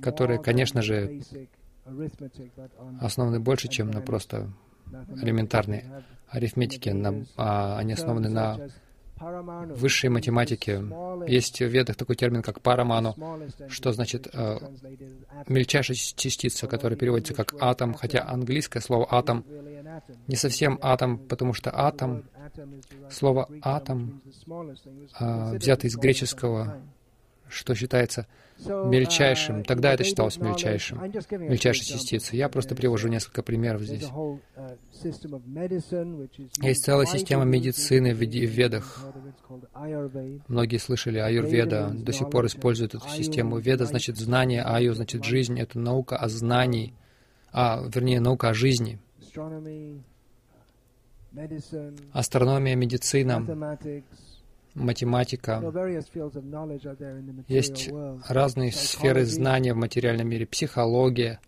которые, 0.00 0.40
конечно 0.40 0.82
же, 0.82 1.20
основаны 3.00 3.40
больше, 3.40 3.68
чем 3.68 3.90
на 3.90 4.00
просто 4.00 4.50
элементарной 5.20 5.84
арифметике. 6.28 6.94
На, 6.94 7.24
а, 7.36 7.78
они 7.78 7.92
основаны 7.92 8.28
на 8.28 8.68
высшей 9.20 10.10
математике. 10.10 10.82
Есть 11.26 11.60
в 11.60 11.66
ведах 11.66 11.96
такой 11.96 12.16
термин, 12.16 12.42
как 12.42 12.60
параману, 12.60 13.16
что 13.68 13.92
значит 13.92 14.28
э, 14.32 14.58
мельчайшая 15.48 15.96
частица, 15.96 16.66
которая 16.66 16.98
переводится 16.98 17.34
как 17.34 17.54
атом, 17.60 17.94
хотя 17.94 18.24
английское 18.26 18.80
слово 18.80 19.06
атом 19.10 19.44
не 20.26 20.36
совсем 20.36 20.78
атом, 20.82 21.18
потому 21.18 21.54
что 21.54 21.70
атом, 21.74 22.24
слово 23.10 23.48
атом, 23.62 24.22
э, 25.18 25.56
взято 25.56 25.86
из 25.86 25.96
греческого, 25.96 26.80
что 27.48 27.74
считается 27.74 28.26
мельчайшим. 28.66 29.64
Тогда 29.64 29.92
это 29.94 30.04
считалось 30.04 30.38
мельчайшим, 30.38 31.00
мельчайшей 31.02 31.86
частицей. 31.86 32.38
Я 32.38 32.48
просто 32.48 32.74
привожу 32.74 33.08
несколько 33.08 33.42
примеров 33.42 33.82
здесь. 33.82 34.08
Есть 36.62 36.84
целая 36.84 37.06
система 37.06 37.44
медицины 37.44 38.14
в 38.14 38.20
ведах. 38.20 39.04
Многие 40.48 40.78
слышали 40.78 41.18
Аюрведа, 41.18 41.90
до 41.92 42.12
сих 42.12 42.30
пор 42.30 42.46
используют 42.46 42.94
эту 42.94 43.08
систему. 43.08 43.58
Веда 43.58 43.84
значит 43.84 44.16
знание, 44.16 44.62
Аю 44.62 44.94
значит 44.94 45.24
жизнь. 45.24 45.58
Это 45.58 45.78
наука 45.78 46.16
о 46.16 46.28
знании, 46.28 46.94
а, 47.52 47.82
вернее, 47.86 48.20
наука 48.20 48.50
о 48.50 48.54
жизни. 48.54 48.98
Астрономия, 52.12 52.74
медицина, 52.74 53.78
математика. 54.78 55.62
Есть 57.48 57.90
разные 58.28 58.72
сферы 58.72 59.24
знания 59.24 59.74
в 59.74 59.76
материальном 59.76 60.28
мире, 60.28 60.46
психология. 60.46 61.40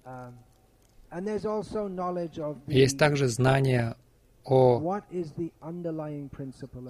Есть 2.67 2.99
также 2.99 3.29
знание 3.29 3.97
о, 4.45 5.01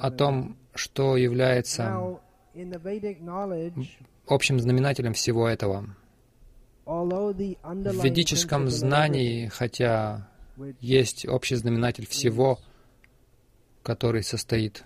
о 0.00 0.10
том, 0.10 0.56
что 0.74 1.16
является 1.16 2.18
общим 4.26 4.60
знаменателем 4.60 5.14
всего 5.14 5.48
этого. 5.48 5.86
В 6.86 8.04
ведическом 8.04 8.68
знании, 8.68 9.46
хотя 9.46 10.28
есть 10.80 11.26
общий 11.26 11.54
знаменатель 11.54 12.06
всего, 12.06 12.58
который 13.82 14.22
состоит 14.22 14.84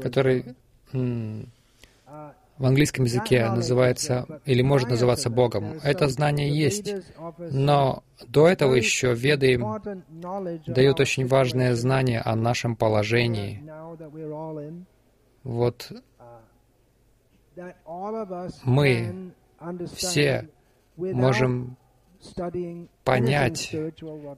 который 0.00 0.54
в 2.56 2.64
английском 2.64 3.04
языке 3.04 3.48
называется 3.50 4.40
или 4.44 4.62
может 4.62 4.88
называться 4.88 5.28
Богом. 5.28 5.78
Это 5.82 6.08
знание 6.08 6.56
есть, 6.56 6.94
но 7.38 8.04
до 8.28 8.48
этого 8.48 8.74
еще 8.74 9.14
веды 9.14 9.58
дают 10.66 11.00
очень 11.00 11.26
важное 11.26 11.74
знание 11.74 12.20
о 12.20 12.36
нашем 12.36 12.76
положении. 12.76 13.62
Вот 15.42 15.92
мы 18.64 19.32
все 19.94 20.48
можем 20.96 21.76
понять, 23.04 23.74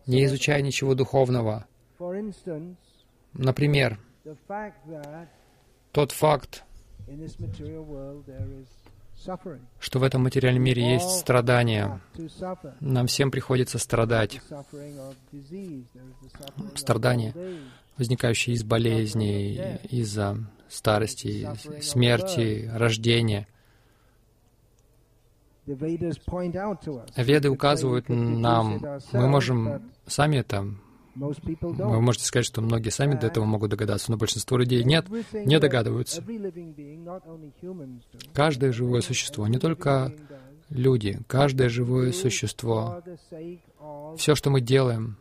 не 0.07 0.25
изучая 0.25 0.63
ничего 0.63 0.95
духовного. 0.95 1.67
Например, 3.33 3.99
тот 5.93 6.13
факт, 6.13 6.65
что 9.79 9.99
в 9.99 10.03
этом 10.03 10.23
материальном 10.23 10.63
мире 10.63 10.93
есть 10.93 11.11
страдания. 11.11 12.01
Нам 12.81 13.07
всем 13.07 13.31
приходится 13.31 13.79
страдать. 13.79 14.41
Страдания, 16.75 17.35
возникающие 17.97 18.55
из 18.55 18.65
болезней, 18.65 19.79
из-за 19.91 20.37
старости, 20.69 21.49
смерти, 21.81 22.71
рождения. 22.73 23.47
Веды 27.17 27.51
указывают 27.51 28.09
нам, 28.09 28.83
мы 29.13 29.29
можем 29.29 29.91
сами 30.07 30.37
это 30.39 30.67
вы 31.17 32.01
можете 32.01 32.27
сказать, 32.27 32.45
что 32.47 32.61
многие 32.61 32.91
сами 32.91 33.15
до 33.15 33.29
этого 33.29 33.45
могут 33.45 33.71
догадаться, 33.71 34.11
но 34.11 34.19
большинство 34.19 34.59
людей 34.59 34.85
нет, 34.85 35.07
не 35.33 35.59
догадываются. 35.59 36.23
Каждое 38.35 38.73
живое 38.73 39.01
существо, 39.01 39.47
не 39.47 39.59
только 39.59 40.13
люди, 40.69 41.21
каждое 41.27 41.69
живое 41.69 42.13
существо, 42.13 43.03
все, 44.19 44.35
что 44.35 44.51
мы 44.51 44.61
делаем, 44.61 45.17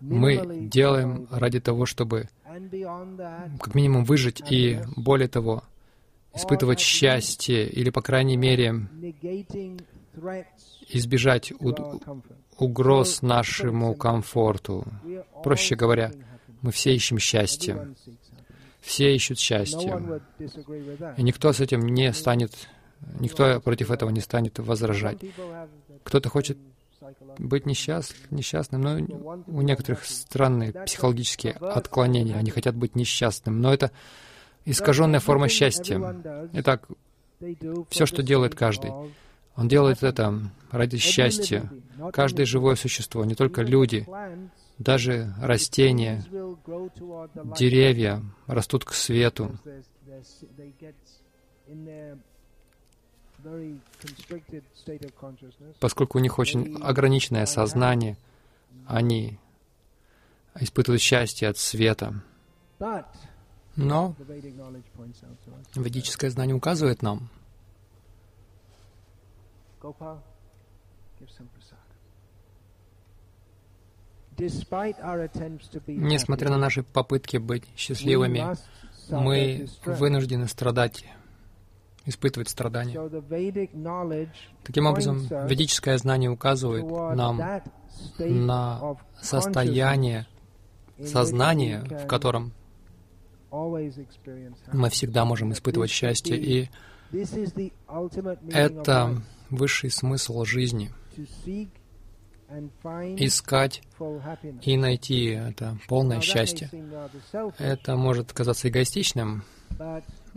мы 0.00 0.68
делаем 0.68 1.28
ради 1.30 1.60
того, 1.60 1.86
чтобы 1.86 2.28
как 3.60 3.74
минимум 3.74 4.04
выжить 4.04 4.42
и, 4.50 4.80
более 4.96 5.28
того, 5.28 5.64
испытывать 6.34 6.80
счастье 6.80 7.68
или, 7.68 7.90
по 7.90 8.02
крайней 8.02 8.36
мере, 8.36 8.88
избежать 10.88 11.52
угроз 12.58 13.22
нашему 13.22 13.94
комфорту. 13.94 14.84
Проще 15.42 15.74
говоря, 15.74 16.12
мы 16.62 16.72
все 16.72 16.94
ищем 16.94 17.18
счастье. 17.18 17.94
Все 18.80 19.14
ищут 19.14 19.38
счастье. 19.38 20.20
И 21.16 21.22
никто 21.22 21.52
с 21.52 21.60
этим 21.60 21.86
не 21.86 22.12
станет, 22.12 22.52
никто 23.18 23.60
против 23.60 23.90
этого 23.90 24.10
не 24.10 24.20
станет 24.20 24.58
возражать. 24.58 25.18
Кто-то 26.02 26.28
хочет 26.28 26.58
быть 27.38 27.66
несчаст, 27.66 28.14
несчастным, 28.30 28.82
но 28.82 29.42
у 29.46 29.62
некоторых 29.62 30.04
странные 30.04 30.72
психологические 30.72 31.54
отклонения. 31.54 32.36
Они 32.36 32.50
хотят 32.50 32.76
быть 32.76 32.94
несчастным, 32.94 33.60
но 33.60 33.72
это 33.72 33.90
искаженная 34.64 35.20
форма 35.20 35.48
счастья. 35.48 36.48
Итак, 36.52 36.88
все, 37.90 38.06
что 38.06 38.22
делает 38.22 38.54
каждый, 38.54 38.92
он 39.56 39.68
делает 39.68 40.02
это 40.02 40.50
ради 40.70 40.98
счастья. 40.98 41.70
Каждое 42.12 42.46
живое 42.46 42.76
существо, 42.76 43.24
не 43.24 43.34
только 43.34 43.62
люди, 43.62 44.06
даже 44.78 45.32
растения, 45.40 46.24
деревья 47.56 48.22
растут 48.46 48.84
к 48.84 48.92
свету. 48.92 49.58
Поскольку 55.80 56.18
у 56.18 56.20
них 56.20 56.38
очень 56.38 56.76
ограниченное 56.82 57.46
сознание, 57.46 58.16
они 58.86 59.38
испытывают 60.58 61.02
счастье 61.02 61.48
от 61.48 61.58
света. 61.58 62.22
Но 63.76 64.14
ведическое 65.74 66.30
знание 66.30 66.54
указывает 66.54 67.02
нам, 67.02 67.28
Несмотря 75.86 76.50
на 76.50 76.58
наши 76.58 76.82
попытки 76.82 77.36
быть 77.36 77.64
счастливыми, 77.76 78.56
мы 79.10 79.68
вынуждены 79.84 80.48
страдать, 80.48 81.04
испытывать 82.04 82.48
страдания. 82.48 82.98
Таким 84.64 84.86
образом, 84.86 85.26
ведическое 85.46 85.98
знание 85.98 86.30
указывает 86.30 86.84
нам 87.16 87.62
на 88.18 88.96
состояние 89.20 90.26
сознания, 91.04 91.84
в 91.84 92.06
котором 92.06 92.52
мы 94.72 94.90
всегда 94.90 95.24
можем 95.24 95.52
испытывать 95.52 95.90
счастье, 95.90 96.36
и 96.36 96.70
это 98.52 99.22
высший 99.50 99.90
смысл 99.90 100.44
жизни. 100.44 100.90
Искать 103.16 103.82
и 104.62 104.76
найти 104.76 105.26
это 105.28 105.78
полное 105.88 106.20
счастье. 106.20 106.70
Это 107.58 107.96
может 107.96 108.32
казаться 108.32 108.68
эгоистичным, 108.68 109.44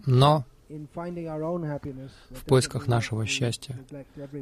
но 0.05 0.45
в 0.69 2.43
поисках 2.45 2.87
нашего 2.87 3.25
счастья. 3.25 3.79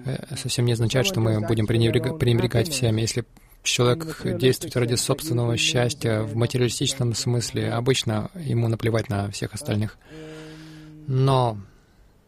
э, 0.05 0.35
совсем 0.35 0.65
не 0.65 0.73
означает, 0.73 1.05
что 1.05 1.19
мы 1.19 1.39
будем 1.45 1.67
пренебрегать 1.67 2.69
всеми. 2.69 3.01
Если 3.01 3.25
человек 3.65 4.21
действует 4.37 4.75
ради 4.75 4.95
собственного 4.95 5.57
счастья 5.57 6.21
в 6.21 6.35
материалистичном 6.35 7.13
смысле, 7.13 7.71
обычно 7.71 8.29
ему 8.35 8.67
наплевать 8.67 9.09
на 9.09 9.29
всех 9.31 9.53
остальных. 9.53 9.97
Но 11.07 11.57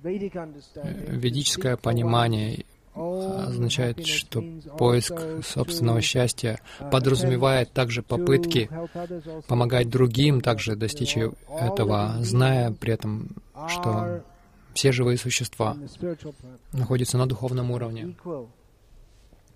ведическое 0.03 1.77
понимание 1.77 2.65
означает, 2.93 4.05
что 4.05 4.43
поиск 4.77 5.13
собственного 5.43 6.01
счастья 6.01 6.59
подразумевает 6.91 7.71
также 7.71 8.01
попытки 8.01 8.69
помогать 9.47 9.89
другим 9.89 10.41
также 10.41 10.75
достичь 10.75 11.17
этого, 11.17 12.15
зная 12.21 12.71
при 12.71 12.93
этом, 12.93 13.29
что 13.67 14.23
все 14.73 14.91
живые 14.91 15.17
существа 15.17 15.77
находятся 16.73 17.17
на 17.17 17.27
духовном 17.27 17.71
уровне. 17.71 18.15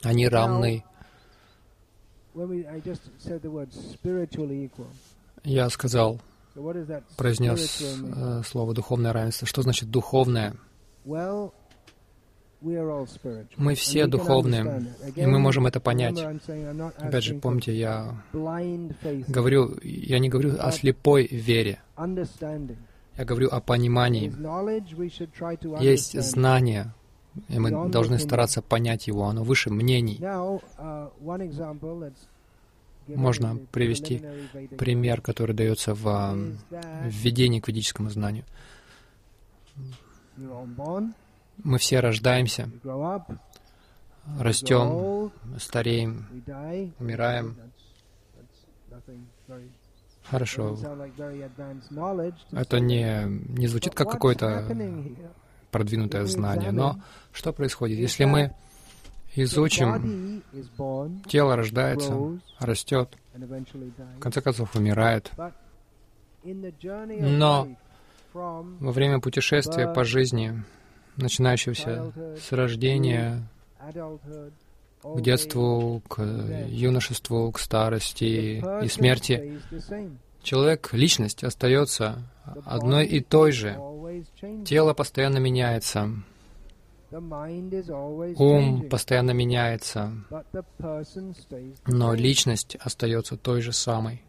Они 0.03 0.27
равны. 0.27 0.83
Я 5.43 5.69
сказал, 5.69 6.19
произнес 7.17 7.81
э, 7.81 8.41
слово 8.45 8.73
«духовное 8.73 9.13
равенство». 9.13 9.47
Что 9.47 9.61
значит 9.61 9.89
«духовное»? 9.89 10.55
Мы 13.57 13.73
все 13.75 14.05
духовные, 14.05 14.85
и 15.15 15.25
мы 15.25 15.39
можем 15.39 15.65
это 15.65 15.79
понять. 15.79 16.19
Опять 16.97 17.23
же, 17.23 17.35
помните, 17.35 17.75
я 17.75 18.23
говорю, 19.27 19.79
я 19.81 20.19
не 20.19 20.29
говорю 20.29 20.55
о 20.59 20.71
слепой 20.71 21.27
вере. 21.27 21.81
Я 23.17 23.25
говорю 23.25 23.49
о 23.49 23.59
понимании. 23.61 24.31
Есть 25.81 26.21
знание, 26.21 26.93
и 27.47 27.59
мы 27.59 27.89
должны 27.89 28.19
стараться 28.19 28.61
понять 28.61 29.07
его, 29.07 29.25
оно 29.27 29.43
выше 29.43 29.69
мнений. 29.69 30.19
Можно 33.07 33.57
привести 33.71 34.23
пример, 34.77 35.21
который 35.21 35.55
дается 35.55 35.93
в 35.93 36.57
введении 37.03 37.59
к 37.59 37.67
ведическому 37.67 38.09
знанию. 38.09 38.45
Мы 40.37 41.77
все 41.77 41.99
рождаемся, 41.99 42.69
растем, 44.39 45.31
стареем, 45.59 46.27
умираем. 46.99 47.55
Хорошо. 50.23 50.77
Это 52.51 52.79
не, 52.79 53.25
не 53.25 53.67
звучит 53.67 53.95
как 53.95 54.09
какое-то 54.11 54.65
продвинутое 55.71 56.25
знание, 56.25 56.71
но 56.71 56.99
что 57.31 57.53
происходит, 57.53 57.97
если 57.99 58.25
мы 58.25 58.53
изучим, 59.35 60.43
тело 61.27 61.55
рождается, 61.55 62.13
растет, 62.59 63.17
в 63.33 64.19
конце 64.19 64.41
концов 64.41 64.75
умирает, 64.75 65.31
но 66.43 67.67
во 68.33 68.91
время 68.91 69.19
путешествия 69.19 69.87
по 69.87 70.03
жизни, 70.03 70.63
начинающегося 71.17 72.11
с 72.39 72.51
рождения, 72.51 73.47
к 75.03 75.21
детству, 75.21 76.01
к 76.07 76.21
юношеству, 76.21 77.51
к 77.51 77.59
старости 77.59 78.63
и 78.83 78.87
смерти, 78.87 79.59
человек, 80.43 80.89
личность 80.93 81.43
остается 81.43 82.23
одной 82.65 83.05
и 83.05 83.21
той 83.21 83.51
же. 83.51 83.77
Тело 84.65 84.93
постоянно 84.93 85.37
меняется, 85.37 86.09
ум 88.37 88.89
постоянно 88.89 89.31
меняется, 89.31 90.13
но 91.87 92.13
личность 92.13 92.75
остается 92.79 93.37
той 93.37 93.61
же 93.61 93.73
самой. 93.73 94.23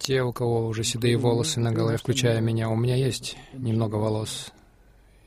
Те, 0.00 0.22
у 0.22 0.32
кого 0.32 0.66
уже 0.66 0.84
седые 0.84 1.16
волосы 1.16 1.60
на 1.60 1.72
голове, 1.72 1.96
включая 1.96 2.40
меня, 2.40 2.68
у 2.68 2.76
меня 2.76 2.96
есть 2.96 3.36
немного 3.52 3.96
волос. 3.96 4.52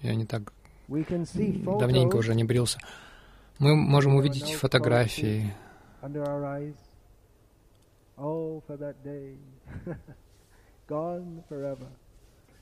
Я 0.02 0.16
не 0.16 0.26
так 0.26 0.54
давненько 0.88 2.18
уже 2.18 2.36
не 2.36 2.44
брился. 2.44 2.80
Мы 3.60 3.76
можем 3.76 4.16
увидеть 4.16 4.54
фотографии. 4.54 5.54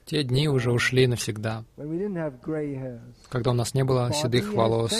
Те 0.06 0.24
дни 0.24 0.48
уже 0.48 0.72
ушли 0.72 1.08
навсегда, 1.08 1.66
когда 3.30 3.52
у 3.52 3.54
нас 3.54 3.74
не 3.74 3.84
было 3.84 4.12
седых 4.14 4.54
волос. 4.54 4.93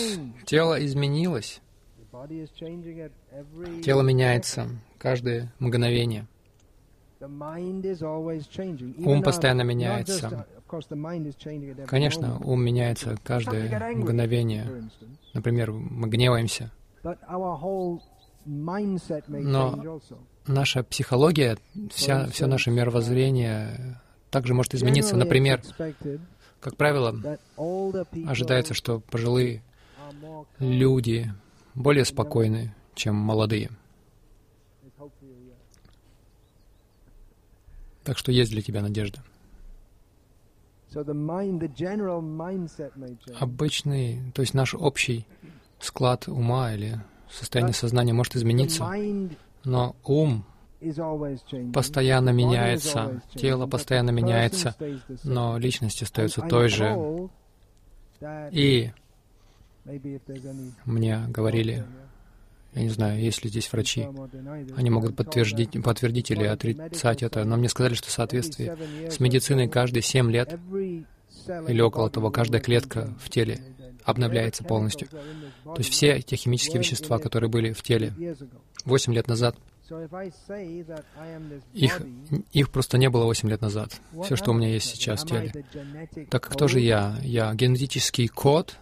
Тело 0.46 0.84
изменилось. 0.84 1.62
Тело 3.84 4.02
меняется 4.02 4.70
каждое 4.98 5.54
мгновение. 5.60 6.28
Ум 8.98 9.24
постоянно 9.24 9.62
меняется. 9.62 10.46
Конечно, 11.88 12.40
ум 12.44 12.64
меняется 12.64 13.18
каждое 13.24 13.94
мгновение. 13.96 14.90
Например, 15.34 15.72
мы 15.72 16.08
гневаемся. 16.10 16.72
Но 19.28 20.00
наша 20.48 20.84
психология, 20.84 21.58
вся, 21.92 22.28
все 22.28 22.48
наше 22.48 22.72
мировоззрение 22.72 24.00
также 24.30 24.54
может 24.54 24.76
измениться. 24.76 25.16
Например, 25.16 25.62
как 26.60 26.76
правило, 26.78 27.16
ожидается, 28.28 28.74
что 28.74 29.00
пожилые 29.00 29.64
люди 30.60 31.32
более 31.74 32.06
спокойны, 32.06 32.74
чем 32.96 33.16
молодые. 33.16 33.70
Так 38.06 38.18
что 38.18 38.32
есть 38.32 38.52
для 38.52 38.62
тебя 38.62 38.82
надежда. 38.82 39.22
Обычный, 43.40 44.32
то 44.34 44.42
есть 44.42 44.54
наш 44.54 44.76
общий 44.76 45.28
склад 45.80 46.28
ума 46.28 46.74
или 46.74 47.02
состояние 47.30 47.74
сознания 47.74 48.14
может 48.14 48.36
измениться, 48.36 48.90
но 49.66 49.96
ум 50.06 50.46
постоянно 51.74 52.30
меняется, 52.30 53.22
тело 53.34 53.68
постоянно 53.68 54.12
меняется, 54.12 54.76
но 55.24 55.58
личность 55.58 56.04
остается 56.04 56.42
той 56.42 56.70
же. 56.70 57.30
И 58.52 58.92
мне 60.86 61.26
говорили, 61.28 61.86
я 62.76 62.82
не 62.82 62.90
знаю, 62.90 63.20
есть 63.20 63.44
ли 63.44 63.50
здесь 63.50 63.72
врачи, 63.72 64.08
они 64.76 64.90
могут 64.90 65.16
подтвердить, 65.16 65.82
подтвердить 65.82 66.32
или 66.32 66.44
отрицать 66.44 67.24
это, 67.24 67.44
но 67.46 67.58
мне 67.58 67.70
сказали, 67.70 67.94
что 67.94 68.10
в 68.10 68.12
соответствии 68.12 68.74
с 69.10 69.20
медициной 69.20 69.70
каждые 69.70 70.04
7 70.04 70.30
лет 70.30 70.60
или 71.68 71.82
около 71.82 72.10
того, 72.10 72.32
каждая 72.32 72.62
клетка 72.62 73.14
в 73.20 73.30
теле 73.30 73.62
обновляется 74.04 74.64
полностью. 74.64 75.08
То 75.10 75.78
есть 75.78 75.90
все 75.90 76.22
те 76.22 76.36
химические 76.36 76.80
вещества, 76.80 77.18
которые 77.18 77.50
были 77.50 77.72
в 77.72 77.82
теле 77.82 78.14
8 78.86 79.14
лет 79.14 79.28
назад, 79.28 79.56
их, 81.74 82.02
их 82.52 82.72
просто 82.72 82.98
не 82.98 83.10
было 83.10 83.26
8 83.26 83.50
лет 83.50 83.62
назад. 83.62 84.02
Все, 84.24 84.36
что 84.36 84.52
у 84.52 84.54
меня 84.54 84.70
есть 84.70 84.90
сейчас 84.90 85.24
в 85.24 85.28
теле. 85.28 85.66
Так 86.30 86.44
как 86.44 86.58
тоже 86.58 86.80
я? 86.80 87.18
Я 87.22 87.54
генетический 87.54 88.28
код, 88.28 88.78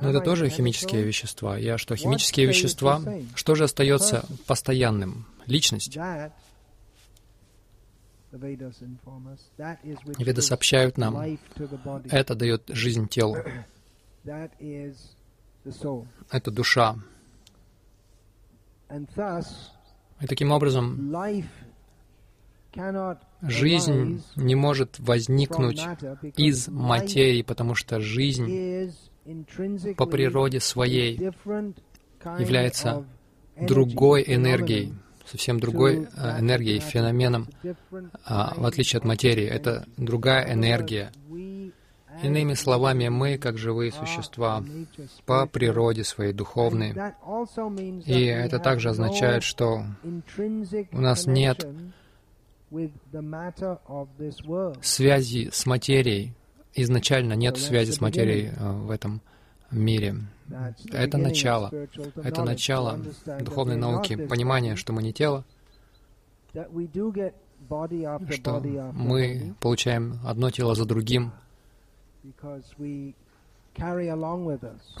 но 0.00 0.10
это 0.10 0.20
тоже 0.20 0.48
химические 0.48 1.02
вещества. 1.02 1.58
Я 1.58 1.78
что, 1.78 1.96
химические 1.96 2.46
вещества? 2.46 3.00
Что 3.34 3.54
же 3.54 3.64
остается 3.64 4.24
постоянным? 4.46 5.26
Личность. 5.46 5.96
Веды 8.32 10.42
сообщают 10.42 10.98
нам, 10.98 11.38
это 12.10 12.34
дает 12.34 12.64
жизнь 12.68 13.08
телу. 13.08 13.36
Это 16.30 16.50
душа. 16.50 16.96
И 20.20 20.26
таким 20.26 20.50
образом, 20.50 21.14
жизнь 23.42 24.22
не 24.36 24.54
может 24.54 24.98
возникнуть 24.98 25.82
из 26.36 26.68
материи, 26.68 27.42
потому 27.42 27.74
что 27.74 28.00
жизнь 28.00 28.92
по 29.96 30.06
природе 30.06 30.60
своей 30.60 31.30
является 32.38 33.04
другой 33.60 34.24
энергией, 34.26 34.94
совсем 35.24 35.58
другой 35.58 36.08
э, 36.16 36.40
энергией, 36.40 36.78
феноменом, 36.78 37.48
а, 38.24 38.54
в 38.56 38.64
отличие 38.64 38.98
от 38.98 39.04
материи. 39.04 39.44
Это 39.44 39.86
другая 39.96 40.52
энергия. 40.52 41.12
Иными 42.22 42.54
словами, 42.54 43.08
мы, 43.08 43.36
как 43.36 43.58
живые 43.58 43.92
существа, 43.92 44.64
по 45.26 45.46
природе 45.46 46.02
своей 46.02 46.32
духовные. 46.32 47.14
И 48.06 48.24
это 48.24 48.58
также 48.58 48.90
означает, 48.90 49.42
что 49.42 49.84
у 50.92 51.00
нас 51.00 51.26
нет 51.26 51.66
связи 54.82 55.50
с 55.52 55.66
материей. 55.66 56.34
Изначально 56.74 57.32
нет 57.34 57.56
связи 57.56 57.90
с 57.90 58.00
материей 58.00 58.52
э, 58.54 58.72
в 58.72 58.90
этом 58.90 59.22
мире. 59.70 60.16
Это 60.92 61.18
начало. 61.18 61.70
Это 62.16 62.44
начало 62.44 63.00
духовной 63.40 63.76
науки, 63.76 64.16
понимание, 64.26 64.76
что 64.76 64.92
мы 64.92 65.02
не 65.02 65.12
тело, 65.12 65.44
что 68.30 68.62
мы 68.92 69.54
получаем 69.60 70.20
одно 70.24 70.50
тело 70.50 70.74
за 70.74 70.84
другим, 70.84 71.32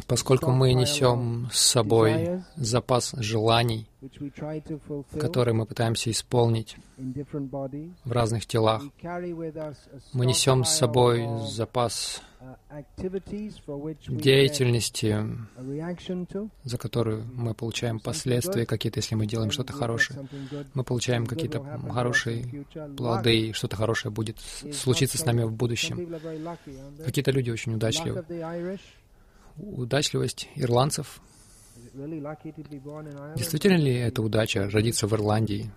Поскольку 0.06 0.50
мы 0.50 0.72
несем 0.74 1.48
с 1.52 1.60
собой 1.60 2.42
запас 2.56 3.14
желаний, 3.16 3.88
которые 5.18 5.54
мы 5.54 5.66
пытаемся 5.66 6.10
исполнить 6.10 6.76
в 6.96 8.12
разных 8.12 8.46
телах, 8.46 8.82
мы 10.12 10.26
несем 10.26 10.64
с 10.64 10.76
собой 10.76 11.26
запас 11.48 12.22
деятельности, 14.08 15.16
за 16.64 16.78
которую 16.78 17.24
мы 17.32 17.54
получаем 17.54 18.00
последствия 18.00 18.66
какие-то, 18.66 18.98
если 18.98 19.14
мы 19.14 19.26
делаем 19.26 19.50
что-то 19.50 19.72
хорошее. 19.72 20.28
Мы 20.74 20.84
получаем 20.84 21.26
какие-то 21.26 21.62
хорошие 21.90 22.66
плоды, 22.96 23.48
и 23.48 23.52
что-то 23.52 23.76
хорошее 23.76 24.12
будет 24.12 24.38
случиться 24.72 25.18
с 25.18 25.24
нами 25.24 25.42
в 25.42 25.52
будущем. 25.52 26.18
Какие-то 27.04 27.30
люди 27.30 27.50
очень 27.50 27.74
удачливы. 27.74 28.24
Удачливость 29.56 30.48
ирландцев. 30.54 31.20
Действительно 31.94 33.76
ли 33.76 33.94
это 33.94 34.22
удача 34.22 34.68
родиться 34.70 35.06
в 35.06 35.14
Ирландии? 35.14 35.70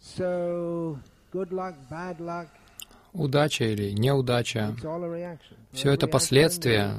So, 0.00 0.98
удача 3.12 3.64
или 3.64 3.90
неудача, 3.92 4.74
все 5.72 5.92
это 5.92 6.06
последствия. 6.06 6.94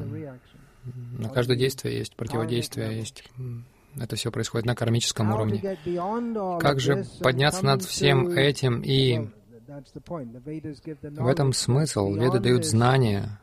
На 1.17 1.29
каждое 1.29 1.57
действие 1.57 1.97
есть 1.99 2.15
противодействие, 2.15 2.97
есть 2.97 3.23
это 3.99 4.15
все 4.15 4.32
происходит 4.32 4.65
на 4.65 4.75
кармическом 4.75 5.32
уровне. 5.32 5.77
Как 6.59 6.79
же 6.79 7.05
подняться 7.21 7.65
над 7.65 7.84
всем 7.84 8.29
этим 8.29 8.82
и 8.82 9.29
в 11.01 11.27
этом 11.27 11.53
смысл. 11.53 12.13
Веды 12.13 12.39
дают 12.39 12.65
знания 12.65 13.39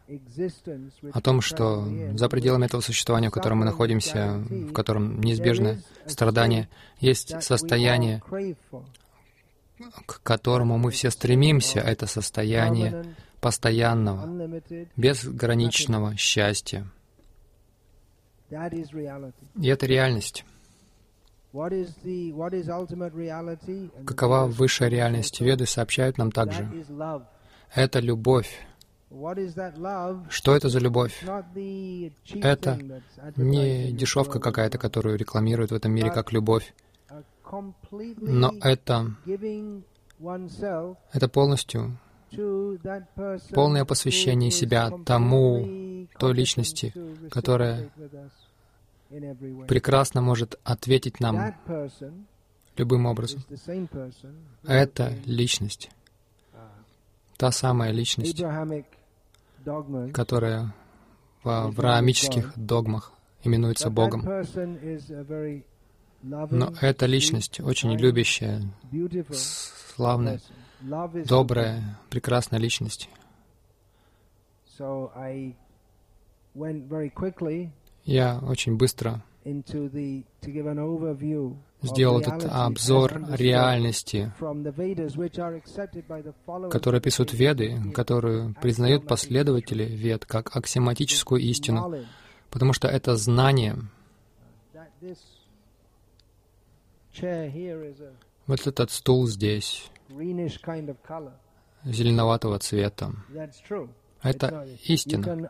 о 1.13 1.21
том, 1.21 1.41
что 1.41 1.87
за 2.15 2.29
пределами 2.29 2.67
этого 2.67 2.81
существования, 2.81 3.31
в 3.31 3.33
котором 3.33 3.59
мы 3.59 3.65
находимся, 3.65 4.45
в 4.49 4.73
котором 4.73 5.21
неизбежно 5.21 5.79
страдание, 6.07 6.69
есть 7.01 7.43
состояние, 7.43 8.23
к 10.07 10.23
которому 10.23 10.79
мы 10.79 10.91
все 10.91 11.11
стремимся, 11.11 11.81
это 11.81 12.07
состояние 12.07 13.15
постоянного, 13.41 14.61
безграничного 14.97 16.17
счастья. 16.17 16.87
И 18.51 19.69
это 19.69 19.87
реальность. 19.87 20.45
Какова 24.07 24.47
высшая 24.47 24.89
реальность? 24.89 25.41
Веды 25.41 25.67
сообщают 25.67 26.19
нам 26.19 26.31
также. 26.31 26.69
Это 27.75 28.01
любовь. 28.01 28.67
Что 29.11 30.55
это 30.55 30.69
за 30.69 30.79
любовь? 30.81 31.25
Это 32.35 32.79
не 33.37 33.93
дешевка 33.93 34.39
какая-то, 34.39 34.77
которую 34.77 35.17
рекламируют 35.17 35.71
в 35.71 35.75
этом 35.75 35.93
мире 35.93 36.11
как 36.11 36.33
любовь. 36.33 36.75
Но 38.21 38.53
это, 38.61 39.15
это 41.13 41.29
полностью 41.29 41.99
полное 43.55 43.85
посвящение 43.85 44.51
себя 44.51 44.91
тому, 45.05 46.07
той 46.19 46.35
личности, 46.35 46.93
которая 47.31 47.91
прекрасно 49.67 50.21
может 50.21 50.59
ответить 50.65 51.21
нам 51.21 51.55
любым 52.77 53.07
образом. 53.07 53.43
Это 54.65 55.15
личность, 55.25 55.91
та 57.37 57.51
самая 57.51 57.93
личность, 57.93 58.43
которая 60.13 60.75
в 61.43 61.49
авраамических 61.49 62.53
догмах 62.57 63.13
именуется 63.43 63.91
Богом. 63.91 64.23
Но 66.23 66.73
эта 66.81 67.07
личность 67.07 67.61
очень 67.61 67.93
любящая, 67.93 68.63
славная, 69.33 70.41
добрая, 70.81 71.99
прекрасная 72.11 72.59
личность. 72.59 73.09
Я 78.05 78.39
очень 78.39 78.77
быстро 78.77 79.23
сделал 81.83 82.21
этот 82.21 82.45
обзор 82.51 83.23
реальности, 83.31 84.33
который 86.71 86.99
описывают 86.99 87.33
Веды, 87.33 87.93
которую 87.93 88.55
признают 88.61 89.07
последователи 89.07 89.85
Вед 89.85 90.27
как 90.27 90.55
аксиоматическую 90.57 91.41
истину, 91.41 91.95
потому 92.51 92.73
что 92.73 92.89
это 92.89 93.17
знание, 93.17 93.77
вот 98.47 98.67
этот 98.67 98.91
стул 98.91 99.27
здесь, 99.27 99.91
зеленоватого 101.85 102.59
цвета. 102.59 103.13
Это 104.23 104.67
истина. 104.85 105.49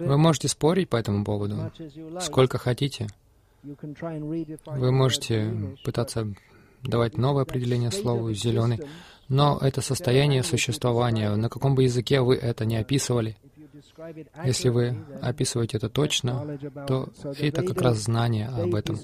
Вы 0.00 0.18
можете 0.18 0.48
спорить 0.48 0.88
по 0.90 0.96
этому 0.96 1.24
поводу 1.24 1.70
сколько 2.20 2.58
хотите. 2.58 3.06
Вы 3.62 4.92
можете 4.92 5.76
пытаться 5.84 6.26
давать 6.82 7.16
новое 7.16 7.42
определение 7.42 7.90
слову 7.90 8.32
«зеленый», 8.32 8.80
но 9.28 9.58
это 9.60 9.80
состояние 9.80 10.42
существования, 10.42 11.34
на 11.34 11.48
каком 11.48 11.74
бы 11.74 11.82
языке 11.82 12.20
вы 12.20 12.36
это 12.36 12.64
не 12.64 12.76
описывали, 12.76 13.36
если 14.44 14.68
вы 14.68 14.96
описываете 15.20 15.76
это 15.76 15.88
точно, 15.88 16.58
то 16.86 17.10
это 17.38 17.62
как 17.62 17.80
раз 17.80 17.98
знание 17.98 18.48
об 18.48 18.74
этом. 18.74 18.98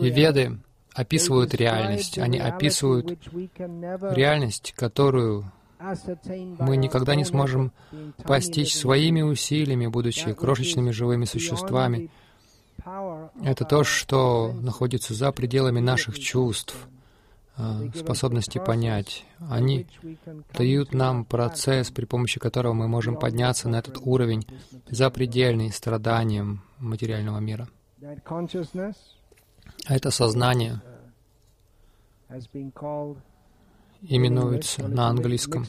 И 0.00 0.10
веды 0.10 0.58
описывают 0.94 1.54
реальность. 1.54 2.18
Они 2.18 2.38
описывают 2.38 3.18
реальность, 4.14 4.74
которую 4.76 5.50
мы 6.58 6.76
никогда 6.76 7.14
не 7.14 7.24
сможем 7.24 7.72
постичь 8.22 8.76
своими 8.76 9.22
усилиями, 9.22 9.86
будучи 9.86 10.32
крошечными 10.32 10.90
живыми 10.90 11.24
существами. 11.24 12.10
Это 13.42 13.64
то, 13.64 13.84
что 13.84 14.52
находится 14.52 15.14
за 15.14 15.32
пределами 15.32 15.80
наших 15.80 16.18
чувств, 16.18 16.88
а, 17.56 17.80
способности 17.94 18.58
понять. 18.58 19.24
Они 19.50 19.86
дают 20.56 20.94
нам 20.94 21.24
процесс, 21.24 21.90
при 21.90 22.06
помощи 22.06 22.40
которого 22.40 22.72
мы 22.72 22.88
можем 22.88 23.16
подняться 23.16 23.68
на 23.68 23.76
этот 23.76 23.98
уровень 24.00 24.46
запредельный 24.88 25.70
страданиям 25.70 26.62
материального 26.78 27.38
мира. 27.38 27.68
Это 29.86 30.10
сознание 30.10 30.80
именуется 34.02 34.88
на 34.88 35.08
английском, 35.08 35.66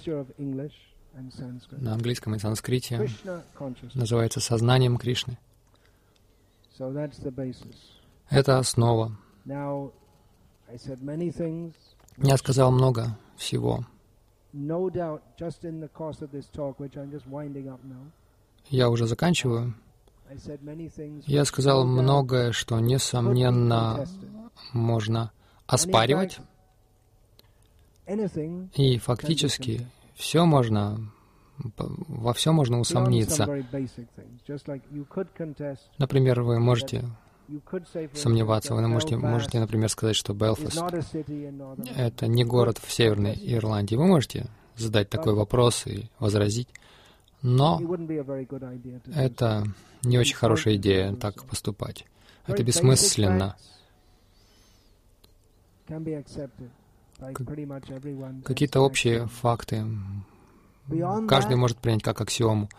на 1.72 1.93
английском 1.93 2.36
и 2.36 2.39
санскрите, 2.39 3.10
называется 3.93 4.39
сознанием 4.39 4.97
Кришны. 4.97 5.38
Это 8.30 8.58
основа. 8.58 9.16
Я 12.18 12.38
сказал 12.38 12.72
много 12.72 13.18
всего. 13.36 13.86
Я 18.70 18.89
уже 18.89 19.08
заканчиваю. 19.08 19.74
Я 21.26 21.45
сказал 21.45 21.86
многое, 21.86 22.51
что, 22.51 22.80
несомненно, 22.80 24.05
можно 24.74 25.32
оспаривать. 25.67 26.39
И 28.76 28.97
фактически 28.97 29.88
все 30.15 30.45
можно, 30.45 31.11
во 31.78 32.34
все 32.34 32.51
можно 32.51 32.80
усомниться. 32.80 33.47
Например, 35.97 36.41
вы 36.41 36.59
можете 36.59 37.05
сомневаться. 38.13 38.74
Вы 38.74 38.88
можете, 38.88 39.17
можете, 39.17 39.59
например, 39.59 39.89
сказать, 39.89 40.15
что 40.15 40.34
Белфаст— 40.34 40.82
это 41.95 42.28
не 42.28 42.43
город 42.43 42.80
в 42.80 42.91
Северной 42.91 43.38
Ирландии. 43.41 43.95
Вы 43.95 44.05
можете 44.05 44.47
задать 44.76 45.09
такой 45.09 45.34
вопрос 45.34 45.86
и 45.88 46.09
возразить. 46.19 46.69
Но 47.43 47.77
это 49.13 49.65
не 50.03 50.17
очень 50.17 50.35
хорошая 50.35 50.75
идея 50.77 51.13
так 51.13 51.43
поступать. 51.43 52.05
Это 52.47 52.63
бессмысленно. 52.63 53.57
Какие-то 58.45 58.79
общие 58.79 59.27
факты 59.27 59.85
каждый 61.27 61.57
может 61.57 61.77
принять 61.79 62.01
как 62.03 62.21
аксиому. 62.21 62.69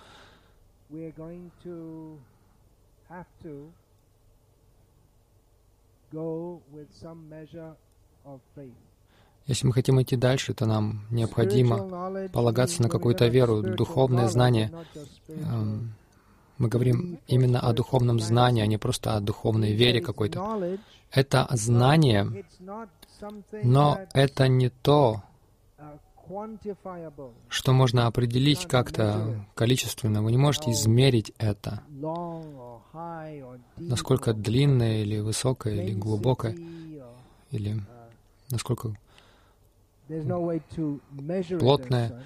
Если 9.46 9.66
мы 9.66 9.74
хотим 9.74 10.00
идти 10.00 10.16
дальше, 10.16 10.54
то 10.54 10.64
нам 10.64 11.06
необходимо 11.10 12.28
полагаться 12.28 12.82
на 12.82 12.88
какую-то 12.88 13.26
веру, 13.26 13.62
духовное 13.62 14.28
знание. 14.28 14.72
Эм, 15.28 15.94
мы 16.56 16.68
говорим 16.68 17.18
именно 17.26 17.60
о 17.60 17.72
духовном 17.72 18.20
знании, 18.20 18.62
а 18.62 18.66
не 18.66 18.78
просто 18.78 19.16
о 19.16 19.20
духовной 19.20 19.72
вере 19.72 20.00
какой-то. 20.00 20.78
Это 21.10 21.46
знание, 21.50 22.44
но 23.62 24.00
это 24.14 24.48
не 24.48 24.70
то, 24.70 25.22
что 27.48 27.72
можно 27.72 28.06
определить 28.06 28.66
как-то 28.66 29.46
количественно. 29.54 30.22
Вы 30.22 30.30
не 30.30 30.38
можете 30.38 30.70
измерить 30.70 31.32
это, 31.38 31.82
насколько 33.76 34.32
длинное 34.32 35.02
или 35.02 35.18
высокое, 35.18 35.74
или 35.74 35.92
глубокое, 35.92 36.56
или 37.50 37.82
насколько 38.50 38.94
плотное. 41.58 42.24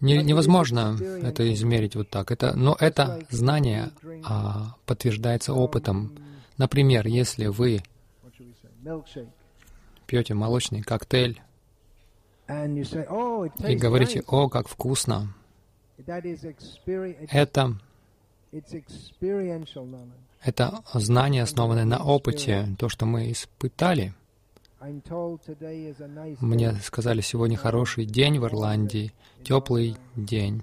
Не, 0.00 0.22
невозможно 0.22 0.96
это 1.22 1.52
измерить 1.52 1.94
вот 1.94 2.10
так. 2.10 2.32
Это, 2.32 2.56
но 2.56 2.76
это 2.78 3.24
знание 3.30 3.90
а, 4.24 4.74
подтверждается 4.84 5.54
опытом. 5.54 6.18
Например, 6.58 7.06
если 7.06 7.46
вы 7.46 7.82
пьете 10.06 10.34
молочный 10.34 10.82
коктейль 10.82 11.40
и 12.48 13.76
говорите, 13.76 14.24
о, 14.26 14.48
как 14.48 14.68
вкусно, 14.68 15.34
это, 17.30 17.78
это 20.42 20.82
знание, 20.94 21.42
основанное 21.44 21.84
на 21.84 22.04
опыте, 22.04 22.68
то, 22.78 22.88
что 22.88 23.06
мы 23.06 23.30
испытали. 23.30 24.14
Мне 26.40 26.74
сказали, 26.82 27.20
сегодня 27.20 27.56
хороший 27.56 28.04
день 28.04 28.40
в 28.40 28.46
Ирландии, 28.46 29.12
теплый 29.44 29.96
день. 30.16 30.62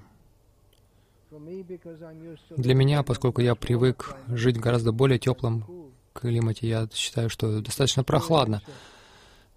Для 2.58 2.74
меня, 2.76 3.04
поскольку 3.04 3.42
я 3.42 3.56
привык 3.56 4.16
жить 4.28 4.58
в 4.58 4.60
гораздо 4.60 4.92
более 4.92 5.20
теплом 5.20 5.94
климате, 6.14 6.68
я 6.68 6.90
считаю, 6.94 7.30
что 7.30 7.62
достаточно 7.62 8.04
прохладно. 8.04 8.62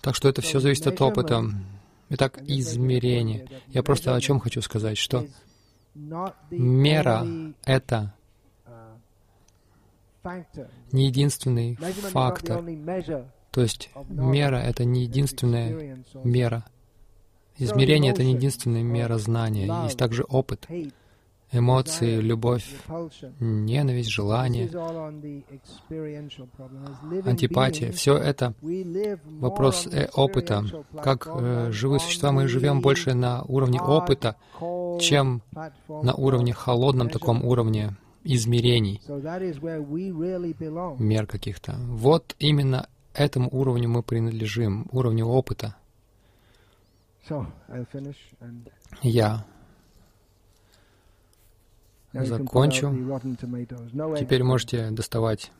Так 0.00 0.14
что 0.14 0.28
это 0.28 0.42
все 0.42 0.60
зависит 0.60 0.86
от 0.86 1.00
опыта. 1.00 1.44
Итак, 2.10 2.40
измерение. 2.42 3.48
Я 3.68 3.82
просто 3.82 4.14
о 4.14 4.20
чем 4.20 4.38
хочу 4.38 4.62
сказать, 4.62 4.98
что 4.98 5.26
мера— 6.50 7.26
это 7.64 8.14
не 10.92 11.06
единственный 11.06 11.76
фактор. 12.12 12.62
То 13.52 13.60
есть 13.60 13.90
мера— 14.08 14.56
это 14.66 14.84
не 14.84 15.02
единственная 15.02 16.02
мера. 16.24 16.64
Измерение— 17.58 18.12
это 18.14 18.24
не 18.24 18.32
единственная 18.32 18.82
мера 18.82 19.18
знания. 19.18 19.70
Есть 19.84 19.98
также 19.98 20.24
опыт, 20.24 20.66
эмоции, 21.52 22.16
любовь, 22.18 22.64
ненависть, 23.40 24.08
желание, 24.08 24.70
антипатия. 27.26 27.92
Все 27.92 28.16
это 28.16 28.54
вопрос 29.38 29.86
э, 29.86 30.08
опыта. 30.14 30.64
Как 31.02 31.26
э, 31.26 31.68
живые 31.70 32.00
существа 32.00 32.32
мы 32.32 32.48
живем 32.48 32.80
больше 32.80 33.12
на 33.12 33.42
уровне 33.42 33.80
опыта, 33.82 34.36
чем 34.98 35.42
на 35.88 36.14
уровне 36.14 36.54
холодном 36.54 37.10
таком 37.10 37.44
уровне 37.44 37.96
измерений, 38.24 39.00
мер 40.98 41.26
каких-то. 41.26 41.74
Вот 41.78 42.34
именно 42.38 42.88
этому 43.14 43.48
уровню 43.50 43.88
мы 43.88 44.02
принадлежим, 44.02 44.86
уровню 44.92 45.26
опыта. 45.26 45.76
Я 49.02 49.44
закончу. 52.12 52.90
Теперь 54.18 54.42
можете 54.42 54.90
доставать, 54.90 55.50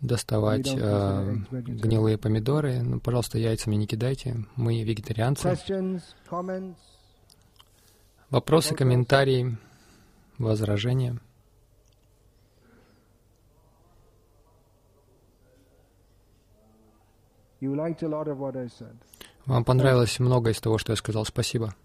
доставать 0.00 0.72
э, 0.72 1.36
гнилые 1.50 2.18
помидоры. 2.18 2.82
Ну, 2.82 3.00
пожалуйста, 3.00 3.38
яйца 3.38 3.68
мне 3.68 3.78
не 3.78 3.86
кидайте. 3.86 4.44
Мы 4.56 4.82
вегетарианцы. 4.82 5.56
Вопросы, 8.30 8.74
комментарии, 8.74 9.58
возражения. 10.38 11.18
Вам 19.46 19.64
понравилось 19.64 20.18
много 20.18 20.50
из 20.50 20.60
того, 20.60 20.78
что 20.78 20.92
я 20.92 20.96
сказал. 20.96 21.24
Спасибо. 21.24 21.76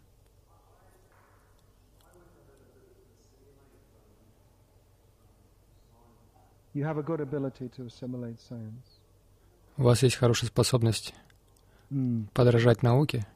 У 9.77 9.83
вас 9.83 10.01
есть 10.01 10.15
хорошая 10.15 10.49
способность 10.49 11.13
подражать 12.33 12.81
науке. 12.81 13.27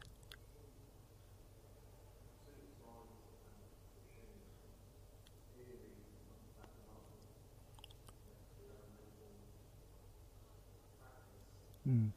Mm. 11.85 12.11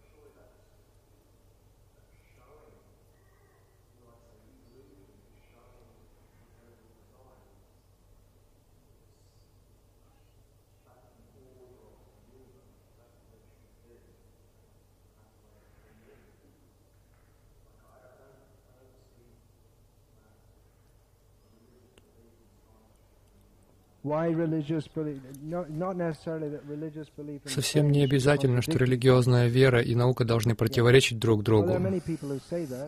Совсем 27.46 27.90
не 27.90 28.04
обязательно, 28.04 28.60
что 28.60 28.72
религиозная 28.72 29.48
вера 29.48 29.80
и 29.80 29.94
наука 29.94 30.24
должны 30.24 30.54
противоречить 30.54 31.18
друг 31.18 31.42
другу. 31.42 31.72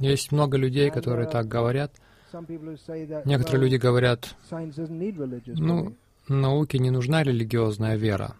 Есть 0.01 0.31
много 0.31 0.59
людей, 0.59 0.91
которые 0.91 1.27
так 1.27 1.49
говорят. 1.49 1.93
Некоторые 3.25 3.63
люди 3.63 3.77
говорят, 3.77 4.35
ну, 5.47 5.95
науке 6.29 6.79
не 6.79 6.91
нужна 6.91 7.23
религиозная 7.23 7.97
вера. 7.97 8.37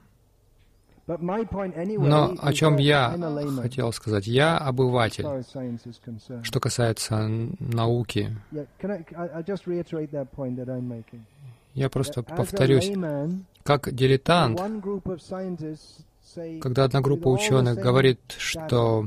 Но 1.07 2.35
о 2.43 2.53
чем 2.53 2.77
я 2.79 3.17
хотел 3.63 3.93
сказать? 3.93 4.27
Я 4.27 4.59
обыватель, 4.59 5.25
что 6.43 6.61
касается 6.61 7.29
науки. 7.61 8.37
Я 11.77 11.91
просто 11.91 12.23
повторюсь, 12.23 12.91
как 13.63 13.95
дилетант, 13.95 14.59
когда 16.61 16.85
одна 16.85 17.03
группа 17.03 17.29
ученых 17.29 17.77
говорит, 17.77 18.19
что 18.39 19.07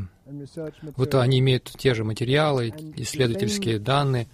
вот 0.95 1.15
они 1.15 1.39
имеют 1.39 1.63
те 1.63 1.95
же 1.95 2.03
материалы, 2.03 2.71
исследовательские 2.95 3.79
данные, 3.79 4.27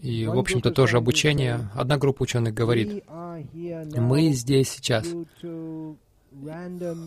и, 0.00 0.26
в 0.26 0.38
общем-то, 0.38 0.70
тоже 0.70 0.96
обучение. 0.96 1.68
Одна 1.74 1.98
группа 1.98 2.22
ученых 2.22 2.54
говорит, 2.54 3.04
мы 3.06 4.32
здесь 4.32 4.70
сейчас 4.70 5.06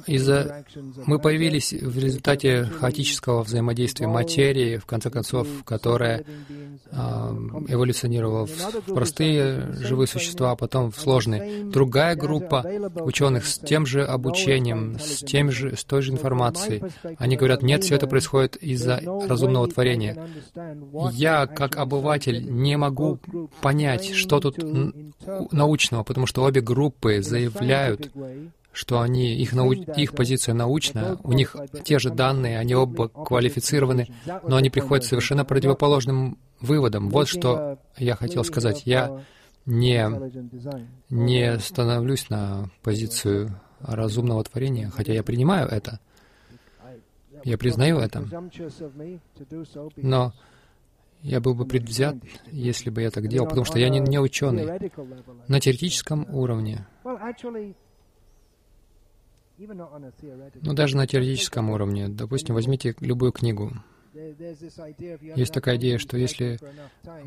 из-за 0.07 0.65
мы 1.05 1.19
появились 1.19 1.73
в 1.73 1.97
результате 1.99 2.65
хаотического 2.65 3.43
взаимодействия 3.43 4.07
материи, 4.07 4.78
в 4.78 4.86
конце 4.86 5.09
концов, 5.09 5.47
которая 5.65 6.23
э, 6.91 6.95
эволюционировала 7.67 8.45
в 8.45 8.93
простые 8.93 9.74
живые 9.82 10.08
существа, 10.08 10.51
а 10.51 10.55
потом 10.55 10.91
в 10.91 10.99
сложные. 10.99 11.66
Другая 11.66 12.16
группа 12.16 12.66
ученых 13.01 13.45
с 13.45 13.59
тем 13.59 13.86
же 13.86 14.05
обучением, 14.05 14.97
с, 14.99 15.20
тем 15.20 15.51
же, 15.51 15.75
с 15.75 15.83
той 15.83 16.01
же 16.01 16.12
информацией, 16.12 16.83
они 17.17 17.36
говорят, 17.36 17.62
нет, 17.62 17.83
все 17.83 17.95
это 17.95 18.08
происходит 18.08 18.55
из-за 18.58 19.01
разумного 19.28 19.67
творения. 19.67 20.29
Я, 21.12 21.47
как 21.47 21.75
обыватель, 21.78 22.45
не 22.49 22.78
могу 22.78 23.20
понять, 23.62 24.13
что 24.13 24.39
тут 24.39 24.58
научного, 25.51 26.04
потому 26.04 26.25
что 26.25 26.43
обе 26.43 26.62
группы 26.62 27.21
заявляют, 27.21 28.12
что 28.75 28.99
они, 28.99 29.33
их, 29.35 29.53
нау, 29.53 29.71
их 29.71 30.13
позиция 30.13 30.53
научная, 30.53 31.17
у 31.23 31.31
них 31.31 31.55
те 31.85 31.97
же 31.97 32.09
данные, 32.09 32.59
они 32.59 32.75
оба 32.75 33.07
квалифицированы, 33.07 34.09
но 34.43 34.57
они 34.57 34.69
приходят 34.69 35.05
к 35.05 35.07
совершенно 35.07 35.45
противоположным 35.45 36.37
выводам. 36.59 37.09
Вот 37.09 37.29
что 37.29 37.79
я 37.97 38.15
хотел 38.15 38.43
сказать. 38.43 38.83
Я 38.85 39.23
не, 39.65 40.09
не 41.09 41.57
становлюсь 41.59 42.29
на 42.29 42.69
позицию 42.83 43.59
разумного 43.79 44.43
творения, 44.43 44.89
хотя 44.89 45.13
я 45.13 45.23
принимаю 45.23 45.69
это. 45.69 45.99
Я 47.45 47.57
признаю 47.57 47.99
это. 47.99 48.27
Но 49.95 50.33
я 51.21 51.39
был 51.39 51.55
бы 51.55 51.65
предвзят, 51.65 52.17
если 52.51 52.89
бы 52.89 53.03
я 53.03 53.09
так 53.09 53.27
делал, 53.27 53.47
потому 53.47 53.65
что 53.65 53.79
я 53.79 53.87
не, 53.87 53.99
не 53.99 54.19
ученый. 54.19 54.91
На 55.47 55.61
теоретическом 55.61 56.27
уровне, 56.35 56.85
ну 59.57 60.73
даже 60.73 60.97
на 60.97 61.07
теоретическом 61.07 61.69
уровне, 61.69 62.07
допустим, 62.07 62.55
возьмите 62.55 62.95
любую 62.99 63.32
книгу, 63.32 63.73
есть 65.36 65.53
такая 65.53 65.75
идея, 65.75 65.97
что 65.97 66.17
если 66.17 66.57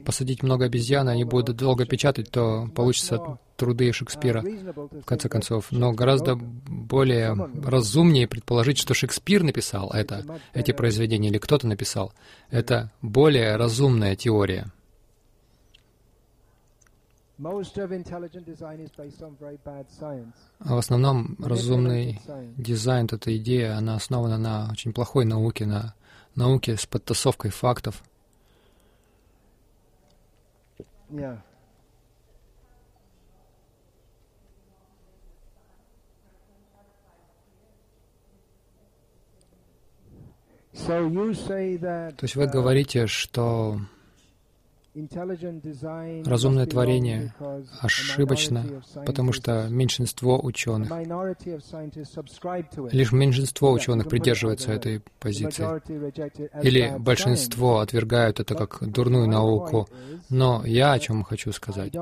посадить 0.07 0.43
много 0.43 0.65
обезьян, 0.65 1.09
они 1.09 1.25
будут 1.25 1.57
долго 1.57 1.85
печатать, 1.85 2.31
то 2.31 2.67
получится 2.75 3.39
труды 3.57 3.93
Шекспира, 3.93 4.43
в 4.43 5.05
конце 5.05 5.29
концов. 5.29 5.67
Но 5.71 5.93
гораздо 5.93 6.37
более 6.37 7.37
разумнее 7.63 8.27
предположить, 8.27 8.79
что 8.79 8.95
Шекспир 8.95 9.43
написал 9.43 9.91
это, 9.91 10.25
эти 10.55 10.73
произведения, 10.73 11.29
или 11.29 11.39
кто-то 11.39 11.67
написал. 11.67 12.15
Это 12.51 12.91
более 13.03 13.57
разумная 13.57 14.17
теория. 14.17 14.73
В 20.59 20.77
основном 20.77 21.37
разумный 21.39 22.21
дизайн, 22.57 23.09
эта 23.11 23.37
идея, 23.37 23.77
она 23.77 23.95
основана 23.95 24.39
на 24.39 24.69
очень 24.73 24.93
плохой 24.93 25.25
науке, 25.25 25.65
на 25.65 25.95
науки 26.35 26.75
с 26.75 26.85
подтасовкой 26.87 27.53
фактов. 27.53 28.03
Yeah. 31.11 31.39
So 40.75 41.11
То 42.15 42.23
есть 42.23 42.37
вы 42.37 42.45
uh, 42.45 42.51
говорите, 42.51 43.07
что 43.07 43.81
Разумное 46.25 46.67
творение 46.67 47.35
ошибочно, 47.81 48.65
потому 49.07 49.33
что 49.33 49.69
меньшинство 49.69 50.41
ученых, 50.43 50.91
лишь 52.93 53.13
меньшинство 53.13 53.73
ученых 53.73 54.09
придерживается 54.09 54.73
этой 54.73 55.03
позиции, 55.21 55.65
или 56.63 56.95
большинство 56.99 57.79
отвергают 57.79 58.41
это 58.41 58.55
как 58.55 58.89
дурную 58.89 59.29
науку. 59.29 59.89
Но 60.29 60.63
я 60.65 60.93
о 60.93 60.99
чем 60.99 61.23
хочу 61.23 61.53
сказать? 61.53 61.95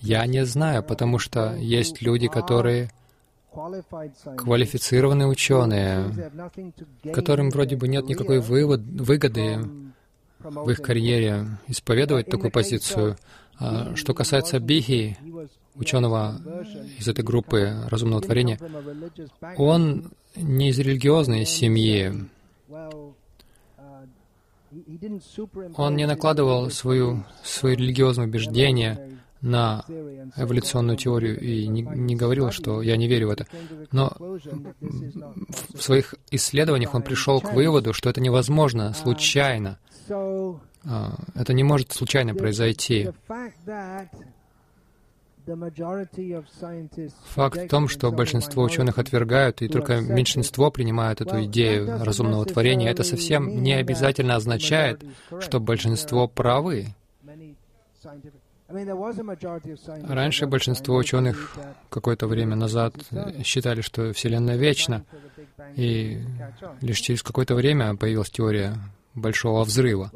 Я 0.00 0.26
не 0.26 0.44
знаю, 0.44 0.82
потому 0.82 1.18
что 1.18 1.54
есть 1.56 2.02
люди, 2.02 2.28
которые 2.28 2.90
квалифицированные 4.36 5.28
ученые, 5.28 6.30
которым 7.14 7.50
вроде 7.50 7.76
бы 7.76 7.88
нет 7.88 8.06
никакой 8.06 8.40
вывод, 8.40 8.80
выгоды 8.80 9.58
в 10.50 10.70
их 10.70 10.78
карьере 10.82 11.46
исповедовать 11.68 12.26
такую 12.26 12.50
позицию. 12.50 13.16
А 13.58 13.94
что 13.96 14.14
касается 14.14 14.60
Бихи, 14.60 15.16
ученого 15.74 16.40
из 16.98 17.08
этой 17.08 17.24
группы 17.24 17.74
разумного 17.88 18.22
творения, 18.22 18.58
он 19.56 20.12
не 20.34 20.70
из 20.70 20.78
религиозной 20.78 21.46
семьи. 21.46 22.12
Он 25.76 25.96
не 25.96 26.06
накладывал 26.06 26.70
свою, 26.70 27.24
свои 27.42 27.76
религиозные 27.76 28.28
убеждения 28.28 29.16
на 29.40 29.84
эволюционную 30.36 30.96
теорию 30.96 31.40
и 31.40 31.66
не, 31.66 31.82
не 31.82 32.16
говорил, 32.16 32.50
что 32.50 32.82
я 32.82 32.96
не 32.96 33.06
верю 33.06 33.28
в 33.28 33.30
это. 33.30 33.46
Но 33.92 34.12
в 34.18 35.80
своих 35.80 36.14
исследованиях 36.30 36.94
он 36.94 37.02
пришел 37.02 37.40
к 37.40 37.52
выводу, 37.52 37.92
что 37.92 38.10
это 38.10 38.20
невозможно 38.20 38.92
случайно. 38.92 39.78
А, 40.08 41.14
это 41.34 41.52
не 41.52 41.64
может 41.64 41.92
случайно 41.92 42.34
произойти. 42.34 43.10
Факт 47.34 47.56
в 47.56 47.68
том, 47.68 47.88
что 47.88 48.10
большинство 48.10 48.64
ученых 48.64 48.98
отвергают, 48.98 49.62
и 49.62 49.68
только 49.68 50.00
меньшинство 50.00 50.70
принимают 50.72 51.20
эту 51.20 51.44
идею 51.44 52.04
разумного 52.04 52.44
творения, 52.44 52.90
это 52.90 53.04
совсем 53.04 53.62
не 53.62 53.74
обязательно 53.74 54.34
означает, 54.34 55.04
что 55.40 55.60
большинство 55.60 56.26
правы. 56.26 56.86
Раньше 60.08 60.46
большинство 60.46 60.96
ученых 60.96 61.56
какое-то 61.88 62.26
время 62.26 62.56
назад 62.56 62.94
считали, 63.44 63.80
что 63.80 64.12
Вселенная 64.12 64.56
вечна, 64.56 65.04
и 65.76 66.20
лишь 66.80 66.98
через 66.98 67.22
какое-то 67.22 67.54
время 67.54 67.94
появилась 67.94 68.30
теория 68.30 68.74
большого 69.16 69.64
взрыва. 69.64 70.10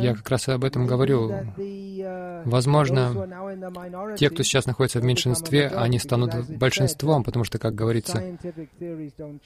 Я 0.00 0.14
как 0.14 0.28
раз 0.30 0.48
об 0.48 0.64
этом 0.64 0.86
говорю. 0.86 1.30
Uh, 1.30 2.42
Возможно, 2.44 4.14
те, 4.16 4.30
кто 4.30 4.42
сейчас 4.42 4.66
находится 4.66 5.00
в 5.00 5.04
меньшинстве, 5.04 5.68
они 5.68 5.98
станут 5.98 6.48
большинством, 6.50 7.24
потому 7.24 7.44
что, 7.44 7.58
как 7.58 7.74
говорится, 7.74 8.22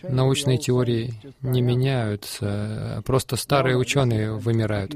научные 0.03 0.59
теории 0.59 1.15
не 1.41 1.63
меняются, 1.63 3.03
просто 3.07 3.37
старые 3.37 3.77
ученые 3.77 4.33
вымирают. 4.33 4.95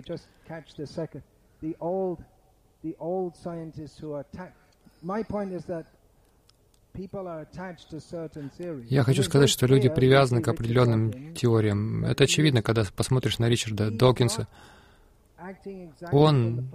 My 5.04 5.24
point 5.24 5.52
is 5.52 5.64
that 5.66 5.86
я 8.88 9.02
хочу 9.02 9.22
сказать, 9.22 9.48
что 9.48 9.66
люди 9.66 9.88
привязаны 9.88 10.42
к 10.42 10.48
определенным 10.48 11.34
теориям. 11.34 12.04
Это 12.04 12.24
очевидно, 12.24 12.62
когда 12.62 12.84
посмотришь 12.94 13.38
на 13.38 13.48
Ричарда 13.48 13.90
Докинса. 13.90 14.46
Он 16.12 16.70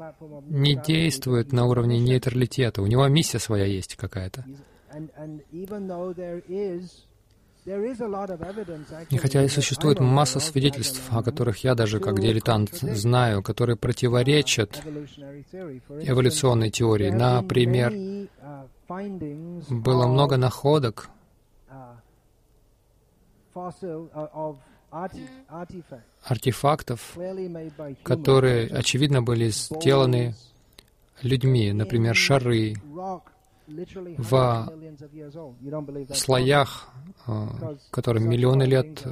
не 0.50 0.76
действует 0.76 1.54
на 1.54 1.66
уровне 1.66 2.00
нейтралитета. 2.00 2.82
У 2.82 2.88
него 2.88 3.08
миссия 3.08 3.40
своя 3.40 3.66
есть 3.66 3.96
какая-то. 3.96 4.44
И 9.10 9.18
хотя 9.18 9.44
и 9.44 9.50
существует 9.50 10.00
масса 10.00 10.40
свидетельств, 10.40 11.02
о 11.10 11.22
которых 11.22 11.66
я 11.66 11.76
даже 11.76 12.00
как 12.00 12.20
дилетант 12.20 12.70
знаю, 12.76 13.44
которые 13.44 13.76
противоречат 13.76 14.82
эволюционной 16.02 16.70
теории. 16.70 17.10
Например, 17.10 17.92
было 18.88 20.08
много 20.08 20.38
находок. 20.38 21.10
артефактов, 26.24 27.18
которые, 28.04 28.68
очевидно, 28.68 29.22
были 29.22 29.50
сделаны 29.50 30.36
людьми, 31.22 31.72
например, 31.74 32.16
шары 32.16 32.76
в 33.68 34.72
слоях, 36.14 36.90
которым 37.92 38.30
миллионы 38.30 38.64
лет 38.64 39.04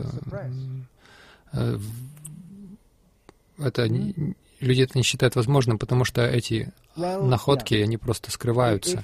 это 3.58 3.88
люди 4.60 4.82
это 4.82 4.98
не 4.98 5.04
считают 5.04 5.36
возможным, 5.36 5.78
потому 5.78 6.06
что 6.06 6.26
эти 6.26 6.72
находки, 6.96 7.76
они 7.76 7.98
просто 7.98 8.32
скрываются. 8.32 9.02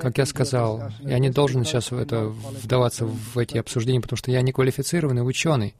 Как 0.00 0.18
я 0.18 0.26
сказал, 0.26 0.82
я 1.00 1.18
не 1.18 1.30
должен 1.30 1.64
сейчас 1.64 1.90
в 1.90 1.98
это 1.98 2.26
вдаваться 2.26 3.04
в 3.04 3.38
эти 3.38 3.58
обсуждения, 3.58 4.00
потому 4.00 4.16
что 4.16 4.30
я 4.30 4.42
не 4.42 4.52
квалифицированный 4.52 5.26
ученый. 5.26 5.74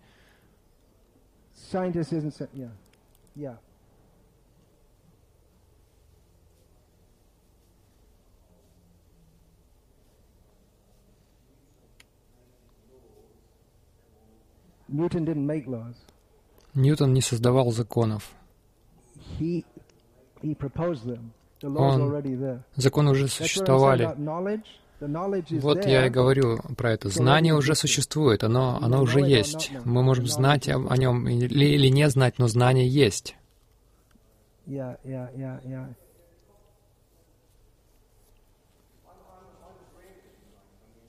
Ньютон 16.76 17.14
не 17.14 17.22
создавал 17.22 17.72
законов. 17.72 18.30
Он, 21.62 22.22
законы 22.76 23.10
уже 23.10 23.28
существовали. 23.28 24.14
Вот 25.60 25.84
я 25.86 26.06
и 26.06 26.10
говорю 26.10 26.58
про 26.76 26.92
это. 26.92 27.08
Знание 27.08 27.54
уже 27.54 27.74
существует, 27.74 28.44
оно, 28.44 28.78
оно 28.80 29.02
уже 29.02 29.20
есть. 29.20 29.72
Мы 29.84 30.02
можем 30.02 30.26
знать 30.26 30.68
о, 30.68 30.86
о 30.88 30.96
нем 30.96 31.26
или, 31.28 31.64
или 31.64 31.88
не 31.88 32.08
знать, 32.08 32.38
но 32.38 32.46
знание 32.48 32.88
есть. 32.88 33.36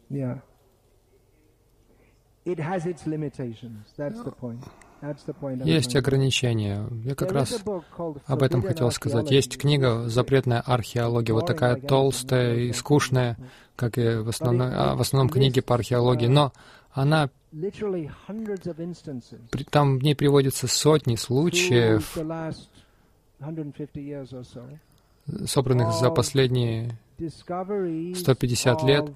Yeah. 0.09 0.41
It 2.45 2.59
has 2.59 2.85
its 2.85 3.05
limitations. 3.05 3.93
That's 3.97 4.21
the 4.21 4.31
point. 4.31 4.63
Есть 5.63 5.95
ограничения. 5.95 6.87
Я 7.03 7.15
как 7.15 7.31
раз 7.31 7.63
об 8.25 8.43
этом 8.43 8.61
хотел 8.63 8.91
сказать. 8.91 9.29
Есть 9.31 9.57
книга 9.57 10.07
«Запретная 10.07 10.61
археология», 10.61 11.33
вот 11.33 11.45
такая 11.45 11.75
толстая 11.75 12.55
и 12.55 12.73
скучная, 12.73 13.37
как 13.75 13.97
и 13.97 14.17
в, 14.17 14.29
основной, 14.29 14.73
а, 14.73 14.95
в 14.95 15.01
основном 15.01 15.29
книге 15.29 15.61
по 15.61 15.75
археологии, 15.75 16.27
но 16.27 16.51
она 16.91 17.29
там 19.69 19.99
в 19.99 20.03
ней 20.03 20.15
приводятся 20.15 20.67
сотни 20.67 21.15
случаев, 21.15 22.17
the 22.17 22.25
last 22.25 22.67
150 23.39 23.95
years 23.95 24.29
or 24.31 24.43
so. 24.43 25.45
собранных 25.45 25.93
за 25.93 26.09
последние 26.09 26.97
Discoveries 27.17 28.15
150 28.15 28.83
лет, 28.83 29.11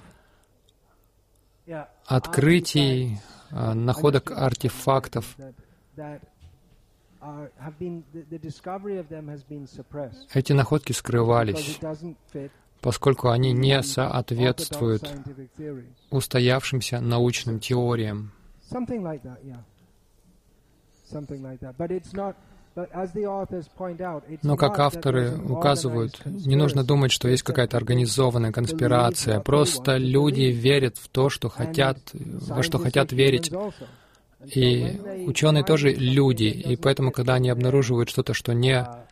открытий, 2.06 3.20
а, 3.52 3.74
находок 3.74 4.32
артефактов. 4.32 5.36
Эти 10.34 10.53
находки 10.53 10.91
скрывались, 10.91 11.80
поскольку 12.81 13.30
они 13.30 13.53
не 13.53 13.84
соответствуют 13.84 15.07
устоявшимся 16.09 16.99
научным 16.99 17.59
теориям. 17.59 18.31
Но, 24.43 24.55
как 24.55 24.80
авторы 24.80 25.38
указывают, 25.38 26.26
не 26.26 26.55
нужно 26.55 26.85
думать, 26.85 27.11
что 27.11 27.27
есть 27.27 27.43
какая-то 27.43 27.76
организованная 27.76 28.53
конспирация. 28.53 29.41
Просто 29.41 29.97
люди 29.97 30.43
верят 30.43 30.97
в 30.97 31.09
то, 31.09 31.30
что 31.30 31.49
хотят, 31.49 31.97
во 32.13 32.63
что 32.63 32.80
хотят 32.80 33.11
верить. 33.11 33.51
И 34.45 34.99
ученые 35.27 35.63
тоже 35.63 35.91
люди, 35.91 36.45
и 36.45 36.76
поэтому, 36.76 37.11
когда 37.11 37.35
они 37.35 37.49
обнаруживают 37.49 38.09
что-то, 38.09 38.34
что 38.34 38.53
не, 38.53 38.73
uh, 38.76 39.05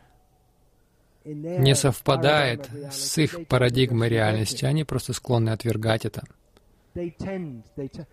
не 1.24 1.74
совпадает 1.74 2.68
с 2.90 3.18
их 3.18 3.46
парадигмой 3.46 4.08
реальности, 4.08 4.64
они 4.64 4.84
просто 4.84 5.12
склонны 5.12 5.50
отвергать 5.50 6.04
это. 6.04 6.24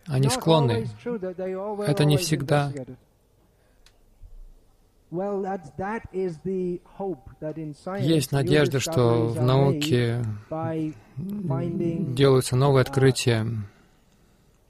Они 0.05 0.29
склонны. 0.29 0.87
Это 1.87 2.05
не 2.05 2.17
всегда. 2.17 2.71
Есть 7.99 8.31
надежда, 8.33 8.79
что 8.79 9.27
в 9.27 9.41
науке 9.41 10.21
делаются 11.17 12.55
новые 12.57 12.81
открытия, 12.81 13.47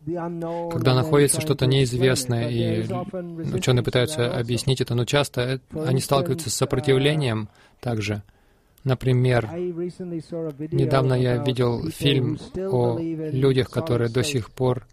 когда 0.07 0.95
находится 0.95 1.41
что-то 1.41 1.65
неизвестное, 1.65 2.49
и 2.49 2.85
ученые 3.53 3.83
пытаются 3.83 4.37
объяснить 4.37 4.79
это, 4.79 4.95
но 4.95 5.05
часто 5.05 5.41
э- 5.41 5.59
они 5.85 5.99
сталкиваются 5.99 6.49
с 6.49 6.55
сопротивлением 6.55 7.49
также. 7.81 8.23
Например, 8.83 9.49
недавно 9.51 11.13
я 11.13 11.43
видел 11.43 11.89
фильм 11.89 12.37
о 12.55 12.97
людях, 12.97 13.69
которые 13.69 14.09
до 14.09 14.23
сих 14.23 14.49
пор 14.49 14.87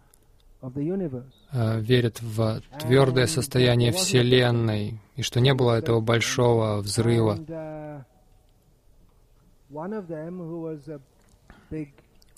э, 0.63 1.81
верят 1.81 2.21
в 2.21 2.61
твердое 2.81 3.27
состояние 3.27 3.93
Вселенной, 3.93 5.01
и 5.15 5.23
что 5.23 5.41
не 5.41 5.55
было 5.55 5.79
этого 5.79 6.01
большого 6.01 6.79
взрыва. 6.79 7.39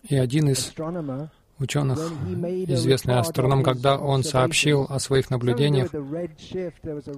И 0.09 0.17
один 0.17 0.51
из 0.51 0.73
ученых, 1.59 1.99
известный 2.69 3.19
астроном, 3.19 3.63
когда 3.63 3.99
он 3.99 4.23
сообщил 4.25 4.87
о 4.89 4.99
своих 4.99 5.31
наблюдениях, 5.31 5.89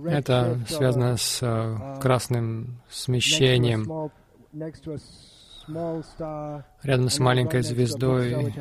это 0.06 0.58
связано 0.68 1.16
с 1.16 1.40
э, 1.42 1.98
красным 2.00 2.64
to 2.64 2.64
a 2.64 2.90
смещением 2.90 4.10
рядом 6.82 7.08
с 7.10 7.18
маленькой 7.18 7.62
звездой. 7.62 8.54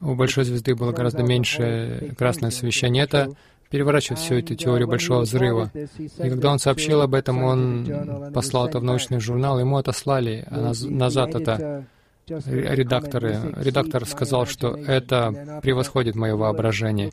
У 0.00 0.14
большой 0.14 0.44
звезды 0.44 0.74
было 0.74 0.92
гораздо 0.92 1.22
меньше 1.22 2.14
красное 2.18 2.48
освещение. 2.48 3.04
Это 3.04 3.30
переворачивает 3.70 4.20
всю 4.20 4.36
эту 4.36 4.54
uh, 4.54 4.56
теорию 4.56 4.88
большого 4.88 5.22
взрыва. 5.22 5.70
И 5.74 6.28
когда 6.28 6.52
он 6.52 6.58
сообщил 6.58 7.00
об 7.00 7.14
этом, 7.14 7.42
он 7.42 8.32
послал 8.32 8.68
это 8.68 8.78
в 8.78 8.84
научный 8.84 9.20
журнал, 9.20 9.58
ему 9.58 9.78
отослали 9.78 10.46
назад 10.50 11.34
это. 11.34 11.86
Редакторы. 12.26 13.32
comment, 13.32 13.54
"This 13.54 13.64
Редактор 13.64 14.06
сказал, 14.06 14.46
что 14.46 14.76
imagination." 14.76 14.86
это 14.86 15.60
превосходит 15.62 16.14
мое 16.14 16.36
воображение. 16.36 17.12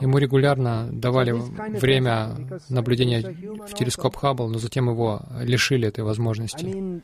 Ему 0.00 0.18
регулярно 0.18 0.88
давали 0.92 1.32
время 1.32 2.36
наблюдения 2.68 3.22
в 3.66 3.72
телескоп 3.72 4.16
Хаббл, 4.16 4.48
но 4.48 4.58
затем 4.58 4.90
его 4.90 5.22
лишили 5.40 5.88
этой 5.88 6.04
возможности. 6.04 7.02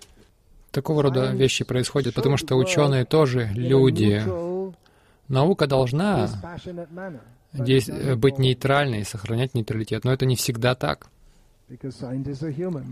Такого 0.71 1.03
рода 1.05 1.33
вещи 1.33 1.65
происходят, 1.65 2.15
потому 2.15 2.37
что 2.37 2.57
ученые 2.57 3.07
тоже 3.07 3.49
люди. 3.55 4.23
Наука 5.29 5.67
должна 5.67 6.29
быть 7.55 8.39
нейтральной 8.39 9.01
и 9.01 9.05
сохранять 9.05 9.55
нейтралитет, 9.55 10.05
но 10.05 10.13
это 10.13 10.27
не 10.27 10.37
всегда 10.37 10.75
так. 10.75 11.07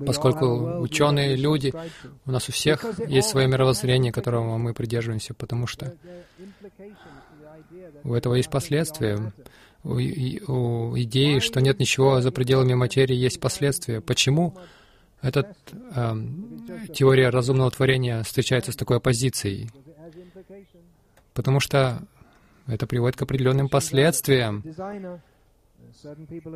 Поскольку 0.06 0.80
ученые 0.80 1.36
люди. 1.36 1.72
У 2.26 2.30
нас 2.30 2.48
у 2.48 2.52
всех 2.52 2.84
есть 3.08 3.28
свое 3.28 3.46
мировоззрение, 3.46 4.12
которого 4.12 4.56
мы 4.56 4.72
придерживаемся, 4.72 5.34
потому 5.34 5.66
что 5.66 5.94
у 8.04 8.14
этого 8.14 8.34
есть 8.34 8.50
последствия. 8.50 9.32
У, 9.84 9.94
у 9.96 10.98
идеи, 11.00 11.40
что 11.40 11.60
нет 11.60 11.80
ничего 11.80 12.20
за 12.20 12.30
пределами 12.30 12.74
материи, 12.74 13.16
есть 13.16 13.40
последствия. 13.40 14.00
Почему 14.00 14.56
эта 15.20 15.54
теория 16.94 17.28
разумного 17.30 17.70
творения 17.70 18.22
встречается 18.22 18.72
с 18.72 18.76
такой 18.76 18.98
оппозицией? 18.98 19.70
Потому 21.34 21.60
что 21.60 22.06
это 22.66 22.86
приводит 22.86 23.16
к 23.16 23.22
определенным 23.22 23.68
последствиям, 23.68 24.62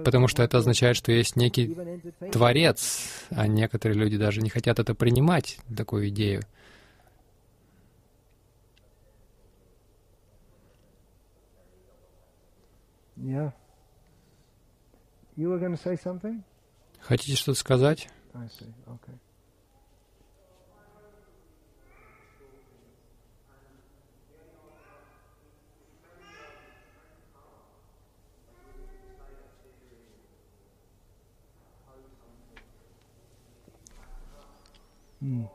потому 0.05 0.29
что 0.29 0.43
это 0.43 0.59
означает, 0.59 0.97
что 0.97 1.13
есть 1.13 1.37
некий 1.37 1.75
творец, 2.33 3.27
а 3.31 3.47
некоторые 3.47 3.99
люди 3.99 4.17
даже 4.17 4.41
не 4.41 4.51
хотят 4.51 4.79
это 4.79 4.95
принимать, 4.95 5.59
такую 5.75 6.09
идею. 6.09 6.43
Yeah. 13.17 13.53
Хотите 17.01 17.37
что-то 17.37 17.59
сказать? 17.59 18.09
Okay. 18.35 19.19
Hmm. 35.23 35.49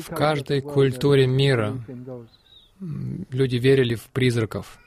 В 0.00 0.14
каждой 0.14 0.60
культуре 0.60 1.26
мира 1.26 1.74
люди 2.80 3.56
верили 3.56 3.94
в 3.94 4.08
призраков. 4.08 4.78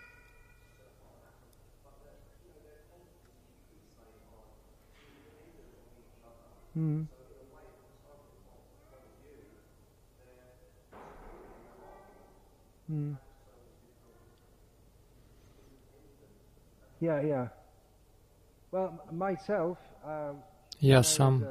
Я 20.79 21.03
сам, 21.03 21.43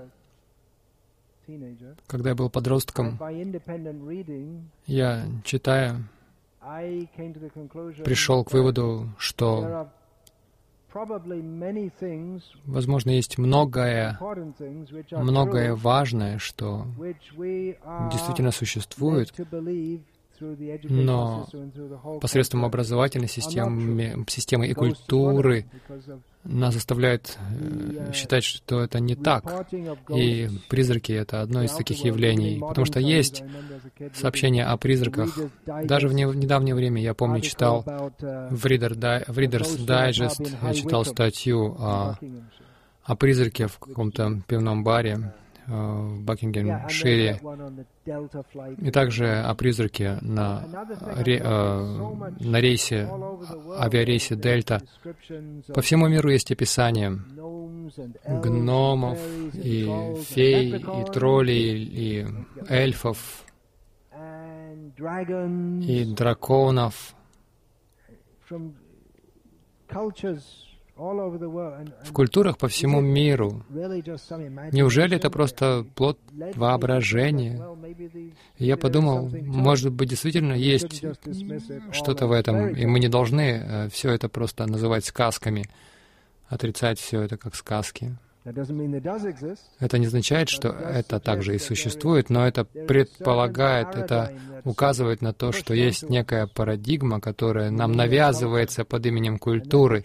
когда 2.06 2.30
я 2.30 2.34
был 2.34 2.50
подростком, 2.50 3.18
я, 4.86 5.24
читая, 5.44 5.96
пришел 8.04 8.44
к 8.44 8.52
выводу, 8.52 9.08
что, 9.18 9.88
возможно, 12.64 13.10
есть 13.10 13.38
многое, 13.38 14.18
многое 15.10 15.74
важное, 15.74 16.38
что 16.38 16.86
действительно 18.10 18.52
существует, 18.52 19.32
Но 20.84 21.48
посредством 22.20 22.64
образовательной 22.64 23.28
системы, 23.28 24.24
системы 24.28 24.66
и 24.66 24.74
культуры 24.74 25.66
нас 26.44 26.74
заставляет 26.74 27.38
э, 27.38 28.12
считать, 28.12 28.42
что 28.42 28.80
это 28.80 28.98
не 28.98 29.14
так. 29.14 29.68
И 30.12 30.48
призраки— 30.68 31.12
это 31.12 31.40
одно 31.40 31.62
из 31.62 31.70
таких 31.70 32.04
явлений. 32.04 32.58
Потому 32.58 32.84
что 32.84 32.98
есть 32.98 33.44
сообщения 34.14 34.64
о 34.64 34.76
призраках. 34.76 35.38
Даже 35.84 36.08
в 36.08 36.14
недавнее 36.14 36.74
время, 36.74 37.00
я 37.00 37.14
помню, 37.14 37.40
читал 37.40 37.82
в, 37.82 38.66
Reader, 38.66 39.24
в 39.28 39.38
Reader's 39.38 39.86
Digest, 39.86 40.56
я 40.62 40.74
читал 40.74 41.04
статью 41.04 41.76
о, 41.78 42.16
о 43.04 43.16
призраке 43.16 43.68
в 43.68 43.78
каком-то 43.78 44.42
пивном 44.48 44.82
баре, 44.82 45.32
в 45.66 46.22
Бакингем-Шире, 46.24 47.40
и 48.78 48.90
также 48.90 49.40
о 49.40 49.54
призраке 49.54 50.18
на, 50.20 50.64
ре, 51.16 51.38
э, 51.38 52.04
на 52.40 52.60
рейсе, 52.60 53.08
авиарейсе 53.78 54.36
Дельта. 54.36 54.82
По 55.74 55.80
всему 55.80 56.08
миру 56.08 56.30
есть 56.30 56.50
описания 56.50 57.10
гномов, 58.42 59.18
и 59.54 59.88
фей, 60.24 60.76
и 60.76 61.04
троллей, 61.12 61.84
и 61.84 62.26
эльфов, 62.68 63.44
и 64.98 66.14
драконов, 66.14 67.14
в 71.02 72.12
культурах 72.12 72.58
по 72.58 72.68
всему 72.68 73.00
миру. 73.00 73.64
Неужели 74.72 75.16
это 75.16 75.30
просто 75.30 75.84
плод 75.94 76.18
воображения? 76.54 77.60
И 78.58 78.66
я 78.66 78.76
подумал, 78.76 79.28
может 79.28 79.92
быть, 79.92 80.10
действительно 80.10 80.52
есть 80.52 81.04
что-то 81.90 82.26
в 82.26 82.32
этом, 82.32 82.68
и 82.68 82.86
мы 82.86 83.00
не 83.00 83.08
должны 83.08 83.40
э, 83.40 83.88
все 83.88 84.12
это 84.12 84.28
просто 84.28 84.66
называть 84.66 85.04
сказками, 85.04 85.64
отрицать 86.48 86.98
все 86.98 87.22
это 87.22 87.36
как 87.36 87.54
сказки. 87.54 88.16
Это 88.44 89.98
не 89.98 90.06
означает, 90.06 90.48
что 90.48 90.68
это 90.70 91.20
также 91.20 91.54
и 91.54 91.58
существует, 91.58 92.28
но 92.28 92.46
это 92.46 92.64
предполагает, 92.64 93.94
это 93.94 94.32
указывает 94.64 95.22
на 95.22 95.32
то, 95.32 95.52
что 95.52 95.74
есть 95.74 96.08
некая 96.08 96.48
парадигма, 96.48 97.20
которая 97.20 97.70
нам 97.70 97.92
навязывается 97.92 98.84
под 98.84 99.06
именем 99.06 99.38
культуры, 99.38 100.00